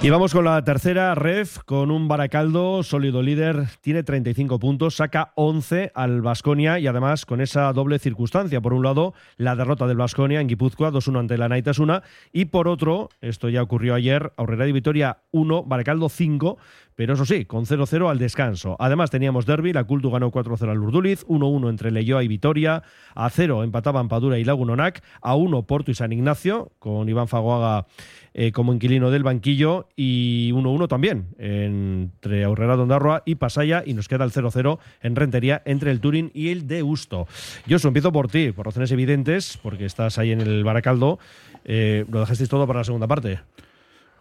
Y 0.00 0.10
vamos 0.10 0.32
con 0.32 0.44
la 0.44 0.62
tercera 0.62 1.16
ref, 1.16 1.58
con 1.64 1.90
un 1.90 2.06
Baracaldo 2.06 2.84
sólido 2.84 3.20
líder, 3.20 3.66
tiene 3.80 4.04
35 4.04 4.60
puntos, 4.60 4.94
saca 4.94 5.32
11 5.34 5.90
al 5.92 6.22
Vasconia 6.22 6.78
y 6.78 6.86
además 6.86 7.26
con 7.26 7.40
esa 7.40 7.72
doble 7.72 7.98
circunstancia. 7.98 8.60
Por 8.60 8.74
un 8.74 8.84
lado, 8.84 9.12
la 9.38 9.56
derrota 9.56 9.88
del 9.88 9.96
Vasconia 9.96 10.40
en 10.40 10.46
Guipúzcoa, 10.46 10.92
2-1 10.92 11.18
ante 11.18 11.36
la 11.36 11.48
Naitasuna, 11.48 12.04
y 12.32 12.44
por 12.44 12.68
otro, 12.68 13.08
esto 13.20 13.48
ya 13.48 13.60
ocurrió 13.60 13.96
ayer, 13.96 14.32
Aurrera 14.36 14.66
de 14.66 14.72
Vitoria 14.72 15.18
1, 15.32 15.64
Baracaldo 15.64 16.08
5, 16.08 16.58
pero 16.98 17.14
eso 17.14 17.24
sí, 17.24 17.44
con 17.44 17.64
0-0 17.64 18.10
al 18.10 18.18
descanso. 18.18 18.74
Además 18.80 19.12
teníamos 19.12 19.46
derby, 19.46 19.72
la 19.72 19.84
Cultu 19.84 20.10
ganó 20.10 20.32
4-0 20.32 20.68
al 20.68 20.80
Urduliz, 20.80 21.24
1-1 21.28 21.70
entre 21.70 21.92
Leyoa 21.92 22.24
y 22.24 22.26
Vitoria, 22.26 22.82
a 23.14 23.30
0 23.30 23.62
empataban 23.62 24.08
Padura 24.08 24.36
y 24.40 24.42
Lagunonac, 24.42 25.00
a 25.22 25.36
1 25.36 25.62
Porto 25.62 25.92
y 25.92 25.94
San 25.94 26.10
Ignacio, 26.10 26.72
con 26.80 27.08
Iván 27.08 27.28
Fagoaga 27.28 27.86
eh, 28.34 28.50
como 28.50 28.72
inquilino 28.72 29.12
del 29.12 29.22
banquillo, 29.22 29.86
y 29.94 30.50
1-1 30.50 30.88
también 30.88 31.28
entre 31.38 32.42
Aurrera 32.42 32.74
Dondarroa 32.74 33.22
y 33.24 33.36
Pasaya, 33.36 33.84
y 33.86 33.94
nos 33.94 34.08
queda 34.08 34.24
el 34.24 34.32
0-0 34.32 34.80
en 35.00 35.14
Rentería 35.14 35.62
entre 35.66 35.92
el 35.92 36.00
Turín 36.00 36.32
y 36.34 36.48
el 36.48 36.66
Deusto. 36.66 37.28
Yo 37.68 37.76
empiezo 37.84 38.10
por 38.10 38.26
ti, 38.26 38.50
por 38.50 38.66
razones 38.66 38.90
evidentes, 38.90 39.56
porque 39.62 39.84
estás 39.84 40.18
ahí 40.18 40.32
en 40.32 40.40
el 40.40 40.64
Baracaldo. 40.64 41.20
Eh, 41.64 42.04
lo 42.10 42.18
dejasteis 42.18 42.50
todo 42.50 42.66
para 42.66 42.80
la 42.80 42.84
segunda 42.84 43.06
parte. 43.06 43.38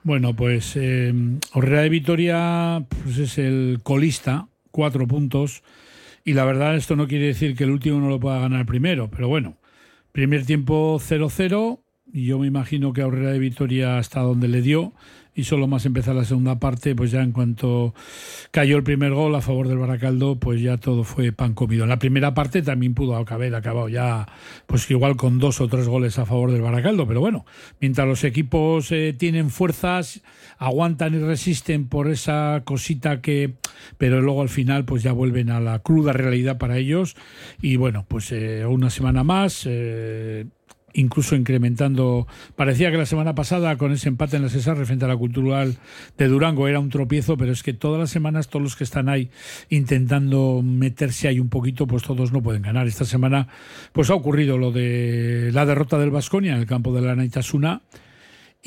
Bueno, 0.07 0.33
pues 0.33 0.77
eh, 0.77 1.13
Orrera 1.51 1.81
de 1.81 1.89
Vitoria 1.89 2.81
pues 3.03 3.17
es 3.17 3.37
el 3.37 3.81
colista, 3.83 4.47
cuatro 4.71 5.05
puntos. 5.05 5.63
Y 6.23 6.31
la 6.31 6.45
verdad, 6.45 6.77
esto 6.77 6.95
no 6.95 7.09
quiere 7.09 7.25
decir 7.25 7.57
que 7.57 7.65
el 7.65 7.71
último 7.71 7.99
no 7.99 8.07
lo 8.07 8.17
pueda 8.17 8.39
ganar 8.39 8.65
primero, 8.65 9.09
pero 9.11 9.27
bueno, 9.27 9.57
primer 10.13 10.45
tiempo 10.45 10.97
0-0. 10.97 11.81
Y 12.13 12.23
yo 12.23 12.39
me 12.39 12.47
imagino 12.47 12.93
que 12.93 13.01
Aurrera 13.01 13.33
de 13.33 13.39
Vitoria 13.39 13.97
hasta 13.97 14.21
donde 14.21 14.47
le 14.47 14.61
dio 14.61 14.93
y 15.37 15.43
solo 15.43 15.67
más 15.67 15.85
empezar 15.85 16.15
la 16.15 16.25
segunda 16.25 16.59
parte, 16.59 16.95
pues 16.95 17.11
ya 17.11 17.21
en 17.21 17.31
cuanto 17.31 17.93
cayó 18.49 18.75
el 18.75 18.83
primer 18.83 19.13
gol 19.13 19.35
a 19.35 19.41
favor 19.41 19.67
del 19.67 19.77
Baracaldo, 19.77 20.37
pues 20.37 20.61
ya 20.61 20.77
todo 20.77 21.03
fue 21.03 21.31
pan 21.31 21.53
comido. 21.53 21.83
En 21.83 21.89
la 21.89 21.99
primera 21.99 22.33
parte 22.33 22.63
también 22.63 22.95
pudo 22.95 23.15
haber 23.15 23.53
acabado 23.53 23.87
ya, 23.87 24.27
pues 24.65 24.89
igual 24.89 25.15
con 25.15 25.37
dos 25.37 25.61
o 25.61 25.67
tres 25.67 25.87
goles 25.87 26.17
a 26.17 26.25
favor 26.25 26.51
del 26.51 26.63
Baracaldo, 26.63 27.07
pero 27.07 27.19
bueno, 27.21 27.45
mientras 27.79 28.07
los 28.07 28.23
equipos 28.23 28.91
eh, 28.91 29.13
tienen 29.15 29.51
fuerzas, 29.51 30.21
aguantan 30.57 31.13
y 31.13 31.19
resisten 31.19 31.87
por 31.87 32.09
esa 32.09 32.63
cosita 32.65 33.21
que, 33.21 33.53
pero 33.99 34.23
luego 34.23 34.41
al 34.41 34.49
final 34.49 34.85
pues 34.85 35.03
ya 35.03 35.11
vuelven 35.11 35.51
a 35.51 35.59
la 35.59 35.77
cruda 35.79 36.13
realidad 36.13 36.57
para 36.57 36.79
ellos 36.79 37.15
y 37.61 37.75
bueno, 37.75 38.05
pues 38.07 38.31
eh, 38.31 38.65
una 38.65 38.89
semana 38.89 39.23
más. 39.23 39.67
Eh, 39.67 40.47
incluso 40.97 41.35
incrementando. 41.35 42.27
Parecía 42.55 42.91
que 42.91 42.97
la 42.97 43.05
semana 43.05 43.35
pasada, 43.35 43.77
con 43.77 43.91
ese 43.91 44.09
empate 44.09 44.35
en 44.35 44.43
la 44.43 44.49
César 44.49 44.77
frente 44.85 45.05
a 45.05 45.07
la 45.07 45.15
Cultural 45.15 45.77
de 46.17 46.27
Durango, 46.27 46.67
era 46.67 46.79
un 46.79 46.89
tropiezo, 46.89 47.37
pero 47.37 47.51
es 47.51 47.63
que 47.63 47.73
todas 47.73 47.99
las 47.99 48.09
semanas, 48.09 48.49
todos 48.49 48.63
los 48.63 48.75
que 48.75 48.83
están 48.83 49.07
ahí 49.07 49.29
intentando 49.69 50.61
meterse 50.63 51.27
ahí 51.27 51.39
un 51.39 51.49
poquito, 51.49 51.87
pues 51.87 52.03
todos 52.03 52.31
no 52.31 52.41
pueden 52.41 52.63
ganar. 52.63 52.87
Esta 52.87 53.05
semana, 53.05 53.47
pues 53.93 54.09
ha 54.09 54.15
ocurrido 54.15 54.57
lo 54.57 54.71
de 54.71 55.51
la 55.53 55.65
derrota 55.65 55.97
del 55.97 56.11
Vasconia 56.11 56.53
en 56.53 56.59
el 56.59 56.65
campo 56.65 56.93
de 56.93 57.01
la 57.01 57.15
Naitasuna 57.15 57.81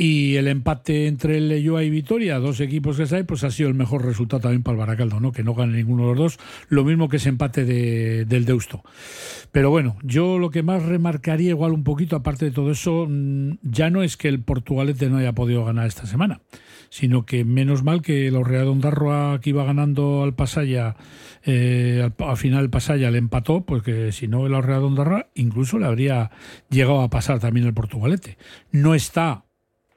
y 0.00 0.36
el 0.36 0.48
empate 0.48 1.08
entre 1.08 1.36
el 1.36 1.50
Leyoa 1.50 1.84
y 1.84 1.90
Vitoria, 1.90 2.38
dos 2.38 2.60
equipos 2.60 2.96
que 2.96 3.14
hay, 3.14 3.24
pues 3.24 3.44
ha 3.44 3.50
sido 3.50 3.68
el 3.68 3.74
mejor 3.74 4.02
resultado 4.02 4.40
también 4.40 4.62
para 4.62 4.72
el 4.72 4.78
Baracaldo, 4.78 5.20
¿no? 5.20 5.30
Que 5.30 5.44
no 5.44 5.52
gane 5.52 5.76
ninguno 5.76 6.04
de 6.04 6.08
los 6.08 6.16
dos, 6.16 6.38
lo 6.70 6.84
mismo 6.84 7.10
que 7.10 7.18
ese 7.18 7.28
empate 7.28 7.66
de, 7.66 8.24
del 8.24 8.46
Deusto. 8.46 8.82
Pero 9.52 9.68
bueno, 9.68 9.98
yo 10.02 10.38
lo 10.38 10.48
que 10.48 10.62
más 10.62 10.84
remarcaría 10.84 11.50
igual 11.50 11.72
un 11.72 11.84
poquito, 11.84 12.16
aparte 12.16 12.46
de 12.46 12.50
todo 12.50 12.70
eso, 12.70 13.08
mm, 13.10 13.58
ya 13.60 13.90
no 13.90 14.02
es 14.02 14.16
que 14.16 14.28
el 14.28 14.40
Portugalete 14.40 15.10
no 15.10 15.18
haya 15.18 15.34
podido 15.34 15.66
ganar 15.66 15.86
esta 15.86 16.06
semana, 16.06 16.40
sino 16.88 17.26
que 17.26 17.44
menos 17.44 17.84
mal 17.84 18.00
que 18.00 18.28
el 18.28 18.36
Orreadondarroa 18.36 19.38
que 19.42 19.50
iba 19.50 19.64
ganando 19.64 20.22
al 20.22 20.32
Pasaya, 20.32 20.96
eh, 21.44 22.10
al, 22.18 22.36
final 22.38 22.70
Pasaya 22.70 23.10
le 23.10 23.18
empató, 23.18 23.66
porque 23.66 24.12
si 24.12 24.28
no 24.28 24.46
el 24.46 24.54
Orreadondarroa 24.54 25.26
incluso 25.34 25.78
le 25.78 25.84
habría 25.84 26.30
llegado 26.70 27.02
a 27.02 27.10
pasar 27.10 27.38
también 27.38 27.66
el 27.66 27.74
Portugalete. 27.74 28.38
No 28.72 28.94
está 28.94 29.44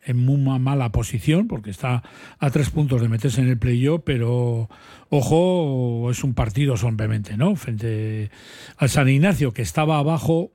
en 0.06 0.18
muy 0.18 0.38
mala 0.60 0.92
posición 0.92 1.48
porque 1.48 1.70
está 1.70 2.04
a 2.40 2.50
tres 2.50 2.70
puntos 2.70 3.02
de 3.02 3.10
meterse 3.10 3.42
en 3.42 3.50
el 3.50 3.58
playoff, 3.58 4.02
pero 4.06 4.70
ojo, 5.10 6.10
es 6.12 6.24
un 6.24 6.34
partido 6.34 6.78
solamente, 6.78 7.38
¿no? 7.38 7.56
Frente 7.56 8.32
al 8.78 8.90
San 8.90 9.10
Ignacio 9.10 9.54
que 9.54 9.62
estaba 9.62 10.00
abajo 10.00 10.52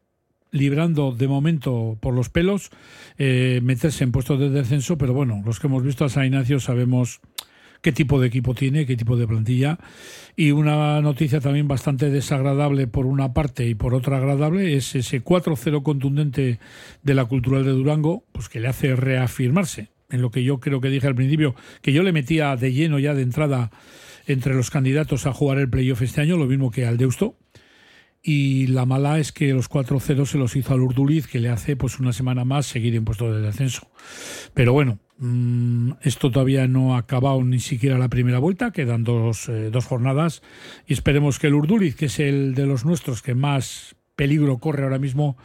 librando 0.51 1.13
de 1.13 1.29
momento 1.29 1.99
por 2.01 2.15
los 2.15 2.31
pelos 2.31 2.71
eh, 3.19 3.61
meterse 3.63 4.05
en 4.05 4.13
puestos 4.13 4.41
de 4.41 4.51
descenso, 4.51 4.97
pero 4.97 5.13
bueno, 5.13 5.43
los 5.45 5.61
que 5.61 5.67
hemos 5.67 5.83
visto 5.83 6.05
a 6.05 6.09
San 6.09 6.25
Ignacio 6.25 6.61
sabemos 6.61 7.21
qué 7.81 7.93
tipo 7.93 8.21
de 8.21 8.29
equipo 8.29 8.55
tiene, 8.55 8.87
qué 8.87 8.97
tipo 8.97 9.17
de 9.17 9.27
plantilla. 9.27 9.79
Y 10.37 10.51
una 10.51 11.01
noticia 11.01 11.41
también 11.41 11.69
bastante 11.69 12.11
desagradable 12.11 12.87
por 12.87 13.07
una 13.07 13.33
parte 13.33 13.67
y 13.67 13.75
por 13.75 13.95
otra 13.95 14.19
agradable 14.19 14.77
es 14.77 14.95
ese 14.95 15.23
4-0 15.23 15.83
contundente 15.83 16.59
de 17.03 17.15
la 17.15 17.25
Cultural 17.25 17.65
de 17.65 17.73
Durango, 17.73 18.25
pues 18.33 18.49
que 18.49 18.61
le 18.61 18.69
hace 18.69 18.95
reafirmarse 18.97 19.91
en 20.11 20.23
lo 20.23 20.31
que 20.31 20.43
yo 20.43 20.59
creo 20.59 20.81
que 20.81 20.89
dije 20.89 21.07
al 21.07 21.15
principio, 21.15 21.55
que 21.83 21.93
yo 21.93 22.03
le 22.03 22.13
metía 22.13 22.57
de 22.57 22.73
lleno 22.73 22.99
ya 22.99 23.15
de 23.15 23.23
entrada 23.23 23.71
entre 24.27 24.55
los 24.55 24.71
candidatos 24.71 25.27
a 25.27 25.33
jugar 25.33 25.59
el 25.59 25.71
playoff 25.71 26.03
este 26.03 26.21
año, 26.21 26.37
lo 26.37 26.47
mismo 26.47 26.71
que 26.71 26.87
al 26.87 26.97
Deusto. 26.97 27.37
Y 28.23 28.67
la 28.69 28.85
mala 28.85 29.19
es 29.19 29.33
que 29.33 29.53
los 29.55 29.71
4-0 29.71 30.27
se 30.27 30.39
los 30.39 30.57
hizo 30.57 30.75
al 30.75 30.81
Urduliz, 30.81 31.27
que 31.27 31.39
le 31.39 31.49
hace 31.49 31.77
pues 31.77 31.99
una 31.99 32.13
semana 32.13 32.45
más 32.45 32.67
seguir 32.67 32.95
en 32.95 33.05
de 33.05 33.41
descenso. 33.41 33.91
Pero 34.55 34.73
bueno, 34.73 34.99
esto 36.03 36.31
todavía 36.31 36.69
no 36.69 36.95
ha 36.95 36.99
acabado 36.99 37.43
ni 37.43 37.59
siquiera 37.59 37.99
la 37.99 38.09
primera 38.09 38.39
vuelta, 38.39 38.71
quedan 38.71 39.03
dos, 39.03 39.49
eh, 39.49 39.71
dos 39.71 39.85
jornadas 39.85 40.43
y 40.87 40.93
esperemos 40.93 41.39
que 41.39 41.49
el 41.49 41.55
Urduliz, 41.55 41.97
que 41.97 42.07
es 42.07 42.21
el 42.21 42.55
de 42.55 42.67
los 42.67 42.85
nuestros 42.85 43.21
que 43.21 43.35
más 43.35 43.97
peligro 44.15 44.59
corre 44.59 44.85
ahora 44.85 44.99
mismo, 44.99 45.37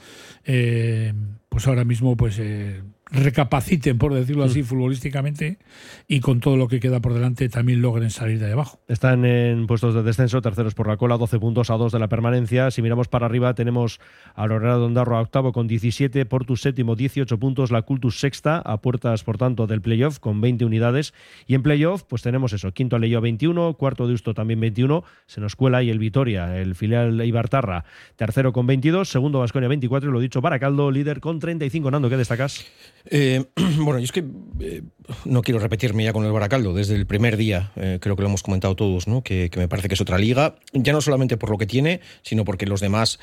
eh, 0.45 1.13
pues 1.49 1.67
ahora 1.67 1.85
mismo 1.85 2.15
pues 2.15 2.37
eh, 2.39 2.83
recapaciten, 3.13 3.99
por 3.99 4.13
decirlo 4.13 4.43
así, 4.43 4.63
futbolísticamente 4.63 5.59
y 6.07 6.19
con 6.19 6.39
todo 6.39 6.57
lo 6.57 6.67
que 6.67 6.79
queda 6.79 6.99
por 6.99 7.13
delante 7.13 7.47
también 7.47 7.81
logren 7.81 8.09
salir 8.09 8.39
de 8.39 8.51
abajo. 8.51 8.79
Están 8.87 9.23
en 9.23 9.67
puestos 9.67 9.93
de 9.93 10.01
descenso, 10.01 10.41
terceros 10.41 10.73
por 10.73 10.87
la 10.87 10.97
cola, 10.97 11.17
12 11.17 11.39
puntos 11.39 11.69
a 11.69 11.75
2 11.75 11.91
de 11.91 11.99
la 11.99 12.09
permanencia. 12.09 12.71
Si 12.71 12.81
miramos 12.81 13.07
para 13.07 13.27
arriba, 13.27 13.53
tenemos 13.53 13.99
a 14.33 14.47
Lorena 14.47 14.73
Dondarro 14.73 15.17
a 15.17 15.21
octavo 15.21 15.53
con 15.53 15.67
17, 15.67 16.25
Portus 16.25 16.61
séptimo, 16.61 16.95
18 16.95 17.37
puntos, 17.37 17.71
la 17.71 17.83
Cultus 17.83 18.19
sexta, 18.19 18.57
a 18.57 18.81
puertas, 18.81 19.23
por 19.23 19.37
tanto, 19.37 19.67
del 19.67 19.81
playoff 19.81 20.17
con 20.17 20.41
20 20.41 20.65
unidades. 20.65 21.13
Y 21.45 21.53
en 21.53 21.61
playoff, 21.61 22.03
pues 22.03 22.23
tenemos 22.23 22.51
eso, 22.53 22.71
quinto 22.71 22.97
Leyo 22.97 23.21
21, 23.21 23.75
cuarto 23.75 24.07
de 24.07 24.15
Usto 24.15 24.33
también 24.33 24.59
21, 24.59 25.03
se 25.27 25.39
nos 25.39 25.55
cuela 25.55 25.79
ahí 25.79 25.91
el 25.91 25.99
Vitoria, 25.99 26.59
el 26.59 26.73
filial 26.73 27.23
Ibartarra, 27.23 27.85
tercero 28.15 28.53
con 28.53 28.65
22, 28.65 29.07
segundo 29.07 29.39
Vasconia 29.39 29.69
24 29.69 30.09
y 30.09 30.13
lo 30.13 30.19
dicho, 30.19 30.41
Baracaldo, 30.41 30.89
líder 30.89 31.19
con 31.19 31.39
35. 31.39 31.91
Nando, 31.91 32.09
¿qué 32.09 32.17
destacas? 32.17 32.65
Eh, 33.09 33.43
bueno, 33.77 33.99
yo 33.99 34.05
es 34.05 34.11
que 34.11 34.23
eh, 34.59 34.81
no 35.25 35.41
quiero 35.41 35.59
repetirme 35.59 36.03
ya 36.03 36.13
con 36.13 36.25
el 36.25 36.31
Baracaldo. 36.31 36.73
Desde 36.73 36.95
el 36.95 37.05
primer 37.05 37.37
día, 37.37 37.71
eh, 37.75 37.99
creo 38.01 38.15
que 38.15 38.21
lo 38.21 38.29
hemos 38.29 38.43
comentado 38.43 38.75
todos, 38.75 39.07
¿no? 39.07 39.21
Que, 39.23 39.49
me 39.55 39.67
parece 39.67 39.87
que 39.87 39.95
es 39.95 40.01
otra 40.01 40.17
liga, 40.17 40.55
ya 40.73 40.93
no 40.93 41.01
solamente 41.01 41.37
por 41.37 41.49
lo 41.49 41.57
que 41.57 41.65
tiene, 41.65 41.99
sino 42.21 42.45
porque 42.45 42.65
los 42.65 42.79
demás 42.81 43.19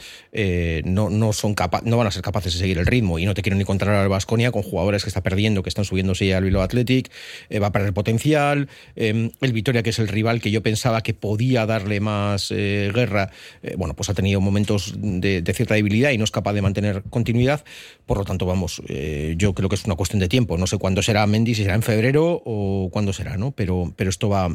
no, 0.85 1.11
no, 1.11 1.33
son 1.33 1.55
capa 1.55 1.81
no 1.85 1.97
van 1.97 2.07
a 2.07 2.11
ser 2.11 2.23
capaces 2.23 2.53
de 2.53 2.59
seguir 2.59 2.79
el 2.79 2.87
ritmo. 2.87 3.19
Y 3.19 3.27
no 3.27 3.35
te 3.35 3.43
quiero 3.43 3.57
ni 3.57 3.65
contar 3.65 3.89
al 3.91 4.09
Vasconia 4.09 4.53
con 4.53 4.63
jugadores 4.63 5.05
que 5.05 5.11
está 5.11 5.23
perdiendo, 5.23 5.63
que 5.63 5.69
están 5.69 5.85
subiéndose 5.85 6.35
al 6.35 6.45
Bilbao 6.45 6.63
Athletic, 6.63 7.11
va 7.61 7.69
a 7.69 7.73
perder 7.73 7.93
potencial. 7.93 8.69
eh, 8.97 9.31
el 9.41 9.53
Vitoria, 9.53 9.83
que 9.83 9.91
es 9.91 9.99
el 9.99 10.09
rival 10.09 10.41
que 10.41 10.51
yo 10.51 10.63
pensaba 10.63 11.03
que 11.03 11.15
podía 11.15 11.67
darle 11.67 12.01
más 12.01 12.51
guerra, 12.51 13.31
bueno, 13.77 13.95
pues 13.95 14.11
ha 14.11 14.15
tenido 14.15 14.41
momentos 14.41 14.95
de, 14.97 15.43
de 15.43 15.55
cierta 15.55 15.75
debilidad 15.75 16.11
y 16.11 16.19
no 16.19 16.25
es 16.25 16.31
capaz 16.31 16.53
de 16.53 16.63
mantener 16.63 17.03
continuidad. 17.11 17.65
Por 18.07 18.19
lo 18.19 18.25
tanto, 18.25 18.47
vamos, 18.47 18.83
yo 19.37 19.55
creo 19.55 19.70
que 19.71 19.77
es 19.77 19.87
una 19.87 19.95
cuestión 19.95 20.21
de 20.21 20.29
tiempo. 20.29 20.59
No 20.59 20.67
sé 20.67 20.77
cuándo 20.77 21.01
será 21.03 21.27
Mendy, 21.27 21.55
si 21.55 21.63
será 21.63 21.75
en 21.75 21.83
febrero 21.83 22.43
o 22.45 22.91
cuándo 22.93 23.15
será, 23.15 23.39
¿no? 23.39 23.53
Pero, 23.53 23.95
pero 23.97 24.11
esto 24.11 24.29
va. 24.29 24.55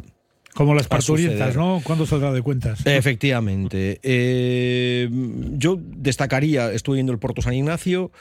Como 0.54 0.74
las 0.74 0.86
parturientas. 0.86 1.56
¿no? 1.56 1.80
¿Cuándo 1.82 2.06
saldrá 2.06 2.32
de 2.32 2.42
cuentas? 2.42 2.86
Efectivamente. 2.86 4.00
Eh, 4.02 5.10
yo 5.10 5.78
destacaría, 5.80 6.72
estuve 6.72 6.94
viendo 6.94 7.12
el 7.12 7.18
Porto 7.18 7.42
San 7.42 7.52
Ignacio. 7.52 8.12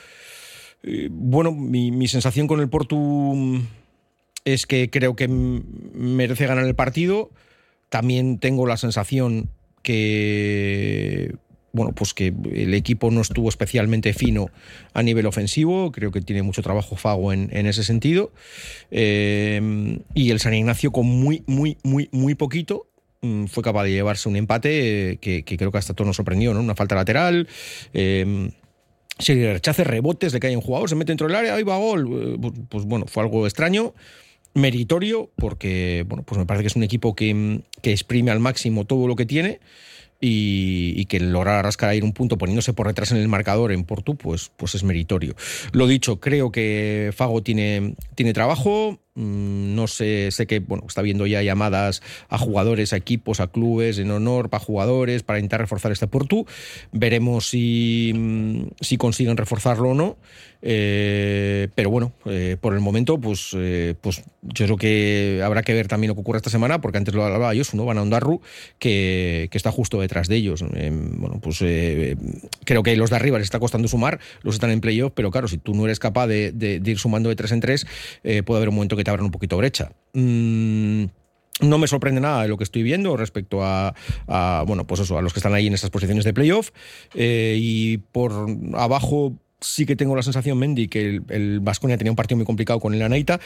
Eh, 0.83 1.07
bueno, 1.11 1.51
mi, 1.51 1.91
mi 1.91 2.07
sensación 2.07 2.47
con 2.47 2.59
el 2.59 2.67
Porto 2.67 2.97
mm, 2.97 3.61
es 4.43 4.65
que 4.65 4.89
creo 4.89 5.15
que 5.15 5.27
merece 5.27 6.47
ganar 6.47 6.65
el 6.65 6.75
partido. 6.75 7.29
También 7.89 8.39
tengo 8.39 8.65
la 8.65 8.77
sensación 8.77 9.49
que 9.81 11.35
bueno, 11.75 11.93
pues 11.93 12.13
que 12.13 12.33
el 12.53 12.73
equipo 12.73 13.11
no 13.11 13.19
estuvo 13.19 13.49
especialmente 13.49 14.13
fino 14.13 14.49
a 14.93 15.03
nivel 15.03 15.25
ofensivo, 15.25 15.91
creo 15.91 16.09
que 16.11 16.21
tiene 16.21 16.41
mucho 16.41 16.61
trabajo 16.61 16.95
Fago 16.95 17.33
en, 17.33 17.51
ese 17.51 17.83
sentido. 17.83 18.31
Eh, 18.91 19.99
y 20.13 20.31
el 20.31 20.39
San 20.39 20.53
Ignacio 20.53 20.91
con 20.91 21.05
muy, 21.05 21.43
muy, 21.47 21.77
muy, 21.83 22.07
muy 22.13 22.33
poquito 22.35 22.87
mm, 23.21 23.45
fue 23.47 23.61
capaz 23.61 23.83
de 23.83 23.91
llevarse 23.91 24.29
un 24.29 24.37
empate 24.37 25.11
eh, 25.11 25.17
que, 25.17 25.43
creo 25.43 25.69
que 25.69 25.77
hasta 25.77 25.93
todo 25.93 26.07
nos 26.07 26.15
sorprendió, 26.15 26.53
¿no? 26.53 26.61
Una 26.61 26.75
falta 26.75 26.95
lateral. 26.95 27.47
Eh, 27.93 28.51
se 29.19 29.53
rechace 29.53 29.83
rebotes, 29.83 30.33
le 30.33 30.39
cae 30.39 30.55
un 30.55 30.61
jugador, 30.61 30.89
se 30.89 30.95
mete 30.95 31.11
dentro 31.11 31.27
del 31.27 31.35
área, 31.35 31.55
ahí 31.55 31.63
va 31.63 31.77
gol. 31.77 32.07
Eh, 32.07 32.37
Pues, 32.41 32.53
pues 32.69 32.85
bueno, 32.85 33.05
fue 33.07 33.23
algo 33.23 33.45
extraño, 33.47 33.93
meritorio, 34.53 35.29
porque 35.35 36.05
bueno, 36.07 36.23
pues 36.23 36.39
me 36.39 36.45
parece 36.45 36.63
que 36.63 36.67
es 36.67 36.75
un 36.77 36.83
equipo 36.83 37.15
que, 37.15 37.33
mm, 37.33 37.59
que 37.81 37.91
exprime 37.91 38.31
al 38.31 38.39
máximo 38.39 38.85
todo 38.85 39.07
lo 39.07 39.17
que 39.17 39.25
tiene 39.25 39.59
y, 40.19 40.93
y 40.95 41.05
que 41.05 41.19
lograr 41.19 41.63
rascar 41.63 41.89
ahí 41.89 42.01
un 42.01 42.13
punto 42.13 42.37
poniéndose 42.37 42.73
por 42.73 42.87
detrás 42.87 43.11
en 43.11 43.17
el 43.17 43.27
marcador 43.27 43.71
en 43.71 43.83
Porto, 43.83 44.15
pues, 44.15 44.51
pues 44.55 44.75
es 44.75 44.83
meritorio. 44.83 45.35
Lo 45.71 45.87
dicho, 45.87 46.19
creo 46.19 46.51
que 46.51 47.11
Fago 47.15 47.43
tiene, 47.43 47.95
tiene 48.15 48.33
trabajo. 48.33 48.99
Mm, 49.15 49.75
No 49.75 49.87
sé, 49.87 50.29
sé 50.31 50.45
que 50.47 50.59
bueno, 50.59 50.83
está 50.87 51.01
viendo 51.01 51.25
ya 51.27 51.41
llamadas 51.41 52.01
a 52.29 52.37
jugadores, 52.37 52.93
a 52.93 52.97
equipos, 52.97 53.39
a 53.39 53.47
clubes 53.47 53.97
en 53.99 54.11
honor 54.11 54.49
para 54.49 54.63
jugadores 54.63 55.23
para 55.23 55.39
intentar 55.39 55.61
reforzar 55.61 55.91
este 55.91 56.07
Porto. 56.07 56.45
Veremos 56.91 57.49
si, 57.49 58.13
mm, 58.15 58.61
si 58.81 58.97
consiguen 58.97 59.37
reforzarlo 59.37 59.89
o 59.91 59.93
no. 59.93 60.17
Eh, 60.67 61.67
pero 61.75 61.91
bueno, 61.91 62.11
eh, 62.25 62.57
por 62.59 62.73
el 62.73 62.79
momento, 62.79 63.19
pues, 63.19 63.51
eh, 63.55 63.93
pues 64.01 64.23
yo 64.41 64.65
creo 64.65 64.77
que 64.77 65.41
habrá 65.43 65.61
que 65.61 65.75
ver 65.75 65.87
también 65.87 66.07
lo 66.09 66.15
que 66.15 66.21
ocurre 66.21 66.37
esta 66.37 66.49
semana, 66.49 66.81
porque 66.81 66.97
antes 66.97 67.13
lo 67.13 67.23
hablaba 67.23 67.53
yo, 67.53 67.61
¿no? 67.73 67.85
Van 67.85 67.99
a 67.99 68.01
Ondarru, 68.01 68.41
que, 68.79 69.47
que 69.51 69.57
está 69.59 69.71
justo 69.71 70.01
detrás 70.01 70.27
de 70.27 70.37
ellos. 70.37 70.63
Bueno, 70.63 71.39
pues 71.39 71.59
creo 71.59 72.81
que 72.81 72.95
los 72.95 73.11
de 73.11 73.15
arriba 73.15 73.37
les 73.37 73.45
está 73.45 73.59
costando 73.59 73.87
sumar, 73.87 74.19
los 74.41 74.55
están 74.55 74.71
en 74.71 74.81
playoff, 74.81 75.11
pero 75.15 75.29
claro, 75.29 75.47
si 75.47 75.59
tú 75.59 75.75
no 75.75 75.85
eres 75.85 75.99
capaz 75.99 76.25
de, 76.27 76.51
de- 76.51 76.79
de 76.79 76.91
ir 76.91 76.97
sumando 76.97 77.29
de 77.29 77.35
tres 77.35 77.51
en 77.51 77.59
tres, 77.59 77.85
puede 78.23 78.57
haber 78.57 78.69
un 78.69 78.75
momento 78.75 78.95
que 78.95 79.03
te 79.05 79.11
abran 79.11 79.25
un 79.25 79.31
poquito 79.31 79.55
brecha. 79.55 79.93
Mm, 80.13 81.05
no 81.61 81.77
me 81.77 81.87
sorprende 81.87 82.19
nada 82.19 82.41
de 82.41 82.49
lo 82.49 82.57
que 82.57 82.65
estoy 82.65 82.83
viendo 82.83 83.15
respecto 83.15 83.63
a, 83.63 83.93
bueno, 84.67 84.85
pues 84.85 85.09
a 85.09 85.21
los 85.21 85.31
que 85.31 85.39
están 85.39 85.53
ahí 85.53 85.67
en 85.67 85.73
esas 85.73 85.89
posiciones 85.89 86.25
de 86.25 86.33
playoff. 86.33 86.71
Eh, 87.13 87.57
y 87.57 87.97
por 87.99 88.47
abajo 88.73 89.33
sí 89.61 89.85
que 89.85 89.95
tengo 89.95 90.17
la 90.17 90.21
sensación, 90.21 90.57
Mendy, 90.57 90.89
que 90.89 91.07
el, 91.07 91.23
el 91.29 91.59
Baskonia 91.61 91.97
tenía 91.97 92.11
un 92.11 92.17
partido 92.17 92.35
muy 92.35 92.45
complicado 92.45 92.81
con 92.81 92.93
el 92.93 93.01
Anaita 93.01 93.39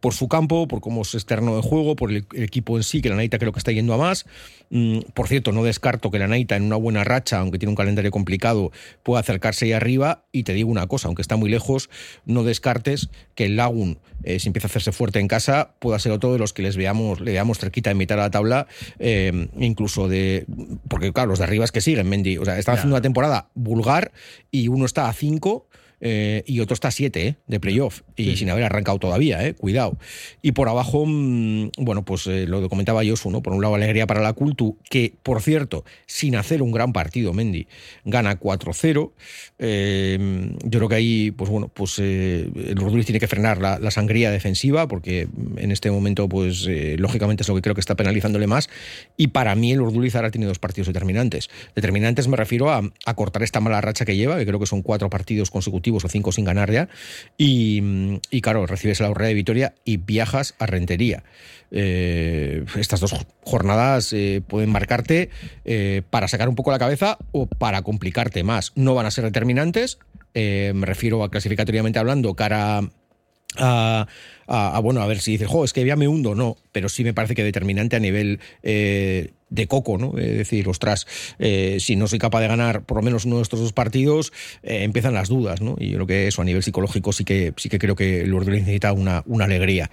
por 0.00 0.14
su 0.14 0.28
campo, 0.28 0.68
por 0.68 0.80
cómo 0.80 1.02
es 1.02 1.14
externo 1.14 1.56
de 1.56 1.62
juego, 1.62 1.96
por 1.96 2.10
el, 2.10 2.26
equipo 2.34 2.76
en 2.76 2.82
sí, 2.82 3.02
que 3.02 3.08
la 3.08 3.16
Naita 3.16 3.38
creo 3.38 3.52
que 3.52 3.58
está 3.58 3.72
yendo 3.72 3.94
a 3.94 3.98
más. 3.98 4.26
Mm, 4.70 5.00
por 5.14 5.28
cierto, 5.28 5.52
no 5.52 5.64
descarto 5.64 6.10
que 6.10 6.18
la 6.18 6.28
Naita 6.28 6.56
en 6.56 6.64
una 6.64 6.76
buena 6.76 7.04
racha, 7.04 7.38
aunque 7.38 7.58
tiene 7.58 7.70
un 7.70 7.76
calendario 7.76 8.10
complicado, 8.10 8.70
pueda 9.02 9.20
acercarse 9.20 9.66
ahí 9.66 9.72
arriba. 9.72 10.24
Y 10.32 10.44
te 10.44 10.52
digo 10.52 10.70
una 10.70 10.86
cosa, 10.86 11.08
aunque 11.08 11.22
está 11.22 11.36
muy 11.36 11.50
lejos, 11.50 11.90
no 12.24 12.44
descartes 12.44 13.10
que 13.34 13.46
el 13.46 13.56
Lagun, 13.56 13.98
eh, 14.22 14.38
si 14.38 14.48
empieza 14.48 14.66
a 14.66 14.70
hacerse 14.70 14.92
fuerte 14.92 15.18
en 15.18 15.28
casa, 15.28 15.74
pueda 15.78 15.98
ser 15.98 16.12
otro 16.12 16.32
de 16.32 16.38
los 16.38 16.52
que 16.52 16.62
les 16.62 16.76
veamos, 16.76 17.20
le 17.20 17.32
veamos 17.32 17.58
cerquita 17.58 17.90
en 17.90 17.96
mitad 17.96 18.16
de 18.16 18.22
la 18.22 18.30
tabla, 18.30 18.66
eh, 18.98 19.48
incluso 19.58 20.08
de. 20.08 20.46
Porque 20.88 21.12
claro, 21.12 21.30
los 21.30 21.38
de 21.38 21.44
arriba 21.44 21.64
es 21.64 21.72
que 21.72 21.80
siguen, 21.80 22.08
Mendy. 22.08 22.38
O 22.38 22.44
sea, 22.44 22.58
están 22.58 22.74
haciendo 22.74 22.94
una 22.94 23.02
temporada 23.02 23.48
vulgar 23.54 24.12
y 24.50 24.68
uno 24.68 24.84
está 24.84 25.08
a 25.08 25.12
5 25.12 25.66
eh, 26.00 26.42
y 26.46 26.60
otro 26.60 26.74
está 26.74 26.88
a 26.88 26.90
7 26.92 27.26
¿eh? 27.26 27.36
de 27.46 27.60
playoff 27.60 28.02
y 28.16 28.24
Sí. 28.24 28.36
sin 28.38 28.50
haber 28.50 28.64
arrancado 28.64 28.98
todavía, 28.98 29.44
¿eh? 29.46 29.54
cuidado. 29.54 29.98
Y 30.42 30.52
por 30.52 30.68
abajo, 30.68 31.04
mm, 31.06 31.70
bueno, 31.78 32.04
pues 32.04 32.26
eh, 32.26 32.46
lo 32.46 32.68
comentaba 32.68 33.02
Josu, 33.04 33.30
¿no? 33.30 33.42
Por 33.42 33.52
un 33.52 33.62
lado, 33.62 33.74
alegría 33.74 34.06
para 34.06 34.20
la 34.20 34.32
Cultu, 34.32 34.76
que 34.90 35.14
por 35.22 35.42
cierto, 35.42 35.84
sin 36.06 36.36
hacer 36.36 36.62
un 36.62 36.70
gran 36.72 36.92
partido, 36.92 37.32
Mendy, 37.32 37.66
gana 38.04 38.38
4-0. 38.38 39.12
Eh, 39.58 40.18
yo 40.64 40.78
creo 40.78 40.88
que 40.88 40.94
ahí, 40.94 41.30
pues 41.32 41.50
bueno, 41.50 41.68
pues 41.68 41.98
el 41.98 42.76
Urduliz 42.80 43.06
tiene 43.06 43.18
que 43.20 43.26
frenar 43.26 43.58
la, 43.60 43.78
la 43.78 43.90
sangría 43.90 44.30
defensiva, 44.30 44.86
porque 44.88 45.26
en 45.56 45.72
este 45.72 45.90
momento, 45.90 46.28
pues 46.28 46.68
lógicamente 46.96 47.42
es 47.42 47.48
lo 47.48 47.54
que 47.54 47.62
creo 47.62 47.74
que 47.74 47.80
está 47.80 47.96
penalizándole 47.96 48.46
más. 48.46 48.68
Y 49.16 49.28
para 49.28 49.54
mí, 49.54 49.72
el 49.72 49.80
Urduliz 49.80 50.14
ahora 50.14 50.30
tiene 50.30 50.46
dos 50.46 50.58
partidos 50.58 50.86
determinantes. 50.86 51.50
Determinantes 51.74 52.28
me 52.28 52.36
refiero 52.36 52.70
a, 52.70 52.82
a 53.04 53.14
cortar 53.14 53.42
esta 53.42 53.60
mala 53.60 53.80
racha 53.80 54.04
que 54.04 54.16
lleva, 54.16 54.38
que 54.38 54.46
creo 54.46 54.60
que 54.60 54.66
son 54.66 54.82
cuatro 54.82 55.10
partidos 55.10 55.50
consecutivos 55.50 55.87
o 55.90 56.08
cinco 56.08 56.32
sin 56.32 56.44
ganar 56.44 56.70
ya. 56.70 56.88
Y, 57.36 57.80
mm, 57.82 58.16
claro, 58.42 58.66
recibes 58.66 59.00
la 59.00 59.10
horrera 59.10 59.28
de 59.28 59.34
Vitoria 59.34 59.74
y 59.84 59.96
viajas 59.98 60.54
a 60.58 60.66
Rentería. 60.66 61.24
Eh, 61.70 62.64
estas 62.76 63.00
dos 63.00 63.14
jornadas 63.42 64.12
eh, 64.12 64.40
pueden 64.46 64.70
marcarte 64.70 65.30
eh, 65.64 66.02
para 66.10 66.28
sacar 66.28 66.48
un 66.48 66.54
poco 66.54 66.70
la 66.70 66.78
cabeza 66.78 67.18
o 67.32 67.46
para 67.46 67.82
complicarte 67.82 68.42
más. 68.42 68.72
No 68.74 68.94
van 68.94 69.06
a 69.06 69.10
ser 69.10 69.24
determinantes, 69.24 69.98
me 70.34 70.86
refiero 70.86 71.24
a 71.24 71.30
clasificatoriamente 71.30 71.98
hablando, 71.98 72.34
cara 72.34 72.78
a, 72.78 74.06
a- 74.46 74.76
a, 74.76 74.78
bueno, 74.80 75.00
a 75.02 75.06
ver 75.06 75.20
si 75.20 75.32
dices, 75.32 75.48
jo, 75.48 75.64
es 75.64 75.72
que 75.72 75.84
ya 75.84 75.96
me 75.96 76.06
hundo, 76.08 76.34
no, 76.34 76.56
pero 76.78 76.88
sí 76.88 77.02
me 77.02 77.12
parece 77.12 77.34
que 77.34 77.42
determinante 77.42 77.96
a 77.96 77.98
nivel 77.98 78.38
eh, 78.62 79.32
de 79.50 79.66
coco, 79.66 79.98
¿no? 79.98 80.16
Es 80.16 80.36
decir, 80.36 80.68
ostras, 80.68 81.08
eh, 81.40 81.78
si 81.80 81.96
no 81.96 82.06
soy 82.06 82.20
capaz 82.20 82.40
de 82.40 82.46
ganar 82.46 82.82
por 82.82 82.98
lo 82.98 83.02
menos 83.02 83.24
uno 83.24 83.36
de 83.36 83.42
estos 83.42 83.58
dos 83.58 83.72
partidos, 83.72 84.32
eh, 84.62 84.84
empiezan 84.84 85.14
las 85.14 85.28
dudas, 85.28 85.60
¿no? 85.60 85.74
Y 85.80 85.88
yo 85.88 85.94
creo 85.94 86.06
que 86.06 86.28
eso 86.28 86.42
a 86.42 86.44
nivel 86.44 86.62
psicológico 86.62 87.12
sí 87.12 87.24
que, 87.24 87.52
sí 87.56 87.68
que 87.68 87.80
creo 87.80 87.96
que 87.96 88.20
el 88.20 88.30
necesita 88.30 88.92
una, 88.92 89.24
una 89.26 89.46
alegría. 89.46 89.90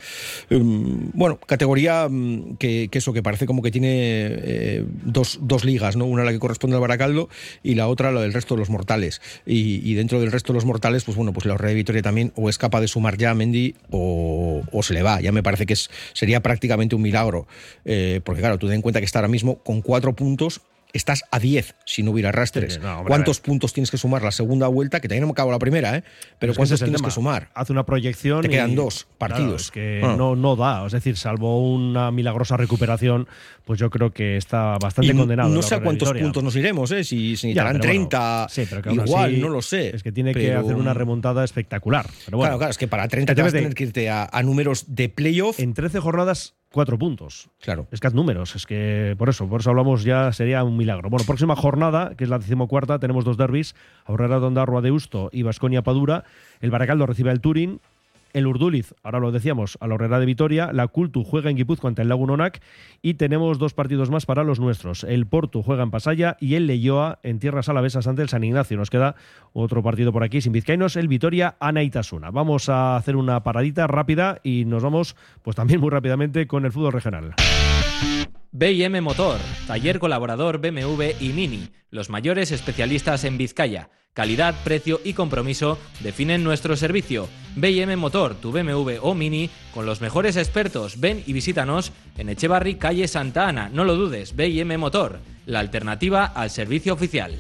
Um, 0.52 1.10
bueno, 1.14 1.40
categoría 1.40 2.08
mm, 2.08 2.58
que, 2.58 2.90
eso, 2.92 3.14
que 3.14 3.24
parece 3.24 3.48
como 3.48 3.64
que 3.64 3.72
tiene 3.72 4.84
dos, 5.06 5.40
dos 5.42 5.66
ligas, 5.66 5.96
¿no? 5.96 6.06
Una 6.06 6.24
la 6.24 6.34
que 6.34 6.40
corresponde 6.40 6.76
al 6.76 6.82
Baracaldo 6.82 7.30
y 7.64 7.74
la 7.74 7.88
otra 7.88 8.12
la 8.12 8.22
del 8.22 8.34
resto 8.34 8.54
de 8.54 8.60
los 8.60 8.70
mortales. 8.70 9.22
Y, 9.48 9.96
dentro 9.96 10.20
del 10.20 10.32
resto 10.32 10.54
de 10.54 10.58
los 10.58 10.66
mortales, 10.66 11.04
pues 11.04 11.18
bueno, 11.18 11.34
pues 11.34 11.48
la 11.48 11.56
Horrera 11.56 11.70
de 11.70 11.76
Vitoria 11.76 12.02
también 12.04 12.32
o 12.36 12.48
es 12.50 12.60
capaz 12.60 12.82
de 12.82 12.88
sumar 12.88 13.18
ya 13.18 13.32
a 13.32 13.34
Mendy 13.34 13.74
o, 13.90 14.62
se 14.84 14.94
le 14.94 15.02
va. 15.02 15.22
Ya 15.22 15.32
me 15.32 15.42
parece 15.42 15.66
que 15.66 15.76
sería 16.14 16.42
prácticamente 16.42 16.75
un 16.96 17.02
milagro. 17.02 17.48
Eh, 17.86 18.22
porque 18.24 18.42
claro, 18.42 18.58
tú 18.58 18.68
ten 18.68 18.76
en 18.78 18.82
cuenta 18.82 19.00
que 19.00 19.06
está 19.06 19.20
ahora 19.20 19.28
mismo 19.30 19.58
con 19.60 19.82
cuatro 19.82 20.14
puntos 20.16 20.62
estás 20.94 21.24
a 21.30 21.40
10 21.40 21.76
si 21.86 22.04
no 22.04 22.12
hubiera 22.12 22.32
no, 22.32 23.00
hombre, 23.00 23.10
¿Cuántos 23.10 23.42
puntos 23.42 23.74
tienes 23.74 23.92
que 23.92 23.98
sumar 23.98 24.22
la 24.24 24.32
segunda 24.32 24.68
vuelta? 24.70 25.02
Que 25.02 25.10
también 25.10 25.26
no 25.26 25.32
acabo 25.34 25.52
la 25.52 25.60
primera, 25.60 25.98
¿eh? 25.98 26.06
Pero 26.40 26.54
es 26.54 26.58
¿cuántos 26.58 26.80
tienes 26.80 27.02
tema. 27.02 27.10
que 27.10 27.14
sumar? 27.14 27.50
Hace 27.54 27.74
una 27.74 27.86
proyección. 27.86 28.42
Te 28.44 28.48
quedan 28.48 28.72
y- 28.72 28.76
dos 28.76 29.04
claro, 29.04 29.18
partidos. 29.18 29.62
es 29.64 29.72
que 29.72 30.02
Ah. 30.02 30.16
no, 30.18 30.38
no 30.38 30.56
da. 30.56 30.86
Es 30.86 30.94
decir, 30.94 31.18
salvo 31.18 31.70
una 31.70 32.12
milagrosa 32.12 32.56
recuperación, 32.56 33.28
pues 33.66 33.78
yo 33.78 33.90
creo 33.90 34.12
que 34.14 34.38
está 34.38 34.78
bastante 34.78 35.12
Y 35.12 35.18
condenado. 35.18 35.50
No 35.50 35.62
sé 35.62 35.76
a 35.76 35.82
cuántos 35.82 36.08
Victoria. 36.08 36.24
puntos 36.24 36.44
nos 36.44 36.56
iremos, 36.56 36.90
¿eh? 36.92 37.04
Si, 37.04 37.18
Ya, 37.18 37.32
necesitarán 37.32 37.74
pero 37.74 37.84
bueno, 37.94 38.08
30, 38.08 38.48
sí, 38.50 38.64
pero 38.70 38.82
que 38.82 38.88
aún 38.90 39.02
igual, 39.06 39.32
así 39.34 39.42
no 39.42 39.50
lo 39.50 39.62
sé. 39.62 39.94
Es 39.98 40.02
que 40.02 40.14
tiene 40.14 40.34
que 40.34 40.54
hacer 40.54 40.76
una 40.78 40.94
remontada 40.94 41.44
espectacular. 41.44 42.06
Pero 42.24 42.38
bueno, 42.38 42.52
claro, 42.52 42.58
claro, 42.60 42.72
es 42.72 42.78
que 42.78 42.88
para 42.88 43.06
30 43.10 43.34
El 43.34 43.36
te 43.36 43.42
vas 43.42 43.54
a 43.54 43.58
tener 43.58 43.76
que 43.76 43.84
irte 43.84 44.10
a, 44.10 44.30
a 44.32 44.44
números 44.44 44.86
de 44.96 45.10
playoff. 45.10 45.60
En 45.60 45.74
13 45.74 46.00
jornadas, 46.00 46.54
cuatro 46.76 47.00
puntos. 47.00 47.50
Claro. 47.62 47.88
Es 47.90 48.02
que 48.02 48.08
haz 48.08 48.14
números, 48.14 48.54
es 48.58 48.66
que 48.66 49.16
por 49.18 49.30
eso, 49.30 49.48
por 49.48 49.62
eso 49.62 49.70
hablamos 49.70 50.04
ya, 50.04 50.34
sería 50.34 50.62
un 50.66 50.76
milagro. 50.76 51.10
Bueno, 51.10 51.26
próxima 51.26 51.56
jornada, 51.56 52.16
que 52.18 52.26
es 52.26 52.30
la 52.30 52.38
decimocuarta, 52.38 53.00
tenemos 53.00 53.24
dos 53.24 53.38
derbis, 53.38 53.76
Aurrera 54.04 54.40
Dondarroa 54.40 54.82
de 54.82 54.92
Usto 54.92 55.30
y 55.32 55.44
Vasconia 55.44 55.84
Padura. 55.84 56.26
El 56.60 56.72
Baracaldo 56.72 57.06
recibe 57.06 57.32
al 57.32 57.40
Turín, 57.40 57.80
el 58.36 58.48
Urduliz, 58.48 58.94
ahora 59.02 59.22
lo 59.22 59.32
decíamos, 59.32 59.78
a 59.80 59.88
la 59.88 59.96
Horrera 59.96 60.20
de 60.20 60.26
Vitoria, 60.26 60.74
la 60.74 60.90
Cultu 60.90 61.24
juega 61.24 61.50
en 61.50 61.56
Guipúzcoa 61.56 61.88
ante 61.88 62.02
el 62.02 62.10
Lagunonac 62.10 62.62
y 63.02 63.14
tenemos 63.14 63.60
dos 63.60 63.74
partidos 63.74 64.10
más 64.10 64.26
para 64.26 64.44
los 64.44 64.60
nuestros. 64.60 65.06
El 65.06 65.26
Portu 65.26 65.64
juega 65.64 65.84
en 65.84 65.90
Pasaya 65.90 66.36
y 66.42 66.56
el 66.56 66.68
Leyoa 66.68 67.20
en 67.24 67.40
tierras 67.40 67.70
alavesas 67.70 68.08
ante 68.08 68.22
el 68.22 68.28
San 68.28 68.44
Ignacio. 68.44 68.76
Nos 68.76 68.90
queda 68.90 69.16
otro 69.54 69.82
partido 69.82 70.12
por 70.12 70.24
aquí 70.24 70.42
sin 70.42 70.52
vizcaínos, 70.52 70.98
el 70.98 71.08
Vitoria 71.08 71.56
Anaitasuna. 71.62 72.30
Vamos 72.30 72.68
a 72.68 72.98
hacer 72.98 73.16
una 73.16 73.42
paradita 73.42 73.88
rápida 73.88 74.42
y 74.44 74.66
nos 74.66 74.84
vamos 74.84 75.16
pues 75.42 75.56
también 75.56 75.80
muy 75.80 75.90
rápidamente 75.90 76.46
con 76.46 76.66
el 76.66 76.74
fútbol 76.74 76.92
regional. 76.92 77.36
BM 78.52 79.00
Motor, 79.00 79.40
taller 79.66 79.98
colaborador 79.98 80.60
BMW 80.60 81.12
y 81.22 81.30
Mini, 81.30 81.70
los 81.90 82.10
mayores 82.10 82.52
especialistas 82.52 83.24
en 83.24 83.38
Vizcaya. 83.38 83.90
Calidad, 84.16 84.56
precio 84.64 85.02
y 85.04 85.12
compromiso 85.12 85.78
definen 86.00 86.42
nuestro 86.42 86.78
servicio. 86.78 87.28
BM 87.58 87.98
Motor, 87.98 88.36
tu 88.36 88.54
BMW 88.54 88.94
o 89.02 89.14
Mini, 89.14 89.50
con 89.74 89.86
los 89.86 90.00
mejores 90.00 90.38
expertos. 90.38 91.02
Ven 91.02 91.22
y 91.28 91.34
visítanos 91.34 91.92
en 92.18 92.30
Echevarri, 92.30 92.76
calle 92.76 93.10
Santa 93.10 93.50
Ana. 93.50 93.68
No 93.68 93.84
lo 93.84 93.98
dudes, 93.98 94.34
BM 94.34 94.78
Motor, 94.78 95.20
la 95.46 95.60
alternativa 95.60 96.24
al 96.24 96.50
servicio 96.50 96.94
oficial. 96.94 97.38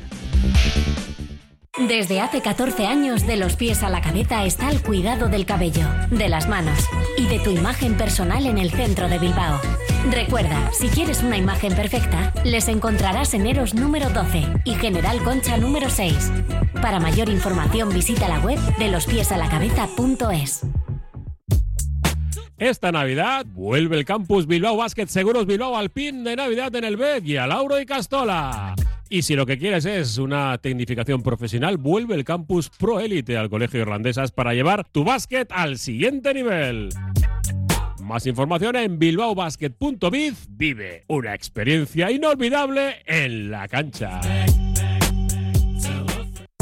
Desde 1.80 2.19
hace 2.19 2.41
14 2.41 2.86
años, 2.88 3.26
de 3.26 3.38
los 3.38 3.55
pies 3.55 3.82
a 3.82 3.89
la 3.89 4.01
cabeza 4.01 4.43
está 4.43 4.69
el 4.69 4.82
cuidado 4.82 5.30
del 5.30 5.45
cabello, 5.45 5.88
de 6.11 6.28
las 6.28 6.49
manos 6.49 6.89
y 7.17 7.26
de 7.28 7.39
tu 7.39 7.51
imagen 7.51 7.95
personal 7.95 8.45
en 8.47 8.57
el 8.57 8.71
centro 8.71 9.07
de 9.07 9.17
Bilbao. 9.17 9.61
Recuerda, 10.11 10.71
si 10.71 10.87
quieres 10.89 11.23
una 11.23 11.37
imagen 11.37 11.73
perfecta, 11.73 12.31
les 12.43 12.67
encontrarás 12.67 13.33
en 13.33 13.47
Eros 13.47 13.73
número 13.73 14.09
12 14.09 14.43
y 14.63 14.75
General 14.75 15.21
Concha 15.23 15.57
número 15.57 15.89
6. 15.89 16.31
Para 16.81 16.99
mayor 16.99 17.29
información 17.29 17.89
visita 17.89 18.27
la 18.27 18.39
web 18.39 18.59
de 18.77 18.89
lospiesalacabeza.es. 18.89 20.61
Esta 22.57 22.91
Navidad 22.91 23.45
vuelve 23.47 23.97
el 23.97 24.05
campus 24.05 24.47
Bilbao 24.47 24.77
Basket 24.77 25.07
Seguros 25.07 25.45
Bilbao 25.45 25.75
al 25.75 25.89
pin 25.89 26.23
de 26.23 26.35
Navidad 26.35 26.73
en 26.75 26.85
el 26.85 26.95
BED 26.95 27.23
y 27.25 27.37
a 27.37 27.47
Lauro 27.47 27.79
y 27.79 27.85
Castola. 27.85 28.75
Y 29.09 29.23
si 29.23 29.35
lo 29.35 29.45
que 29.45 29.57
quieres 29.57 29.85
es 29.85 30.17
una 30.17 30.57
tecnificación 30.59 31.21
profesional, 31.21 31.77
vuelve 31.77 32.15
el 32.15 32.23
campus 32.23 32.69
Pro 32.69 32.99
Elite 32.99 33.37
al 33.37 33.49
Colegio 33.49 33.81
Irlandesas 33.81 34.31
para 34.31 34.53
llevar 34.53 34.87
tu 34.87 35.03
básquet 35.03 35.51
al 35.51 35.77
siguiente 35.77 36.33
nivel. 36.33 36.89
Más 38.05 38.27
información 38.27 38.75
en 38.75 38.99
bilbaobasket.biz. 38.99 40.47
Vive 40.49 41.05
una 41.07 41.33
experiencia 41.33 42.11
inolvidable 42.11 42.97
en 43.07 43.49
la 43.49 43.67
cancha. 43.67 44.21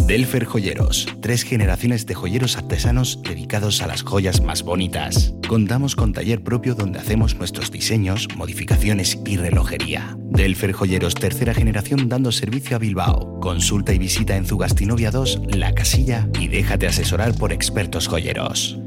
Delfer 0.08 0.46
Joyeros, 0.46 1.08
tres 1.22 1.44
generaciones 1.44 2.06
de 2.06 2.14
joyeros 2.14 2.58
artesanos 2.58 3.22
dedicados 3.24 3.82
a 3.82 3.88
las 3.88 4.04
joyas 4.04 4.42
más 4.42 4.64
bonitas. 4.64 5.34
Contamos 5.48 5.96
con 5.96 6.14
taller 6.14 6.44
propio 6.44 6.76
donde 6.76 7.00
hacemos 7.00 7.36
nuestros 7.36 7.72
diseños, 7.72 8.28
modificaciones 8.36 9.20
y 9.26 9.38
relojería. 9.38 10.16
Delfer 10.18 10.72
Joyeros, 10.72 11.16
tercera 11.16 11.54
generación 11.54 12.08
dando 12.08 12.32
servicio 12.32 12.78
a 12.78 12.80
Bilbao. 12.80 13.40
Consulta 13.42 13.94
y 13.94 13.98
visita 13.98 14.38
en 14.38 14.46
Zugastinovia 14.46 15.12
2, 15.12 15.42
La 15.56 15.74
Casilla 15.74 16.28
y 16.40 16.48
déjate 16.48 16.88
asesorar 16.88 17.34
por 17.36 17.52
expertos 17.52 18.08
joyeros. 18.08 18.78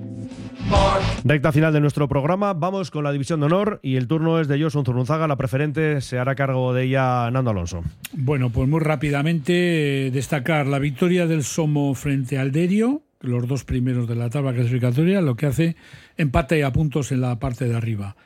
Recta 1.25 1.53
final 1.53 1.73
de 1.73 1.81
nuestro 1.81 2.09
programa, 2.09 2.53
vamos 2.53 2.91
con 2.91 3.05
la 3.05 3.13
división 3.13 3.41
de 3.41 3.47
honor 3.47 3.81
y 3.83 3.97
el 3.97 4.07
turno 4.07 4.41
es 4.41 4.49
de 4.49 4.61
Josun 4.61 4.85
Zurunzaga, 4.85 5.27
la 5.27 5.37
preferente 5.37 6.01
se 6.01 6.19
hará 6.19 6.35
cargo 6.35 6.73
de 6.73 6.85
ella 6.85 7.31
Nando 7.31 7.51
Alonso. 7.51 7.83
Bueno, 8.13 8.51
pues 8.51 8.69
muy 8.69 8.81
rápidamente 8.81 10.07
eh, 10.07 10.11
destacar 10.11 10.67
la 10.67 10.79
victoria 10.79 11.27
del 11.27 11.43
Somo 11.43 11.95
frente 11.95 12.39
al 12.39 12.53
Derio, 12.53 13.03
los 13.21 13.49
dos 13.49 13.65
primeros 13.65 14.09
de 14.09 14.15
la 14.15 14.31
tabla 14.31 14.53
clasificatoria, 14.53 15.21
lo 15.21 15.37
que 15.37 15.47
hace 15.47 15.77
empate 16.17 16.63
a 16.65 16.73
puntos 16.73 17.13
en 17.13 17.21
la 17.21 17.39
parte 17.39 17.67
de 17.67 17.77
arriba. 17.77 18.17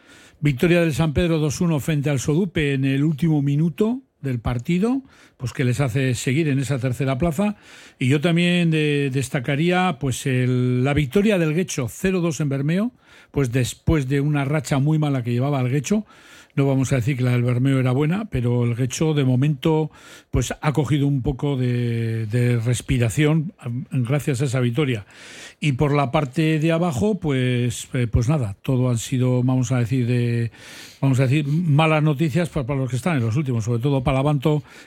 Victoria 0.41 0.81
del 0.81 0.95
San 0.95 1.13
Pedro 1.13 1.41
2-1 1.41 1.81
frente 1.81 2.11
al 2.11 2.21
Sodupe 2.21 2.75
en 2.75 2.85
el 2.85 3.05
último 3.05 3.43
minuto 3.43 4.03
del 4.23 4.39
partido, 4.41 5.03
pues 5.37 5.53
que 5.53 5.65
les 5.65 5.81
hace 5.81 6.15
seguir 6.15 6.49
en 6.49 6.59
esa 6.59 6.79
tercera 6.79 7.19
plaza. 7.19 7.57
Y 7.99 8.09
yo 8.09 8.21
también 8.21 8.71
eh, 8.75 9.11
destacaría 9.13 9.97
pues 10.01 10.27
el- 10.27 10.85
la 10.85 10.95
victoria 10.95 11.39
del 11.39 11.55
Guecho 11.55 11.87
0-2 11.89 12.41
en 12.41 12.49
Bermeo, 12.49 12.93
pues 13.31 13.53
después 13.53 14.09
de 14.09 14.21
una 14.21 14.45
racha 14.45 14.79
muy 14.79 14.99
mala 14.99 15.23
que 15.23 15.33
llevaba 15.33 15.61
el 15.61 15.71
Guecho. 15.71 16.05
No 16.57 16.67
vamos 16.67 16.93
a 16.93 16.97
decir 16.97 17.17
que 17.17 17.23
la 17.23 17.31
del 17.31 17.45
Bermeo 17.45 17.79
era 17.79 17.93
buena, 17.93 18.25
pero 18.25 18.65
el 18.65 18.75
Guecho 18.75 19.15
de 19.15 19.25
momento 19.25 19.93
pues 20.33 20.53
ha 20.61 20.73
cogido 20.73 21.07
un 21.07 21.23
poco 21.23 21.57
de, 21.57 22.27
de 22.27 22.59
respiración 22.59 23.53
gracias 23.93 24.43
a 24.43 24.47
esa 24.47 24.59
victoria. 24.59 25.07
Y 25.63 25.73
por 25.73 25.93
la 25.93 26.11
parte 26.11 26.59
de 26.59 26.73
abajo, 26.73 27.21
pues, 27.21 27.87
eh, 27.93 28.07
pues 28.07 28.31
nada, 28.31 28.57
todo 28.63 28.89
han 28.89 28.97
sido, 28.97 29.43
vamos 29.43 29.71
a 29.73 29.79
decir, 29.79 30.07
de, 30.07 30.51
vamos 31.03 31.21
a 31.21 31.25
decir, 31.25 31.47
malas 31.47 32.03
noticias 32.03 32.49
para, 32.49 32.75
los 32.75 32.89
que 32.89 32.97
están 32.97 33.19
en 33.19 33.27
los 33.27 33.37
últimos, 33.37 33.65
sobre 33.65 33.83
todo 33.83 34.03
para 34.03 34.23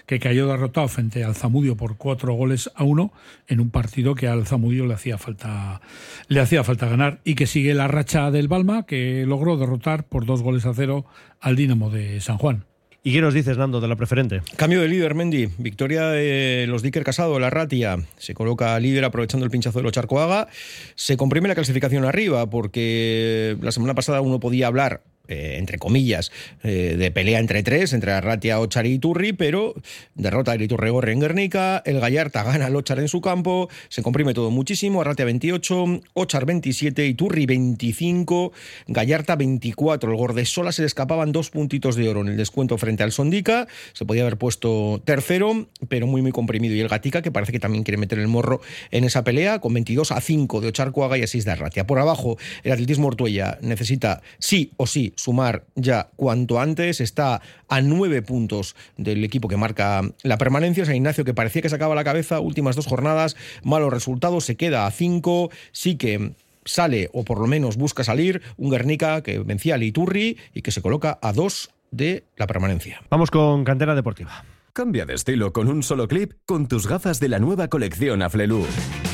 que 0.07 0.19
cayó 0.19 0.47
derrotado 0.47 0.88
frente 0.88 1.24
al 1.24 1.36
Zamudio 1.36 1.78
por 1.78 1.97
cuatro 1.97 2.34
goles 2.34 2.71
a 2.74 2.84
uno 2.84 3.11
en 3.47 3.59
un 3.59 3.69
partido 3.69 4.15
que 4.15 4.28
al 4.28 4.47
Zamudio 4.47 4.88
le 4.88 4.95
hacía 4.95 5.19
falta, 5.19 5.82
le 6.28 6.39
hacía 6.39 6.63
falta 6.63 6.88
ganar 6.88 7.19
y 7.24 7.36
que 7.36 7.45
sigue 7.45 7.76
la 7.76 7.88
racha 7.88 8.32
del 8.32 8.47
Balma, 8.47 8.88
que 8.88 9.26
logró 9.28 9.57
derrotar 9.57 10.05
por 10.05 10.26
dos 10.26 10.41
goles 10.41 10.65
a 10.65 10.74
cero 10.74 11.05
al 11.39 11.55
Dinamo 11.55 11.91
de 11.91 12.19
San 12.19 12.39
Juan. 12.39 12.65
¿Y 13.06 13.12
qué 13.12 13.20
nos 13.20 13.34
dices, 13.34 13.58
Nando, 13.58 13.82
de 13.82 13.89
la 13.89 13.97
preferente? 13.97 14.41
Cambio 14.56 14.80
de 14.80 14.88
líder, 14.88 15.14
Mendy. 15.14 15.49
Victoria 15.58 16.08
de 16.08 16.66
los 16.70 16.82
Dicker 16.82 17.04
Casado, 17.04 17.38
la 17.38 17.49
Ratia. 17.49 17.97
Se 18.18 18.34
coloca 18.34 18.80
líder 18.80 19.04
aprovechando 19.04 19.43
el 19.43 19.51
pinchazo 19.51 19.80
de 19.80 19.84
los 19.84 19.91
Charcoaga. 19.91 20.47
Se 20.95 21.18
comprime 21.18 21.49
la 21.49 21.56
clasificación 21.56 22.06
arriba 22.06 22.49
porque 22.49 23.58
la 23.60 23.74
semana 23.74 23.93
pasada 23.93 24.22
uno 24.22 24.39
podía 24.39 24.68
hablar. 24.68 25.01
Eh, 25.30 25.55
entre 25.57 25.78
comillas, 25.78 26.34
eh, 26.63 26.97
de 26.97 27.09
pelea 27.09 27.39
entre 27.39 27.63
tres, 27.63 27.93
entre 27.93 28.11
Arratia, 28.11 28.59
Ochar 28.59 28.86
y 28.86 28.95
Iturri, 28.95 29.32
pero 29.32 29.74
derrota 30.15 30.53
el 30.53 30.63
Iturregorri 30.63 31.13
en 31.13 31.21
Guernica, 31.21 31.82
el 31.86 32.01
Gallarta 32.01 32.43
gana 32.43 32.65
al 32.65 32.76
Ochar 32.76 32.99
en 32.99 33.07
su 33.07 33.21
campo, 33.21 33.69
se 33.88 34.03
comprime 34.03 34.34
todo 34.34 34.51
muchísimo, 34.51 34.99
Arratia 34.99 35.24
28, 35.24 36.01
Ochar 36.13 36.45
27, 36.45 37.07
Iturri 37.07 37.45
25, 37.45 38.51
Gallarta 38.88 39.38
24, 39.38 40.11
el 40.11 40.17
Gordesola 40.17 40.74
se 40.74 40.82
le 40.82 40.88
escapaban 40.88 41.32
dos 41.32 41.51
puntitos 41.51 41.95
de 41.95 42.09
oro 42.09 42.19
en 42.19 42.28
el 42.28 42.36
descuento 42.36 42.78
frente 42.78 43.03
al 43.03 43.13
Sondica, 43.13 43.69
se 43.93 44.03
podía 44.03 44.24
haber 44.24 44.38
puesto 44.38 45.01
tercero, 45.05 45.69
pero 45.88 46.05
muy 46.05 46.21
muy 46.21 46.34
comprimido, 46.34 46.76
y 46.76 46.82
el 46.82 46.89
Gatica 46.89 47.21
que 47.21 47.32
parece 47.32 47.53
que 47.53 47.61
también 47.61 47.86
quiere 47.86 47.97
meter 47.97 48.19
el 48.19 48.28
morro 48.28 48.59
en 48.91 49.05
esa 49.05 49.24
pelea, 49.24 49.59
con 49.59 49.74
22 49.74 50.11
a 50.11 50.19
5 50.19 50.59
de 50.59 50.67
Ocharcoaga 50.67 51.17
y 51.17 51.24
a 51.24 51.28
6 51.28 51.45
de 51.45 51.51
Arratia. 51.51 51.88
Por 51.88 51.99
abajo, 51.99 52.38
el 52.63 52.74
Atletismo 52.74 53.07
Ortuella 53.07 53.57
necesita 53.61 54.21
sí 54.38 54.74
o 54.76 54.86
sí 54.86 55.12
sumar 55.16 55.66
ya 55.76 56.09
cuanto 56.16 56.59
antes, 56.59 57.01
está 57.01 57.41
a 57.68 57.82
9 57.82 58.22
puntos 58.22 58.76
del 58.97 59.24
equipo 59.24 59.47
que 59.47 59.57
marca 59.57 60.01
la 60.24 60.38
permanencia, 60.38 60.86
San 60.86 60.95
Ignacio 60.95 61.26
que 61.26 61.34
parecía 61.34 61.61
que 61.61 61.70
sacaba 61.70 61.95
la 61.95 62.03
cabeza, 62.03 62.39
últimas 62.39 62.76
dos 62.76 62.88
jornadas, 62.88 63.36
malos 63.64 63.91
resultados, 63.91 64.45
se 64.45 64.55
queda 64.55 64.86
a 64.86 64.91
5, 64.91 65.49
sí 65.72 65.95
que 65.95 66.34
sale, 66.66 67.09
o 67.14 67.24
por 67.24 67.39
lo 67.39 67.47
menos 67.47 67.78
busca 67.78 68.03
salir, 68.03 68.41
un 68.57 68.70
Guernica 68.70 69.22
que 69.22 69.39
vencía 69.39 69.76
al 69.76 69.84
Iturri 69.84 70.38
y 70.53 70.61
que 70.61 70.72
se 70.72 70.82
coloca 70.82 71.20
a 71.22 71.34
2 71.34 71.70
de 71.91 72.24
la 72.38 72.47
permanencia. 72.47 73.01
Vamos 73.09 73.32
con 73.32 73.64
Cantera 73.64 73.95
Deportiva. 73.95 74.43
Cambia 74.76 75.05
de 75.05 75.13
estilo 75.13 75.53
con 75.53 75.67
un 75.67 75.84
solo 75.84 76.07
clip 76.07 76.34
con 76.47 76.67
tus 76.67 76.88
gafas 76.88 77.19
de 77.19 77.30
la 77.30 77.38
nueva 77.38 77.67
colección 77.67 78.24
Aflelu. 78.24 78.65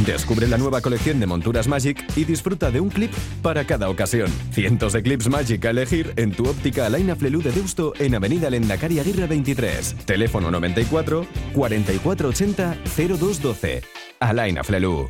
Descubre 0.06 0.48
la 0.48 0.58
nueva 0.58 0.80
colección 0.80 1.20
de 1.20 1.28
monturas 1.28 1.68
Magic 1.68 2.02
y 2.16 2.24
disfruta 2.24 2.72
de 2.72 2.80
un 2.80 2.88
clip 2.88 3.12
para 3.42 3.66
cada 3.66 3.90
ocasión. 3.90 4.32
Cientos 4.54 4.94
de 4.94 5.04
clips 5.04 5.28
Magic 5.28 5.66
a 5.66 5.72
elegir 5.72 6.14
en 6.16 6.32
tu 6.32 6.48
óptica 6.48 6.86
Alain 6.86 7.10
Aflelu 7.10 7.42
de 7.42 7.52
Deusto 7.52 7.92
en 8.00 8.16
Avenida 8.16 8.50
Lendakari 8.50 9.00
Aguirre 9.00 9.28
23. 9.28 10.06
Teléfono 10.06 10.50
94 10.50 11.26
4480 11.54 12.78
0212. 12.96 13.82
Alain 14.22 14.60
Aflelu. 14.60 15.10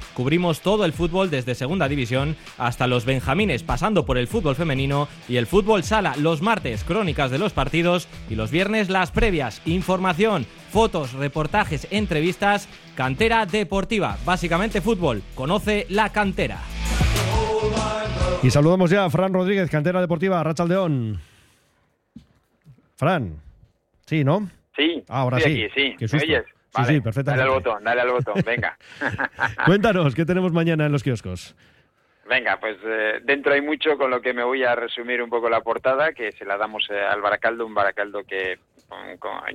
Cubrimos 0.13 0.61
todo 0.61 0.85
el 0.85 0.93
fútbol 0.93 1.29
desde 1.29 1.55
Segunda 1.55 1.87
División 1.87 2.35
hasta 2.57 2.87
los 2.87 3.05
Benjamines, 3.05 3.63
pasando 3.63 4.05
por 4.05 4.17
el 4.17 4.27
fútbol 4.27 4.55
femenino 4.55 5.07
y 5.27 5.37
el 5.37 5.47
fútbol 5.47 5.83
sala. 5.83 6.15
Los 6.17 6.41
martes, 6.41 6.83
crónicas 6.83 7.31
de 7.31 7.39
los 7.39 7.53
partidos 7.53 8.07
y 8.29 8.35
los 8.35 8.51
viernes, 8.51 8.89
las 8.89 9.11
previas. 9.11 9.61
Información, 9.65 10.45
fotos, 10.71 11.13
reportajes, 11.13 11.87
entrevistas. 11.91 12.67
Cantera 12.95 13.45
Deportiva, 13.45 14.17
básicamente 14.25 14.81
fútbol. 14.81 15.21
Conoce 15.35 15.85
la 15.89 16.09
cantera. 16.09 16.59
Y 18.43 18.49
saludamos 18.49 18.89
ya 18.89 19.05
a 19.05 19.09
Fran 19.09 19.33
Rodríguez, 19.33 19.69
cantera 19.69 20.01
deportiva, 20.01 20.43
Rachaldeón. 20.43 21.19
Fran, 22.95 23.39
sí, 24.05 24.23
¿no? 24.23 24.49
Sí, 24.75 25.03
Ahora 25.07 25.37
estoy 25.37 25.55
sí. 25.55 25.63
aquí, 25.63 25.73
sí. 25.75 25.95
Qué 25.97 26.05
¿Me 26.05 26.07
susto. 26.07 26.25
oyes? 26.25 26.43
Sí, 26.75 26.85
sí, 26.85 27.01
perfectamente. 27.01 27.39
Dale 27.39 27.43
al 27.43 27.49
botón, 27.49 27.83
dale 27.83 28.01
al 28.01 28.11
botón, 28.11 28.35
venga. 28.45 28.77
Cuéntanos, 29.65 30.15
¿qué 30.15 30.25
tenemos 30.25 30.53
mañana 30.53 30.85
en 30.85 30.91
los 30.91 31.03
kioscos? 31.03 31.55
Venga, 32.29 32.59
pues 32.61 32.77
eh, 32.85 33.19
dentro 33.23 33.53
hay 33.53 33.61
mucho 33.61 33.97
con 33.97 34.09
lo 34.09 34.21
que 34.21 34.33
me 34.33 34.43
voy 34.43 34.63
a 34.63 34.73
resumir 34.73 35.21
un 35.21 35.29
poco 35.29 35.49
la 35.49 35.61
portada, 35.61 36.13
que 36.13 36.31
se 36.31 36.45
la 36.45 36.55
damos 36.55 36.87
eh, 36.89 37.01
al 37.01 37.19
Baracaldo, 37.19 37.65
un 37.65 37.73
Baracaldo 37.73 38.23
que 38.23 38.57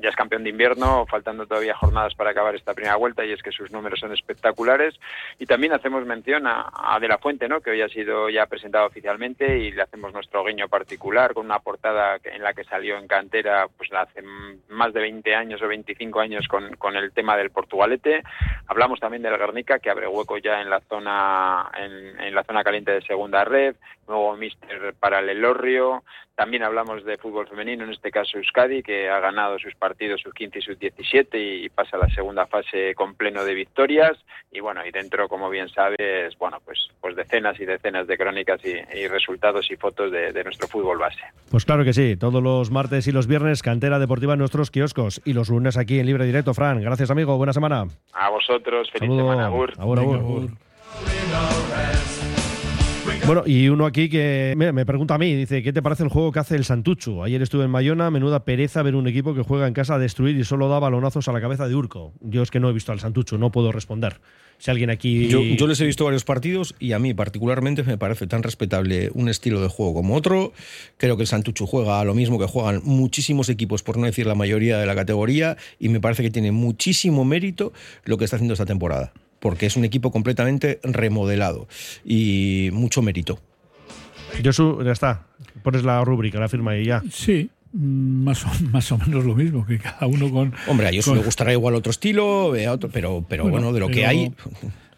ya 0.00 0.08
es 0.08 0.16
campeón 0.16 0.44
de 0.44 0.50
invierno, 0.50 1.06
faltando 1.06 1.46
todavía 1.46 1.74
jornadas 1.74 2.14
para 2.14 2.30
acabar 2.30 2.54
esta 2.54 2.74
primera 2.74 2.96
vuelta, 2.96 3.24
y 3.24 3.32
es 3.32 3.42
que 3.42 3.52
sus 3.52 3.70
números 3.70 4.00
son 4.00 4.12
espectaculares. 4.12 4.94
Y 5.38 5.46
también 5.46 5.72
hacemos 5.72 6.04
mención 6.06 6.46
a, 6.46 6.98
De 7.00 7.08
La 7.08 7.18
Fuente, 7.18 7.48
¿no? 7.48 7.60
que 7.60 7.70
hoy 7.70 7.82
ha 7.82 7.88
sido 7.88 8.28
ya 8.28 8.46
presentado 8.46 8.86
oficialmente, 8.86 9.58
y 9.58 9.72
le 9.72 9.82
hacemos 9.82 10.12
nuestro 10.12 10.44
guiño 10.44 10.68
particular 10.68 11.34
con 11.34 11.46
una 11.46 11.58
portada 11.58 12.18
en 12.24 12.42
la 12.42 12.54
que 12.54 12.64
salió 12.64 12.98
en 12.98 13.06
cantera 13.06 13.68
pues 13.76 13.92
hace 13.92 14.22
más 14.68 14.92
de 14.92 15.00
20 15.00 15.34
años 15.34 15.62
o 15.62 15.68
25 15.68 16.20
años 16.20 16.48
con, 16.48 16.76
con 16.76 16.96
el 16.96 17.12
tema 17.12 17.36
del 17.36 17.50
Portugalete. 17.50 18.22
Hablamos 18.66 19.00
también 19.00 19.22
del 19.22 19.38
Guernica, 19.38 19.78
que 19.78 19.90
abre 19.90 20.08
hueco 20.08 20.38
ya 20.38 20.60
en 20.60 20.70
la 20.70 20.80
zona 20.80 21.70
en, 21.76 22.34
la 22.34 22.44
zona 22.44 22.64
caliente 22.64 22.92
de 22.92 23.02
segunda 23.02 23.44
red, 23.44 23.76
nuevo 24.06 24.36
míster 24.36 24.94
para 24.98 25.20
el 25.20 25.28
Elorrio. 25.28 26.02
También 26.36 26.64
hablamos 26.64 27.02
de 27.06 27.16
fútbol 27.16 27.48
femenino, 27.48 27.84
en 27.84 27.92
este 27.92 28.10
caso 28.10 28.36
Euskadi, 28.36 28.82
que 28.82 29.08
ha 29.08 29.20
ganado 29.20 29.58
sus 29.58 29.74
partidos 29.74 30.20
sus 30.20 30.34
15 30.34 30.58
y 30.58 30.62
sus 30.62 30.78
17 30.78 31.38
y 31.38 31.68
pasa 31.70 31.96
a 31.96 32.00
la 32.00 32.14
segunda 32.14 32.46
fase 32.46 32.94
con 32.94 33.14
pleno 33.14 33.42
de 33.42 33.54
victorias. 33.54 34.18
Y 34.52 34.60
bueno, 34.60 34.84
y 34.86 34.90
dentro, 34.90 35.28
como 35.30 35.48
bien 35.48 35.70
sabes, 35.70 36.36
bueno, 36.38 36.58
pues, 36.62 36.88
pues 37.00 37.16
decenas 37.16 37.58
y 37.58 37.64
decenas 37.64 38.06
de 38.06 38.18
crónicas 38.18 38.60
y, 38.64 38.74
y 38.98 39.08
resultados 39.08 39.70
y 39.70 39.76
fotos 39.76 40.12
de, 40.12 40.32
de 40.34 40.44
nuestro 40.44 40.68
fútbol 40.68 40.98
base. 40.98 41.22
Pues 41.50 41.64
claro 41.64 41.84
que 41.84 41.94
sí, 41.94 42.16
todos 42.18 42.42
los 42.42 42.70
martes 42.70 43.06
y 43.06 43.12
los 43.12 43.26
viernes, 43.26 43.62
cantera 43.62 43.98
deportiva 43.98 44.34
en 44.34 44.40
nuestros 44.40 44.70
kioscos 44.70 45.22
y 45.24 45.32
los 45.32 45.48
lunes 45.48 45.78
aquí 45.78 45.98
en 45.98 46.04
Libre 46.06 46.26
Directo. 46.26 46.52
Fran, 46.52 46.82
gracias 46.82 47.10
amigo, 47.10 47.38
buena 47.38 47.54
semana. 47.54 47.86
A 48.12 48.28
vosotros, 48.28 48.90
feliz 48.90 49.08
Saludo. 49.08 49.20
semana, 49.30 49.46
Agur. 49.46 49.72
Agur, 49.78 49.98
agur. 50.00 50.50
Bueno, 53.26 53.42
y 53.44 53.68
uno 53.70 53.86
aquí 53.86 54.08
que 54.08 54.54
me, 54.56 54.86
pregunta 54.86 55.16
a 55.16 55.18
mí, 55.18 55.34
dice, 55.34 55.60
¿qué 55.60 55.72
te 55.72 55.82
parece 55.82 56.04
el 56.04 56.10
juego 56.10 56.30
que 56.30 56.38
hace 56.38 56.54
el 56.54 56.64
Santuchu? 56.64 57.24
Ayer 57.24 57.42
estuve 57.42 57.64
en 57.64 57.72
Bayona, 57.72 58.08
menuda 58.08 58.44
pereza 58.44 58.84
ver 58.84 58.94
un 58.94 59.08
equipo 59.08 59.34
que 59.34 59.42
juega 59.42 59.66
en 59.66 59.74
casa 59.74 59.96
a 59.96 59.98
destruir 59.98 60.36
y 60.36 60.44
solo 60.44 60.68
da 60.68 60.78
balonazos 60.78 61.26
a 61.26 61.32
la 61.32 61.40
cabeza 61.40 61.66
de 61.66 61.74
Urco. 61.74 62.12
Yo 62.20 62.42
es 62.44 62.52
que 62.52 62.60
no 62.60 62.70
he 62.70 62.72
visto 62.72 62.92
al 62.92 63.00
Santuchu, 63.00 63.36
no 63.36 63.50
puedo 63.50 63.72
responder. 63.72 64.20
Si 64.58 64.70
alguien 64.70 64.90
aquí... 64.90 65.26
Yo, 65.26 65.66
les 65.66 65.80
he 65.80 65.84
visto 65.84 66.04
varios 66.04 66.22
partidos 66.22 66.76
y 66.78 66.92
a 66.92 67.00
mí 67.00 67.14
particularmente 67.14 67.82
me 67.82 67.98
parece 67.98 68.28
tan 68.28 68.44
respetable 68.44 69.10
un 69.12 69.28
estilo 69.28 69.60
de 69.60 69.66
juego 69.66 69.94
como 69.94 70.14
otro. 70.14 70.52
Creo 70.96 71.16
que 71.16 71.24
el 71.24 71.26
Santuchu 71.26 71.66
juega 71.66 71.98
a 71.98 72.04
lo 72.04 72.14
mismo 72.14 72.38
que 72.38 72.46
juegan 72.46 72.80
muchísimos 72.84 73.48
equipos, 73.48 73.82
por 73.82 73.96
no 73.96 74.06
decir 74.06 74.28
la 74.28 74.36
mayoría 74.36 74.78
de 74.78 74.86
la 74.86 74.94
categoría, 74.94 75.56
y 75.80 75.88
me 75.88 76.00
parece 76.00 76.22
que 76.22 76.30
tiene 76.30 76.52
muchísimo 76.52 77.24
mérito 77.24 77.72
lo 78.04 78.18
que 78.18 78.24
está 78.24 78.36
haciendo 78.36 78.54
esta 78.54 78.66
temporada, 78.66 79.12
porque 79.40 79.66
es 79.66 79.76
un 79.76 79.84
equipo 79.84 80.10
completamente 80.10 80.80
remodelado 80.82 81.68
y 82.04 82.70
mucho 82.72 83.02
mérito. 83.02 83.38
Josu, 84.44 84.82
ya 84.84 84.92
está. 84.92 85.26
Pones 85.62 85.82
la 85.84 86.04
rúbrica, 86.04 86.38
la 86.38 86.48
firma 86.48 86.76
y 86.76 86.84
ya. 86.86 87.02
Sí, 87.10 87.48
mm, 87.72 88.24
más 88.24 88.44
o, 88.44 88.48
más 88.70 88.90
o 88.92 88.98
menos 88.98 89.24
lo 89.24 89.34
mismo, 89.34 89.64
que 89.66 89.78
cada 89.78 90.06
uno 90.06 90.30
con... 90.30 90.52
Hombre, 90.66 90.86
a 90.86 90.90
ellos 90.90 91.04
con- 91.06 91.16
le 91.18 91.24
gustará 91.24 91.52
igual 91.52 91.74
otro 91.74 91.90
estilo, 91.90 92.54
eh, 92.56 92.66
a 92.66 92.72
otro, 92.72 92.90
pero, 92.90 93.24
pero 93.28 93.44
bueno, 93.44 93.56
Bueno, 93.58 93.72
de 93.72 93.80
lo 93.80 93.88
que 93.88 94.04
hay. 94.06 94.32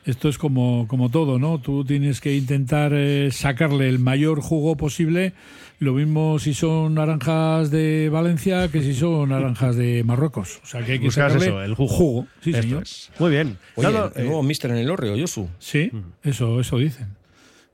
Esto 0.04 0.28
es 0.30 0.38
como, 0.38 0.86
como 0.88 1.10
todo, 1.10 1.38
¿no? 1.38 1.60
Tú 1.60 1.84
tienes 1.84 2.20
que 2.22 2.34
intentar 2.34 2.92
eh, 2.94 3.28
sacarle 3.30 3.88
el 3.90 3.98
mayor 3.98 4.40
jugo 4.40 4.76
posible. 4.76 5.34
Lo 5.80 5.92
mismo 5.92 6.40
si 6.40 6.54
son 6.54 6.94
naranjas 6.94 7.70
de 7.70 8.08
Valencia 8.08 8.68
que 8.68 8.82
si 8.82 8.94
son 8.94 9.28
naranjas 9.28 9.76
de 9.76 10.02
Marruecos. 10.02 10.60
O 10.64 10.66
sea 10.66 10.84
que 10.84 10.92
hay 10.92 10.98
que 10.98 11.06
Buscas 11.06 11.32
sacarle 11.32 11.46
eso, 11.46 11.62
el 11.62 11.74
jugo. 11.74 12.26
Sí, 12.42 12.50
Esto 12.50 12.62
señor. 12.62 12.82
es. 12.82 13.10
Muy 13.18 13.30
bien. 13.30 13.58
Oye, 13.76 13.92
Nada, 13.92 14.12
el 14.16 14.22
eh, 14.22 14.24
nuevo 14.26 14.42
mister 14.42 14.72
en 14.72 14.78
el 14.78 14.90
Orrio, 14.90 15.16
Josu. 15.16 15.48
Sí, 15.60 15.92
eso, 16.24 16.60
eso 16.60 16.78
dicen. 16.78 17.16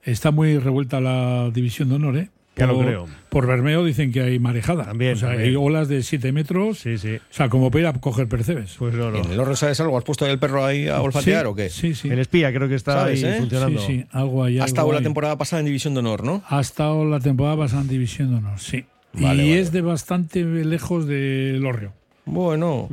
Está 0.03 0.31
muy 0.31 0.59
revuelta 0.59 1.01
la 1.01 1.51
división 1.51 1.89
de 1.89 1.95
honor, 1.95 2.17
¿eh? 2.19 2.31
Ya 2.57 2.67
lo 2.69 2.75
Por- 2.75 2.85
creo. 2.87 3.07
Por 3.31 3.47
Bermeo 3.49 3.85
dicen 3.85 4.13
que 4.13 4.21
hay 4.21 4.39
marejada. 4.39 4.85
También, 4.85 5.15
O 5.15 5.17
sea, 5.17 5.31
también. 5.31 5.49
hay 5.51 5.57
olas 5.57 5.89
de 5.89 6.03
7 6.05 6.31
metros. 6.31 6.79
Sí, 6.79 6.99
sí. 6.99 7.17
O 7.17 7.21
sea, 7.35 7.49
como 7.49 7.71
para 7.71 7.81
ir 7.81 7.87
a 7.89 7.93
coger 7.95 8.29
percebes. 8.29 8.77
Pues 8.79 8.95
no, 8.95 9.11
no. 9.11 9.19
¿En 9.19 9.33
el 9.33 9.41
Orrio 9.41 9.57
sabes 9.57 9.81
algo? 9.81 9.99
¿Has 9.99 10.05
puesto 10.05 10.25
el 10.25 10.39
perro 10.39 10.65
ahí 10.65 10.87
a 10.87 11.01
olfatear 11.03 11.43
Sí, 11.43 11.49
o 11.49 11.55
qué? 11.57 11.69
Sí, 11.69 11.95
sí. 11.97 12.09
El 12.11 12.21
espía 12.21 12.53
creo 12.53 12.69
que 12.69 12.77
está 12.77 12.93
¿Sabes, 12.93 13.25
ahí 13.25 13.31
eh? 13.33 13.37
funcionando. 13.39 13.81
Sí, 13.81 13.87
sí, 13.87 14.07
algo 14.13 14.45
ahí. 14.45 14.61
Ha 14.61 14.65
estado 14.67 14.93
la 14.93 15.03
temporada 15.03 15.37
pasada 15.37 15.61
en 15.61 15.67
División 15.67 15.95
de 15.95 16.01
Honor, 16.01 16.23
¿no? 16.23 16.45
Ha 16.49 16.61
estado 16.61 17.05
la 17.05 17.19
temporada 17.19 17.57
pasada 17.57 17.83
en 17.83 17.89
División 17.89 18.31
de 18.31 18.37
Honor, 18.37 18.61
sí. 18.61 18.85
Vale, 19.15 19.45
y 19.45 19.49
vale. 19.51 19.61
es 19.61 19.73
de 19.73 19.81
bastante 19.81 20.45
lejos 20.45 21.07
del 21.09 21.65
Orrio. 21.67 21.93
Bueno. 22.25 22.89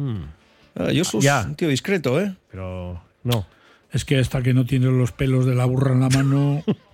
Ah, 0.75 0.87
Josu 0.95 1.19
es 1.19 1.23
Ya. 1.23 1.43
un 1.47 1.55
tío 1.55 1.67
discreto, 1.67 2.19
¿eh? 2.19 2.33
Pero 2.51 3.01
no. 3.23 3.45
Es 3.91 4.05
que 4.05 4.17
hasta 4.17 4.41
que 4.41 4.53
no 4.53 4.65
tiene 4.65 4.87
los 4.87 5.11
pelos 5.11 5.45
de 5.45 5.53
la 5.55 5.65
burra 5.65 5.91
en 5.93 5.99
la 5.99 6.09
mano, 6.09 6.63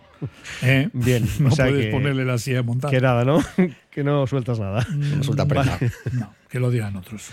¿eh? 0.64 0.90
Bien, 0.94 1.28
no 1.40 1.50
o 1.50 1.52
sea 1.52 1.68
puedes 1.68 1.86
que- 1.86 1.92
ponerle 1.92 2.26
la 2.26 2.38
silla 2.38 2.60
a 2.60 2.64
montar. 2.64 2.92
Que 2.92 3.00
nada, 3.02 3.24
¿no? 3.26 3.44
que 3.92 4.04
no 4.04 4.28
sueltas 4.28 4.60
nada. 4.60 4.86
No 4.92 5.24
suelta 5.24 5.46
prenda. 5.48 5.78
No, 6.14 6.34
que 6.50 6.60
lo 6.60 6.70
digan 6.70 6.96
otros. 6.96 7.30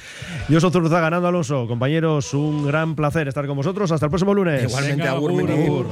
Yo 0.48 0.60
soy 0.60 0.70
Zurza 0.70 1.00
ganando 1.00 1.28
Alonso. 1.28 1.66
Compañeros, 1.66 2.32
un 2.34 2.66
gran 2.66 2.94
placer 2.96 3.28
estar 3.28 3.46
con 3.46 3.56
vosotros. 3.56 3.90
Hasta 3.92 4.06
el 4.06 4.10
próximo 4.10 4.32
lunes. 4.34 4.64
Igualmente, 4.64 5.02
Venga, 5.04 5.20
Meni. 5.20 5.64
agur. 5.66 5.86